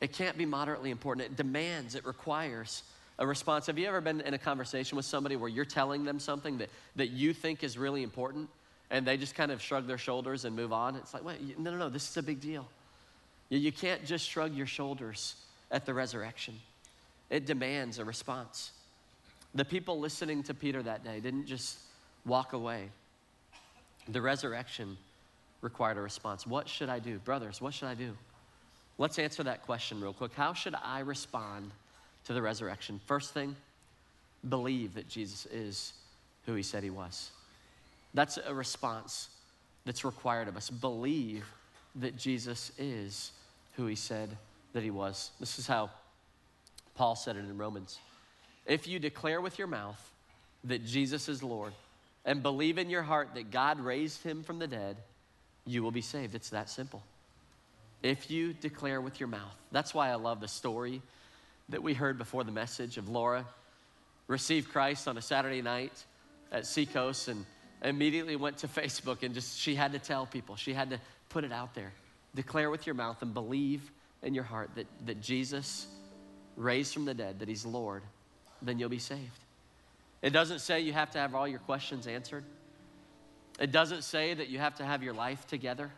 It 0.00 0.12
can't 0.12 0.36
be 0.36 0.46
moderately 0.46 0.90
important. 0.90 1.26
It 1.26 1.36
demands, 1.36 1.94
it 1.94 2.04
requires 2.04 2.82
a 3.18 3.26
response. 3.26 3.66
Have 3.66 3.78
you 3.78 3.86
ever 3.86 4.00
been 4.00 4.20
in 4.22 4.34
a 4.34 4.38
conversation 4.38 4.96
with 4.96 5.04
somebody 5.04 5.36
where 5.36 5.48
you're 5.48 5.64
telling 5.64 6.04
them 6.04 6.18
something 6.18 6.58
that, 6.58 6.70
that 6.96 7.10
you 7.10 7.32
think 7.32 7.62
is 7.62 7.78
really 7.78 8.02
important 8.02 8.48
and 8.90 9.06
they 9.06 9.16
just 9.16 9.34
kind 9.34 9.52
of 9.52 9.62
shrug 9.62 9.86
their 9.86 9.98
shoulders 9.98 10.44
and 10.44 10.56
move 10.56 10.72
on? 10.72 10.96
It's 10.96 11.14
like, 11.14 11.24
wait, 11.24 11.58
no, 11.58 11.70
no, 11.70 11.76
no, 11.76 11.88
this 11.88 12.08
is 12.10 12.16
a 12.16 12.22
big 12.22 12.40
deal. 12.40 12.66
You, 13.48 13.58
you 13.58 13.72
can't 13.72 14.04
just 14.04 14.28
shrug 14.28 14.54
your 14.54 14.66
shoulders 14.66 15.36
at 15.70 15.86
the 15.86 15.94
resurrection, 15.94 16.54
it 17.30 17.46
demands 17.46 17.98
a 17.98 18.04
response. 18.04 18.72
The 19.54 19.64
people 19.64 20.00
listening 20.00 20.42
to 20.44 20.54
Peter 20.54 20.82
that 20.82 21.04
day 21.04 21.20
didn't 21.20 21.46
just 21.46 21.78
walk 22.24 22.52
away. 22.52 22.88
The 24.08 24.20
resurrection 24.20 24.96
required 25.60 25.98
a 25.98 26.00
response. 26.00 26.46
What 26.46 26.68
should 26.68 26.88
I 26.88 26.98
do? 26.98 27.18
Brothers, 27.18 27.60
what 27.60 27.74
should 27.74 27.88
I 27.88 27.94
do? 27.94 28.16
Let's 28.98 29.18
answer 29.18 29.42
that 29.44 29.62
question 29.62 30.00
real 30.00 30.12
quick. 30.12 30.32
How 30.34 30.54
should 30.54 30.74
I 30.82 31.00
respond 31.00 31.70
to 32.24 32.32
the 32.32 32.42
resurrection? 32.42 33.00
First 33.06 33.34
thing, 33.34 33.56
believe 34.48 34.94
that 34.94 35.08
Jesus 35.08 35.46
is 35.46 35.92
who 36.46 36.54
he 36.54 36.62
said 36.62 36.82
he 36.82 36.90
was. 36.90 37.30
That's 38.14 38.38
a 38.38 38.54
response 38.54 39.28
that's 39.84 40.04
required 40.04 40.48
of 40.48 40.56
us. 40.56 40.70
Believe 40.70 41.44
that 41.96 42.16
Jesus 42.16 42.72
is 42.78 43.32
who 43.76 43.86
he 43.86 43.94
said 43.94 44.36
that 44.72 44.82
he 44.82 44.90
was. 44.90 45.30
This 45.40 45.58
is 45.58 45.66
how 45.66 45.90
Paul 46.94 47.16
said 47.16 47.36
it 47.36 47.40
in 47.40 47.56
Romans. 47.56 47.98
If 48.66 48.86
you 48.86 48.98
declare 48.98 49.40
with 49.40 49.58
your 49.58 49.66
mouth 49.66 50.00
that 50.64 50.84
Jesus 50.84 51.28
is 51.28 51.42
Lord 51.42 51.72
and 52.24 52.42
believe 52.42 52.78
in 52.78 52.90
your 52.90 53.02
heart 53.02 53.30
that 53.34 53.50
God 53.50 53.80
raised 53.80 54.22
him 54.22 54.42
from 54.42 54.58
the 54.58 54.66
dead, 54.66 54.96
you 55.66 55.82
will 55.82 55.90
be 55.90 56.00
saved. 56.00 56.34
It's 56.34 56.50
that 56.50 56.70
simple. 56.70 57.02
If 58.02 58.30
you 58.30 58.52
declare 58.52 59.00
with 59.00 59.20
your 59.20 59.28
mouth. 59.28 59.56
That's 59.70 59.94
why 59.94 60.10
I 60.10 60.16
love 60.16 60.40
the 60.40 60.48
story 60.48 61.02
that 61.68 61.82
we 61.82 61.94
heard 61.94 62.18
before 62.18 62.44
the 62.44 62.52
message 62.52 62.98
of 62.98 63.08
Laura 63.08 63.46
received 64.26 64.70
Christ 64.70 65.08
on 65.08 65.16
a 65.16 65.22
Saturday 65.22 65.62
night 65.62 65.92
at 66.50 66.66
Seacoast 66.66 67.28
and 67.28 67.44
immediately 67.82 68.36
went 68.36 68.58
to 68.58 68.68
Facebook 68.68 69.22
and 69.22 69.34
just 69.34 69.58
she 69.58 69.74
had 69.74 69.92
to 69.92 69.98
tell 69.98 70.26
people, 70.26 70.56
she 70.56 70.72
had 70.72 70.90
to 70.90 71.00
put 71.28 71.44
it 71.44 71.52
out 71.52 71.74
there. 71.74 71.92
Declare 72.34 72.70
with 72.70 72.86
your 72.86 72.94
mouth 72.94 73.20
and 73.22 73.34
believe 73.34 73.90
in 74.22 74.34
your 74.34 74.44
heart 74.44 74.70
that, 74.76 74.86
that 75.06 75.20
Jesus 75.20 75.86
raised 76.56 76.94
from 76.94 77.04
the 77.04 77.14
dead, 77.14 77.40
that 77.40 77.48
he's 77.48 77.66
Lord, 77.66 78.02
then 78.62 78.78
you'll 78.78 78.88
be 78.88 78.98
saved. 78.98 79.20
It 80.22 80.30
doesn't 80.30 80.60
say 80.60 80.80
you 80.80 80.92
have 80.92 81.10
to 81.12 81.18
have 81.18 81.34
all 81.34 81.48
your 81.48 81.58
questions 81.58 82.06
answered. 82.06 82.44
It 83.58 83.72
doesn't 83.72 84.02
say 84.02 84.34
that 84.34 84.48
you 84.48 84.58
have 84.58 84.76
to 84.76 84.84
have 84.84 85.02
your 85.02 85.12
life 85.12 85.46
together, 85.46 85.90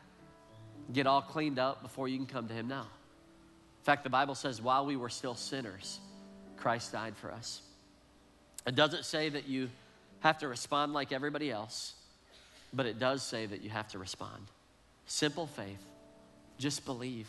get 0.93 1.07
all 1.07 1.23
cleaned 1.23 1.59
up 1.59 1.83
before 1.83 2.09
you 2.09 2.17
can 2.17 2.27
come 2.27 2.49
to 2.49 2.55
Him 2.55 2.69
now. 2.69 2.83
In 2.83 3.85
fact, 3.85 4.03
the 4.03 4.11
Bible 4.11 4.35
says, 4.35 4.63
while 4.63 4.87
we 4.87 4.97
were 4.97 5.11
still 5.11 5.35
sinners, 5.35 6.01
Christ 6.57 6.93
died 6.93 7.17
for 7.17 7.31
us. 7.31 7.61
It 8.67 8.75
doesn't 8.75 9.05
say 9.05 9.29
that 9.29 9.47
you 9.47 9.69
have 10.21 10.39
to 10.39 10.49
respond 10.49 10.95
like 10.95 11.13
everybody 11.13 11.51
else, 11.51 11.95
but 12.73 12.87
it 12.87 12.99
does 12.99 13.23
say 13.23 13.45
that 13.45 13.63
you 13.63 13.71
have 13.71 13.89
to 13.89 13.99
respond. 13.99 14.43
Simple 15.07 15.47
faith. 15.47 15.85
Just 16.59 16.87
believe 16.87 17.29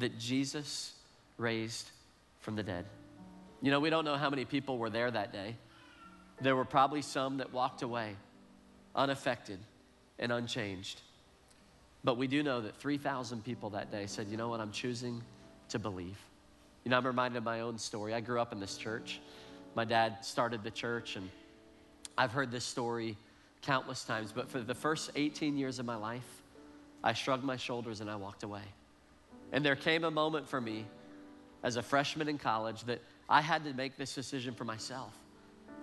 that 0.00 0.18
Jesus 0.18 0.94
raised 1.36 1.90
from 2.40 2.56
the 2.56 2.62
dead. 2.62 2.84
You 3.60 3.70
know, 3.70 3.80
we 3.80 3.90
don't 3.90 4.04
know 4.04 4.16
how 4.16 4.30
many 4.30 4.44
people 4.44 4.78
were 4.78 4.90
there 4.90 5.10
that 5.10 5.32
day. 5.32 5.56
There 6.40 6.54
were 6.54 6.64
probably 6.64 7.02
some 7.02 7.38
that 7.38 7.52
walked 7.52 7.82
away 7.82 8.14
unaffected 8.94 9.58
and 10.18 10.30
unchanged. 10.32 11.00
But 12.04 12.16
we 12.16 12.26
do 12.26 12.42
know 12.42 12.60
that 12.60 12.76
3,000 12.76 13.44
people 13.44 13.70
that 13.70 13.90
day 13.90 14.06
said, 14.06 14.28
you 14.28 14.36
know 14.36 14.48
what, 14.48 14.60
I'm 14.60 14.70
choosing 14.70 15.22
to 15.70 15.78
believe. 15.78 16.18
You 16.84 16.90
know, 16.90 16.96
I'm 16.96 17.06
reminded 17.06 17.38
of 17.38 17.44
my 17.44 17.60
own 17.60 17.78
story. 17.78 18.14
I 18.14 18.20
grew 18.20 18.40
up 18.40 18.52
in 18.52 18.60
this 18.60 18.76
church. 18.76 19.20
My 19.74 19.84
dad 19.84 20.24
started 20.24 20.62
the 20.62 20.70
church, 20.70 21.16
and 21.16 21.28
I've 22.16 22.32
heard 22.32 22.50
this 22.50 22.64
story 22.64 23.16
countless 23.62 24.04
times. 24.04 24.32
But 24.32 24.48
for 24.48 24.60
the 24.60 24.74
first 24.74 25.10
18 25.16 25.56
years 25.56 25.78
of 25.78 25.86
my 25.86 25.96
life, 25.96 26.42
I 27.02 27.12
shrugged 27.12 27.44
my 27.44 27.56
shoulders 27.56 28.00
and 28.00 28.10
I 28.10 28.16
walked 28.16 28.42
away. 28.42 28.62
And 29.52 29.64
there 29.64 29.76
came 29.76 30.04
a 30.04 30.10
moment 30.10 30.48
for 30.48 30.60
me 30.60 30.86
as 31.62 31.76
a 31.76 31.82
freshman 31.82 32.28
in 32.28 32.38
college 32.38 32.84
that 32.84 33.00
I 33.28 33.42
had 33.42 33.64
to 33.64 33.74
make 33.74 33.96
this 33.96 34.14
decision 34.14 34.54
for 34.54 34.64
myself. 34.64 35.12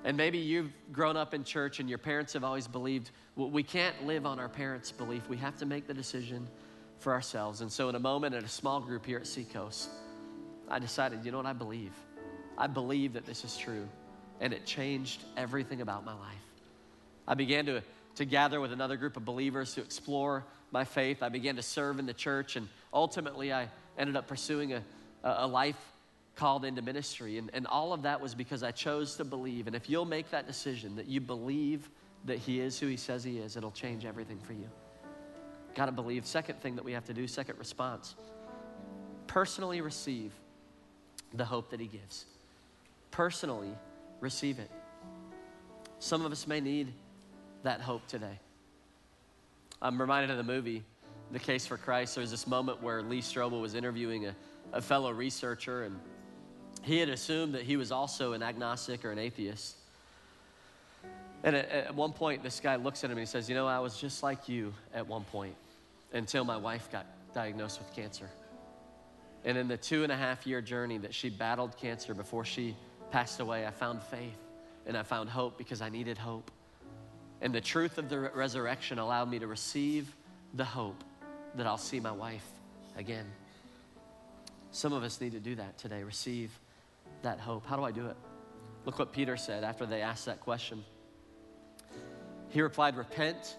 And 0.03 0.15
maybe 0.17 0.37
you've 0.37 0.71
grown 0.91 1.17
up 1.17 1.33
in 1.33 1.43
church 1.43 1.79
and 1.79 1.89
your 1.89 1.97
parents 1.97 2.33
have 2.33 2.43
always 2.43 2.67
believed 2.67 3.11
well, 3.35 3.49
we 3.49 3.63
can't 3.63 4.05
live 4.05 4.25
on 4.25 4.39
our 4.39 4.47
parents' 4.47 4.91
belief. 4.91 5.27
We 5.27 5.37
have 5.37 5.57
to 5.57 5.65
make 5.65 5.87
the 5.87 5.93
decision 5.93 6.47
for 6.99 7.11
ourselves. 7.11 7.61
And 7.61 7.71
so, 7.71 7.89
in 7.89 7.95
a 7.95 7.99
moment 7.99 8.33
at 8.33 8.43
a 8.43 8.47
small 8.47 8.79
group 8.79 9.05
here 9.05 9.17
at 9.17 9.27
Seacoast, 9.27 9.89
I 10.69 10.79
decided, 10.79 11.25
you 11.25 11.31
know 11.31 11.37
what, 11.37 11.45
I 11.45 11.53
believe. 11.53 11.91
I 12.57 12.67
believe 12.67 13.13
that 13.13 13.25
this 13.25 13.43
is 13.43 13.57
true. 13.57 13.87
And 14.39 14.53
it 14.53 14.65
changed 14.65 15.23
everything 15.35 15.81
about 15.81 16.05
my 16.05 16.13
life. 16.13 16.35
I 17.27 17.33
began 17.33 17.65
to, 17.65 17.81
to 18.15 18.25
gather 18.25 18.61
with 18.61 18.71
another 18.71 18.95
group 18.95 19.17
of 19.17 19.25
believers 19.25 19.73
to 19.75 19.81
explore 19.81 20.45
my 20.71 20.85
faith. 20.85 21.21
I 21.21 21.29
began 21.29 21.57
to 21.57 21.61
serve 21.61 21.99
in 21.99 22.05
the 22.05 22.13
church, 22.13 22.55
and 22.55 22.69
ultimately, 22.93 23.51
I 23.51 23.69
ended 23.97 24.15
up 24.15 24.27
pursuing 24.27 24.73
a, 24.73 24.83
a 25.23 25.47
life 25.47 25.94
called 26.35 26.65
into 26.65 26.81
ministry. 26.81 27.37
And, 27.37 27.49
and 27.53 27.65
all 27.67 27.93
of 27.93 28.03
that 28.03 28.19
was 28.21 28.35
because 28.35 28.63
I 28.63 28.71
chose 28.71 29.15
to 29.17 29.23
believe. 29.23 29.67
And 29.67 29.75
if 29.75 29.89
you'll 29.89 30.05
make 30.05 30.29
that 30.31 30.47
decision 30.47 30.95
that 30.97 31.07
you 31.07 31.21
believe 31.21 31.89
that 32.25 32.37
He 32.37 32.59
is 32.59 32.79
who 32.79 32.87
He 32.87 32.97
says 32.97 33.23
He 33.23 33.39
is, 33.39 33.55
it'll 33.55 33.71
change 33.71 34.05
everything 34.05 34.39
for 34.39 34.53
you. 34.53 34.69
Got 35.75 35.87
to 35.87 35.91
believe. 35.91 36.25
Second 36.25 36.61
thing 36.61 36.75
that 36.75 36.85
we 36.85 36.93
have 36.93 37.05
to 37.05 37.13
do, 37.13 37.27
second 37.27 37.57
response, 37.59 38.15
personally 39.27 39.81
receive 39.81 40.31
the 41.33 41.45
hope 41.45 41.69
that 41.71 41.79
He 41.79 41.87
gives. 41.87 42.25
Personally 43.11 43.71
receive 44.19 44.59
it. 44.59 44.71
Some 45.99 46.25
of 46.25 46.31
us 46.31 46.47
may 46.47 46.59
need 46.59 46.93
that 47.63 47.81
hope 47.81 48.05
today. 48.07 48.39
I'm 49.81 49.99
reminded 49.99 50.31
of 50.31 50.37
the 50.37 50.43
movie, 50.43 50.83
The 51.31 51.39
Case 51.39 51.65
for 51.65 51.77
Christ. 51.77 52.15
There's 52.15 52.31
this 52.31 52.47
moment 52.47 52.81
where 52.81 53.01
Lee 53.01 53.21
Strobel 53.21 53.61
was 53.61 53.75
interviewing 53.75 54.27
a, 54.27 54.35
a 54.71 54.81
fellow 54.81 55.11
researcher, 55.11 55.83
and 55.83 55.99
he 56.85 56.99
had 56.99 57.09
assumed 57.09 57.55
that 57.55 57.63
he 57.63 57.77
was 57.77 57.91
also 57.91 58.33
an 58.33 58.43
agnostic 58.43 59.03
or 59.03 59.11
an 59.11 59.17
atheist. 59.17 59.75
And 61.43 61.55
at, 61.55 61.69
at, 61.69 61.95
one 61.95 62.13
point, 62.13 62.43
this 62.43 62.59
guy 62.59 62.75
looks 62.75 63.03
at 63.03 63.09
him 63.09 63.17
and 63.17 63.19
he 63.19 63.25
says, 63.25 63.49
You 63.49 63.55
know, 63.55 63.67
I 63.67 63.79
was 63.79 63.99
just 63.99 64.21
like 64.21 64.47
you 64.47 64.71
at 64.93 65.07
one 65.07 65.23
point 65.23 65.55
until 66.13 66.45
my 66.45 66.57
wife 66.57 66.91
got 66.91 67.07
diagnosed 67.33 67.79
with 67.79 67.91
cancer. 67.95 68.29
And 69.43 69.57
in 69.57 69.67
the 69.67 69.77
two 69.77 70.03
and 70.03 70.11
a 70.11 70.15
half 70.15 70.45
year 70.45 70.61
journey 70.61 70.99
that 70.99 71.13
she 71.13 71.29
battled 71.29 71.75
cancer 71.75 72.13
before 72.13 72.45
she 72.45 72.75
passed 73.09 73.39
away, 73.39 73.65
I 73.65 73.71
found 73.71 74.03
faith 74.03 74.37
and 74.85 74.95
I 74.95 75.01
found 75.01 75.29
hope 75.29 75.57
because 75.57 75.81
I 75.81 75.89
needed 75.89 76.19
hope. 76.19 76.51
And 77.41 77.53
the 77.53 77.61
truth 77.61 77.97
of 77.97 78.09
the 78.09 78.19
resurrection 78.19 78.99
allowed 78.99 79.29
me 79.29 79.39
to 79.39 79.47
receive 79.47 80.15
the 80.53 80.65
hope 80.65 81.03
that 81.55 81.65
I'll 81.65 81.77
see 81.77 81.99
my 81.99 82.11
wife 82.11 82.45
again. 82.95 83.25
Some 84.71 84.93
of 84.93 85.03
us 85.03 85.19
need 85.19 85.31
to 85.31 85.39
do 85.39 85.55
that 85.55 85.77
today, 85.79 86.03
receive 86.03 86.51
that 87.23 87.39
hope. 87.39 87.65
How 87.65 87.75
do 87.75 87.83
I 87.83 87.91
do 87.91 88.07
it? 88.07 88.15
Look 88.85 88.99
what 88.99 89.11
Peter 89.11 89.35
said 89.37 89.63
after 89.63 89.85
they 89.85 90.01
asked 90.01 90.25
that 90.25 90.41
question. 90.41 90.83
He 92.49 92.61
replied, 92.61 92.95
Repent, 92.97 93.57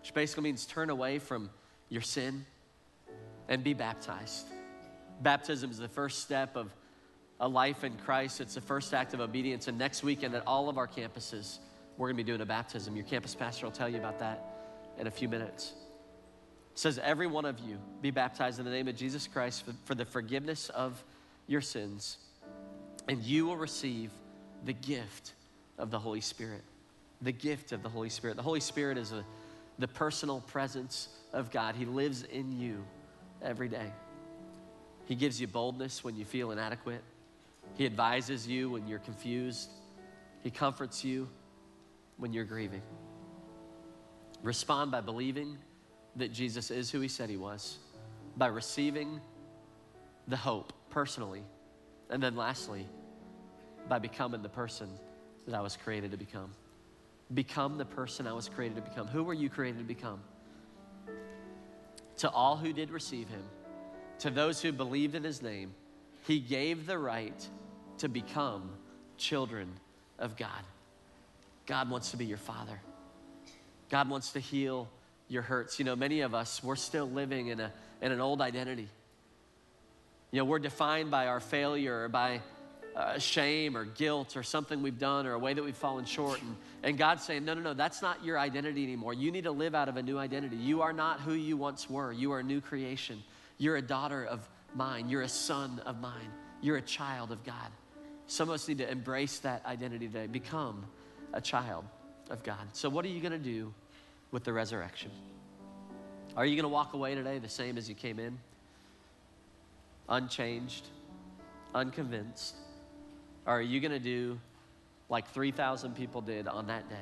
which 0.00 0.14
basically 0.14 0.44
means 0.44 0.66
turn 0.66 0.90
away 0.90 1.18
from 1.18 1.50
your 1.88 2.02
sin 2.02 2.46
and 3.48 3.62
be 3.62 3.74
baptized. 3.74 4.46
Baptism 5.22 5.70
is 5.70 5.78
the 5.78 5.88
first 5.88 6.20
step 6.20 6.56
of 6.56 6.74
a 7.40 7.48
life 7.48 7.84
in 7.84 7.96
Christ. 7.98 8.40
It's 8.40 8.54
the 8.54 8.60
first 8.60 8.94
act 8.94 9.14
of 9.14 9.20
obedience. 9.20 9.68
And 9.68 9.78
next 9.78 10.02
weekend 10.02 10.34
at 10.34 10.46
all 10.46 10.68
of 10.68 10.78
our 10.78 10.88
campuses, 10.88 11.58
we're 11.96 12.08
going 12.08 12.16
to 12.16 12.24
be 12.24 12.26
doing 12.26 12.40
a 12.40 12.46
baptism. 12.46 12.96
Your 12.96 13.04
campus 13.04 13.34
pastor 13.34 13.66
will 13.66 13.72
tell 13.72 13.88
you 13.88 13.98
about 13.98 14.18
that 14.20 14.44
in 14.98 15.06
a 15.06 15.10
few 15.10 15.28
minutes. 15.28 15.74
It 16.72 16.78
says, 16.78 16.98
Every 16.98 17.26
one 17.26 17.44
of 17.44 17.58
you 17.60 17.78
be 18.00 18.10
baptized 18.10 18.58
in 18.58 18.64
the 18.64 18.70
name 18.70 18.88
of 18.88 18.96
Jesus 18.96 19.26
Christ 19.26 19.64
for, 19.64 19.72
for 19.84 19.94
the 19.94 20.04
forgiveness 20.04 20.70
of 20.70 21.02
your 21.46 21.60
sins, 21.60 22.18
and 23.08 23.22
you 23.22 23.46
will 23.46 23.56
receive 23.56 24.10
the 24.64 24.72
gift 24.72 25.34
of 25.78 25.90
the 25.90 25.98
Holy 25.98 26.20
Spirit. 26.20 26.62
The 27.22 27.32
gift 27.32 27.72
of 27.72 27.82
the 27.82 27.88
Holy 27.88 28.08
Spirit. 28.08 28.36
The 28.36 28.42
Holy 28.42 28.60
Spirit 28.60 28.98
is 28.98 29.12
a, 29.12 29.24
the 29.78 29.88
personal 29.88 30.40
presence 30.40 31.08
of 31.32 31.50
God, 31.50 31.74
He 31.74 31.84
lives 31.84 32.22
in 32.22 32.58
you 32.58 32.84
every 33.42 33.68
day. 33.68 33.92
He 35.06 35.14
gives 35.14 35.40
you 35.40 35.46
boldness 35.46 36.02
when 36.02 36.16
you 36.16 36.24
feel 36.24 36.50
inadequate. 36.50 37.02
He 37.74 37.86
advises 37.86 38.46
you 38.46 38.70
when 38.70 38.86
you're 38.86 39.00
confused. 39.00 39.68
He 40.42 40.50
comforts 40.50 41.04
you 41.04 41.28
when 42.16 42.32
you're 42.32 42.44
grieving. 42.44 42.82
Respond 44.42 44.90
by 44.90 45.00
believing 45.00 45.58
that 46.16 46.32
Jesus 46.32 46.70
is 46.70 46.90
who 46.90 47.00
he 47.00 47.08
said 47.08 47.28
he 47.28 47.36
was, 47.36 47.78
by 48.36 48.46
receiving 48.46 49.20
the 50.28 50.36
hope 50.36 50.72
personally, 50.90 51.42
and 52.14 52.22
then 52.22 52.36
lastly, 52.36 52.86
by 53.88 53.98
becoming 53.98 54.40
the 54.40 54.48
person 54.48 54.88
that 55.48 55.54
I 55.56 55.60
was 55.60 55.76
created 55.76 56.12
to 56.12 56.16
become. 56.16 56.48
Become 57.34 57.76
the 57.76 57.84
person 57.84 58.28
I 58.28 58.32
was 58.32 58.48
created 58.48 58.76
to 58.76 58.82
become. 58.82 59.08
Who 59.08 59.24
were 59.24 59.34
you 59.34 59.50
created 59.50 59.78
to 59.78 59.84
become? 59.84 60.20
To 62.18 62.30
all 62.30 62.56
who 62.56 62.72
did 62.72 62.92
receive 62.92 63.26
him, 63.28 63.42
to 64.20 64.30
those 64.30 64.62
who 64.62 64.70
believed 64.70 65.16
in 65.16 65.24
his 65.24 65.42
name, 65.42 65.74
he 66.24 66.38
gave 66.38 66.86
the 66.86 66.96
right 66.96 67.48
to 67.98 68.08
become 68.08 68.70
children 69.18 69.68
of 70.20 70.36
God. 70.36 70.62
God 71.66 71.90
wants 71.90 72.12
to 72.12 72.16
be 72.16 72.26
your 72.26 72.38
father. 72.38 72.80
God 73.90 74.08
wants 74.08 74.34
to 74.34 74.38
heal 74.38 74.88
your 75.26 75.42
hurts. 75.42 75.80
You 75.80 75.84
know, 75.84 75.96
many 75.96 76.20
of 76.20 76.32
us, 76.32 76.62
we're 76.62 76.76
still 76.76 77.10
living 77.10 77.48
in, 77.48 77.58
a, 77.58 77.72
in 78.00 78.12
an 78.12 78.20
old 78.20 78.40
identity. 78.40 78.88
You 80.34 80.40
know, 80.40 80.46
we're 80.46 80.58
defined 80.58 81.12
by 81.12 81.28
our 81.28 81.38
failure 81.38 82.06
or 82.06 82.08
by 82.08 82.40
uh, 82.96 83.20
shame 83.20 83.76
or 83.76 83.84
guilt 83.84 84.36
or 84.36 84.42
something 84.42 84.82
we've 84.82 84.98
done 84.98 85.28
or 85.28 85.34
a 85.34 85.38
way 85.38 85.54
that 85.54 85.62
we've 85.62 85.76
fallen 85.76 86.04
short. 86.04 86.42
And, 86.42 86.56
and 86.82 86.98
God's 86.98 87.22
saying, 87.22 87.44
no, 87.44 87.54
no, 87.54 87.60
no, 87.60 87.72
that's 87.72 88.02
not 88.02 88.24
your 88.24 88.36
identity 88.36 88.82
anymore. 88.82 89.14
You 89.14 89.30
need 89.30 89.44
to 89.44 89.52
live 89.52 89.76
out 89.76 89.88
of 89.88 89.96
a 89.96 90.02
new 90.02 90.18
identity. 90.18 90.56
You 90.56 90.82
are 90.82 90.92
not 90.92 91.20
who 91.20 91.34
you 91.34 91.56
once 91.56 91.88
were. 91.88 92.10
You 92.10 92.32
are 92.32 92.40
a 92.40 92.42
new 92.42 92.60
creation. 92.60 93.22
You're 93.58 93.76
a 93.76 93.82
daughter 93.82 94.24
of 94.24 94.48
mine. 94.74 95.08
You're 95.08 95.22
a 95.22 95.28
son 95.28 95.80
of 95.86 96.00
mine. 96.00 96.32
You're 96.60 96.78
a 96.78 96.82
child 96.82 97.30
of 97.30 97.44
God. 97.44 97.70
Some 98.26 98.48
of 98.48 98.56
us 98.56 98.66
need 98.66 98.78
to 98.78 98.90
embrace 98.90 99.38
that 99.38 99.64
identity 99.64 100.08
today, 100.08 100.26
become 100.26 100.84
a 101.32 101.40
child 101.40 101.84
of 102.28 102.42
God. 102.42 102.66
So, 102.72 102.88
what 102.88 103.04
are 103.04 103.08
you 103.08 103.20
going 103.20 103.30
to 103.30 103.38
do 103.38 103.72
with 104.32 104.42
the 104.42 104.52
resurrection? 104.52 105.12
Are 106.36 106.44
you 106.44 106.56
going 106.56 106.64
to 106.64 106.74
walk 106.74 106.94
away 106.94 107.14
today 107.14 107.38
the 107.38 107.48
same 107.48 107.78
as 107.78 107.88
you 107.88 107.94
came 107.94 108.18
in? 108.18 108.36
Unchanged, 110.08 110.86
unconvinced? 111.74 112.56
Or 113.46 113.58
are 113.58 113.62
you 113.62 113.80
going 113.80 113.92
to 113.92 113.98
do 113.98 114.38
like 115.08 115.28
3,000 115.30 115.94
people 115.94 116.20
did 116.20 116.48
on 116.48 116.66
that 116.68 116.88
day? 116.88 116.96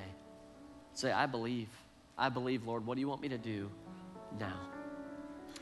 Say, 0.94 1.10
I 1.10 1.26
believe. 1.26 1.68
I 2.18 2.28
believe, 2.28 2.66
Lord. 2.66 2.86
What 2.86 2.94
do 2.94 3.00
you 3.00 3.08
want 3.08 3.22
me 3.22 3.28
to 3.28 3.38
do 3.38 3.70
now? 4.38 4.60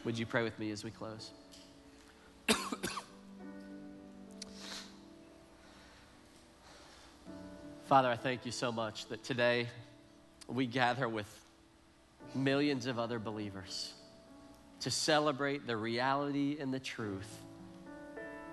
Would 0.04 0.18
you 0.18 0.26
pray 0.26 0.42
with 0.42 0.58
me 0.58 0.70
as 0.70 0.82
we 0.84 0.90
close? 0.90 1.30
Father, 7.86 8.08
I 8.08 8.16
thank 8.16 8.46
you 8.46 8.52
so 8.52 8.72
much 8.72 9.06
that 9.06 9.22
today 9.24 9.68
we 10.48 10.66
gather 10.66 11.08
with 11.08 11.28
millions 12.34 12.86
of 12.86 12.98
other 12.98 13.18
believers 13.18 13.92
to 14.80 14.90
celebrate 14.90 15.66
the 15.66 15.76
reality 15.76 16.56
and 16.58 16.72
the 16.72 16.80
truth 16.80 17.38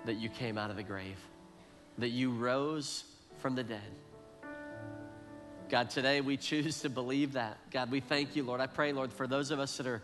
that 0.04 0.14
you 0.14 0.28
came 0.28 0.58
out 0.58 0.70
of 0.70 0.76
the 0.76 0.82
grave, 0.82 1.18
that 1.98 2.10
you 2.10 2.30
rose 2.30 3.04
from 3.38 3.54
the 3.54 3.64
dead. 3.64 3.80
God, 5.68 5.90
today 5.90 6.20
we 6.20 6.36
choose 6.36 6.80
to 6.80 6.88
believe 6.88 7.34
that. 7.34 7.58
God, 7.70 7.90
we 7.90 8.00
thank 8.00 8.36
you, 8.36 8.42
Lord. 8.42 8.60
I 8.60 8.66
pray, 8.66 8.92
Lord, 8.92 9.12
for 9.12 9.26
those 9.26 9.50
of 9.50 9.58
us 9.58 9.76
that 9.76 9.86
are 9.86 10.02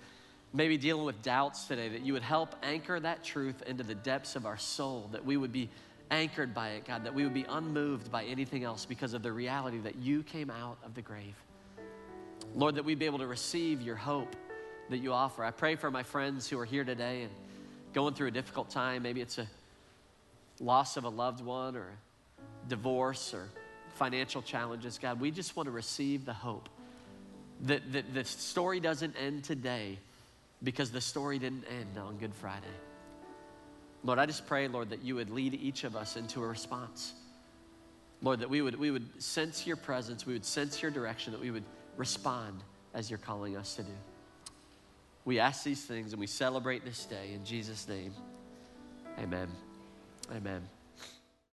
maybe 0.53 0.77
dealing 0.77 1.05
with 1.05 1.23
doubts 1.23 1.65
today, 1.65 1.89
that 1.89 2.03
you 2.03 2.13
would 2.13 2.23
help 2.23 2.55
anchor 2.63 3.01
that 3.01 3.25
truth 3.25 3.63
into 3.67 3.83
the 3.83 3.95
depths 3.95 4.37
of 4.37 4.47
our 4.47 4.59
soul, 4.59 5.09
that 5.13 5.25
we 5.25 5.37
would 5.37 5.53
be 5.53 5.71
anchored 6.11 6.55
by 6.55 6.71
it, 6.71 6.87
God, 6.87 7.05
that 7.05 7.15
we 7.15 7.25
would 7.25 7.35
be 7.35 7.47
unmoved 7.49 8.13
by 8.13 8.25
anything 8.25 8.63
else 8.63 8.85
because 8.85 9.15
of 9.15 9.23
the 9.23 9.33
reality 9.33 9.79
that 9.79 9.97
you 9.97 10.23
came 10.23 10.51
out 10.51 10.79
of 10.85 10.95
the 10.95 11.03
grave. 11.03 11.35
Lord, 12.55 12.75
that 12.75 12.85
we'd 12.85 12.99
be 12.99 13.07
able 13.07 13.19
to 13.19 13.27
receive 13.27 13.81
your 13.81 13.97
hope 13.97 14.37
that 14.91 14.99
you 14.99 15.13
offer. 15.13 15.45
I 15.45 15.51
pray 15.51 15.77
for 15.77 15.91
my 15.91 16.03
friends 16.03 16.49
who 16.49 16.59
are 16.59 16.65
here 16.65 16.85
today 16.85 17.23
and 17.23 17.31
going 17.93 18.15
through 18.15 18.29
a 18.29 18.33
difficult 18.33 18.71
time. 18.71 19.03
Maybe 19.03 19.21
it's 19.21 19.39
a 19.39 19.47
loss 20.61 20.97
of 20.97 21.05
a 21.05 21.09
loved 21.09 21.45
one 21.45 21.77
or 21.77 21.89
divorce 22.69 23.35
or 23.35 23.49
financial 23.95 24.43
challenges. 24.43 24.99
God, 24.99 25.21
we 25.21 25.31
just 25.31 25.57
want 25.57 25.67
to 25.67 25.71
receive 25.71 26.25
the 26.25 26.33
hope 26.33 26.69
that, 27.63 27.93
that 27.93 28.13
the 28.13 28.25
story 28.25 28.81
doesn't 28.81 29.15
end 29.17 29.45
today 29.45 29.99
because 30.63 30.91
the 30.91 31.01
story 31.01 31.39
didn't 31.39 31.65
end 31.65 31.99
on 31.99 32.17
Good 32.17 32.35
Friday. 32.35 32.67
Lord, 34.03 34.19
I 34.19 34.27
just 34.27 34.47
pray, 34.47 34.69
Lord, 34.69 34.91
that 34.91 35.03
you 35.03 35.15
would 35.15 35.31
lead 35.31 35.55
each 35.55 35.85
of 35.85 35.97
us 35.97 36.17
into 36.17 36.43
a 36.43 36.47
response. 36.47 37.15
Lord, 38.23 38.41
that 38.41 38.51
we 38.51 38.63
would, 38.63 38.79
we 38.79 38.91
would 38.91 39.23
sense 39.23 39.67
your 39.67 39.77
presence, 39.77 40.27
we 40.27 40.33
would 40.33 40.45
sense 40.45 40.83
your 40.83 40.91
direction, 40.91 41.33
that 41.33 41.41
we 41.41 41.51
would 41.51 41.65
respond 41.97 42.63
as 42.93 43.11
you're 43.11 43.19
calling 43.19 43.57
us 43.57 43.77
to 43.77 43.83
do. 43.83 43.93
We 45.25 45.39
ask 45.39 45.65
these 45.65 45.85
things 45.85 46.13
and 46.13 46.21
we 46.21 46.27
celebrate 46.27 46.85
this 46.85 47.05
day 47.05 47.33
in 47.35 47.45
Jesus' 47.45 47.89
name. 47.89 48.13
Amen. 49.19 49.49
Amen. 50.35 50.69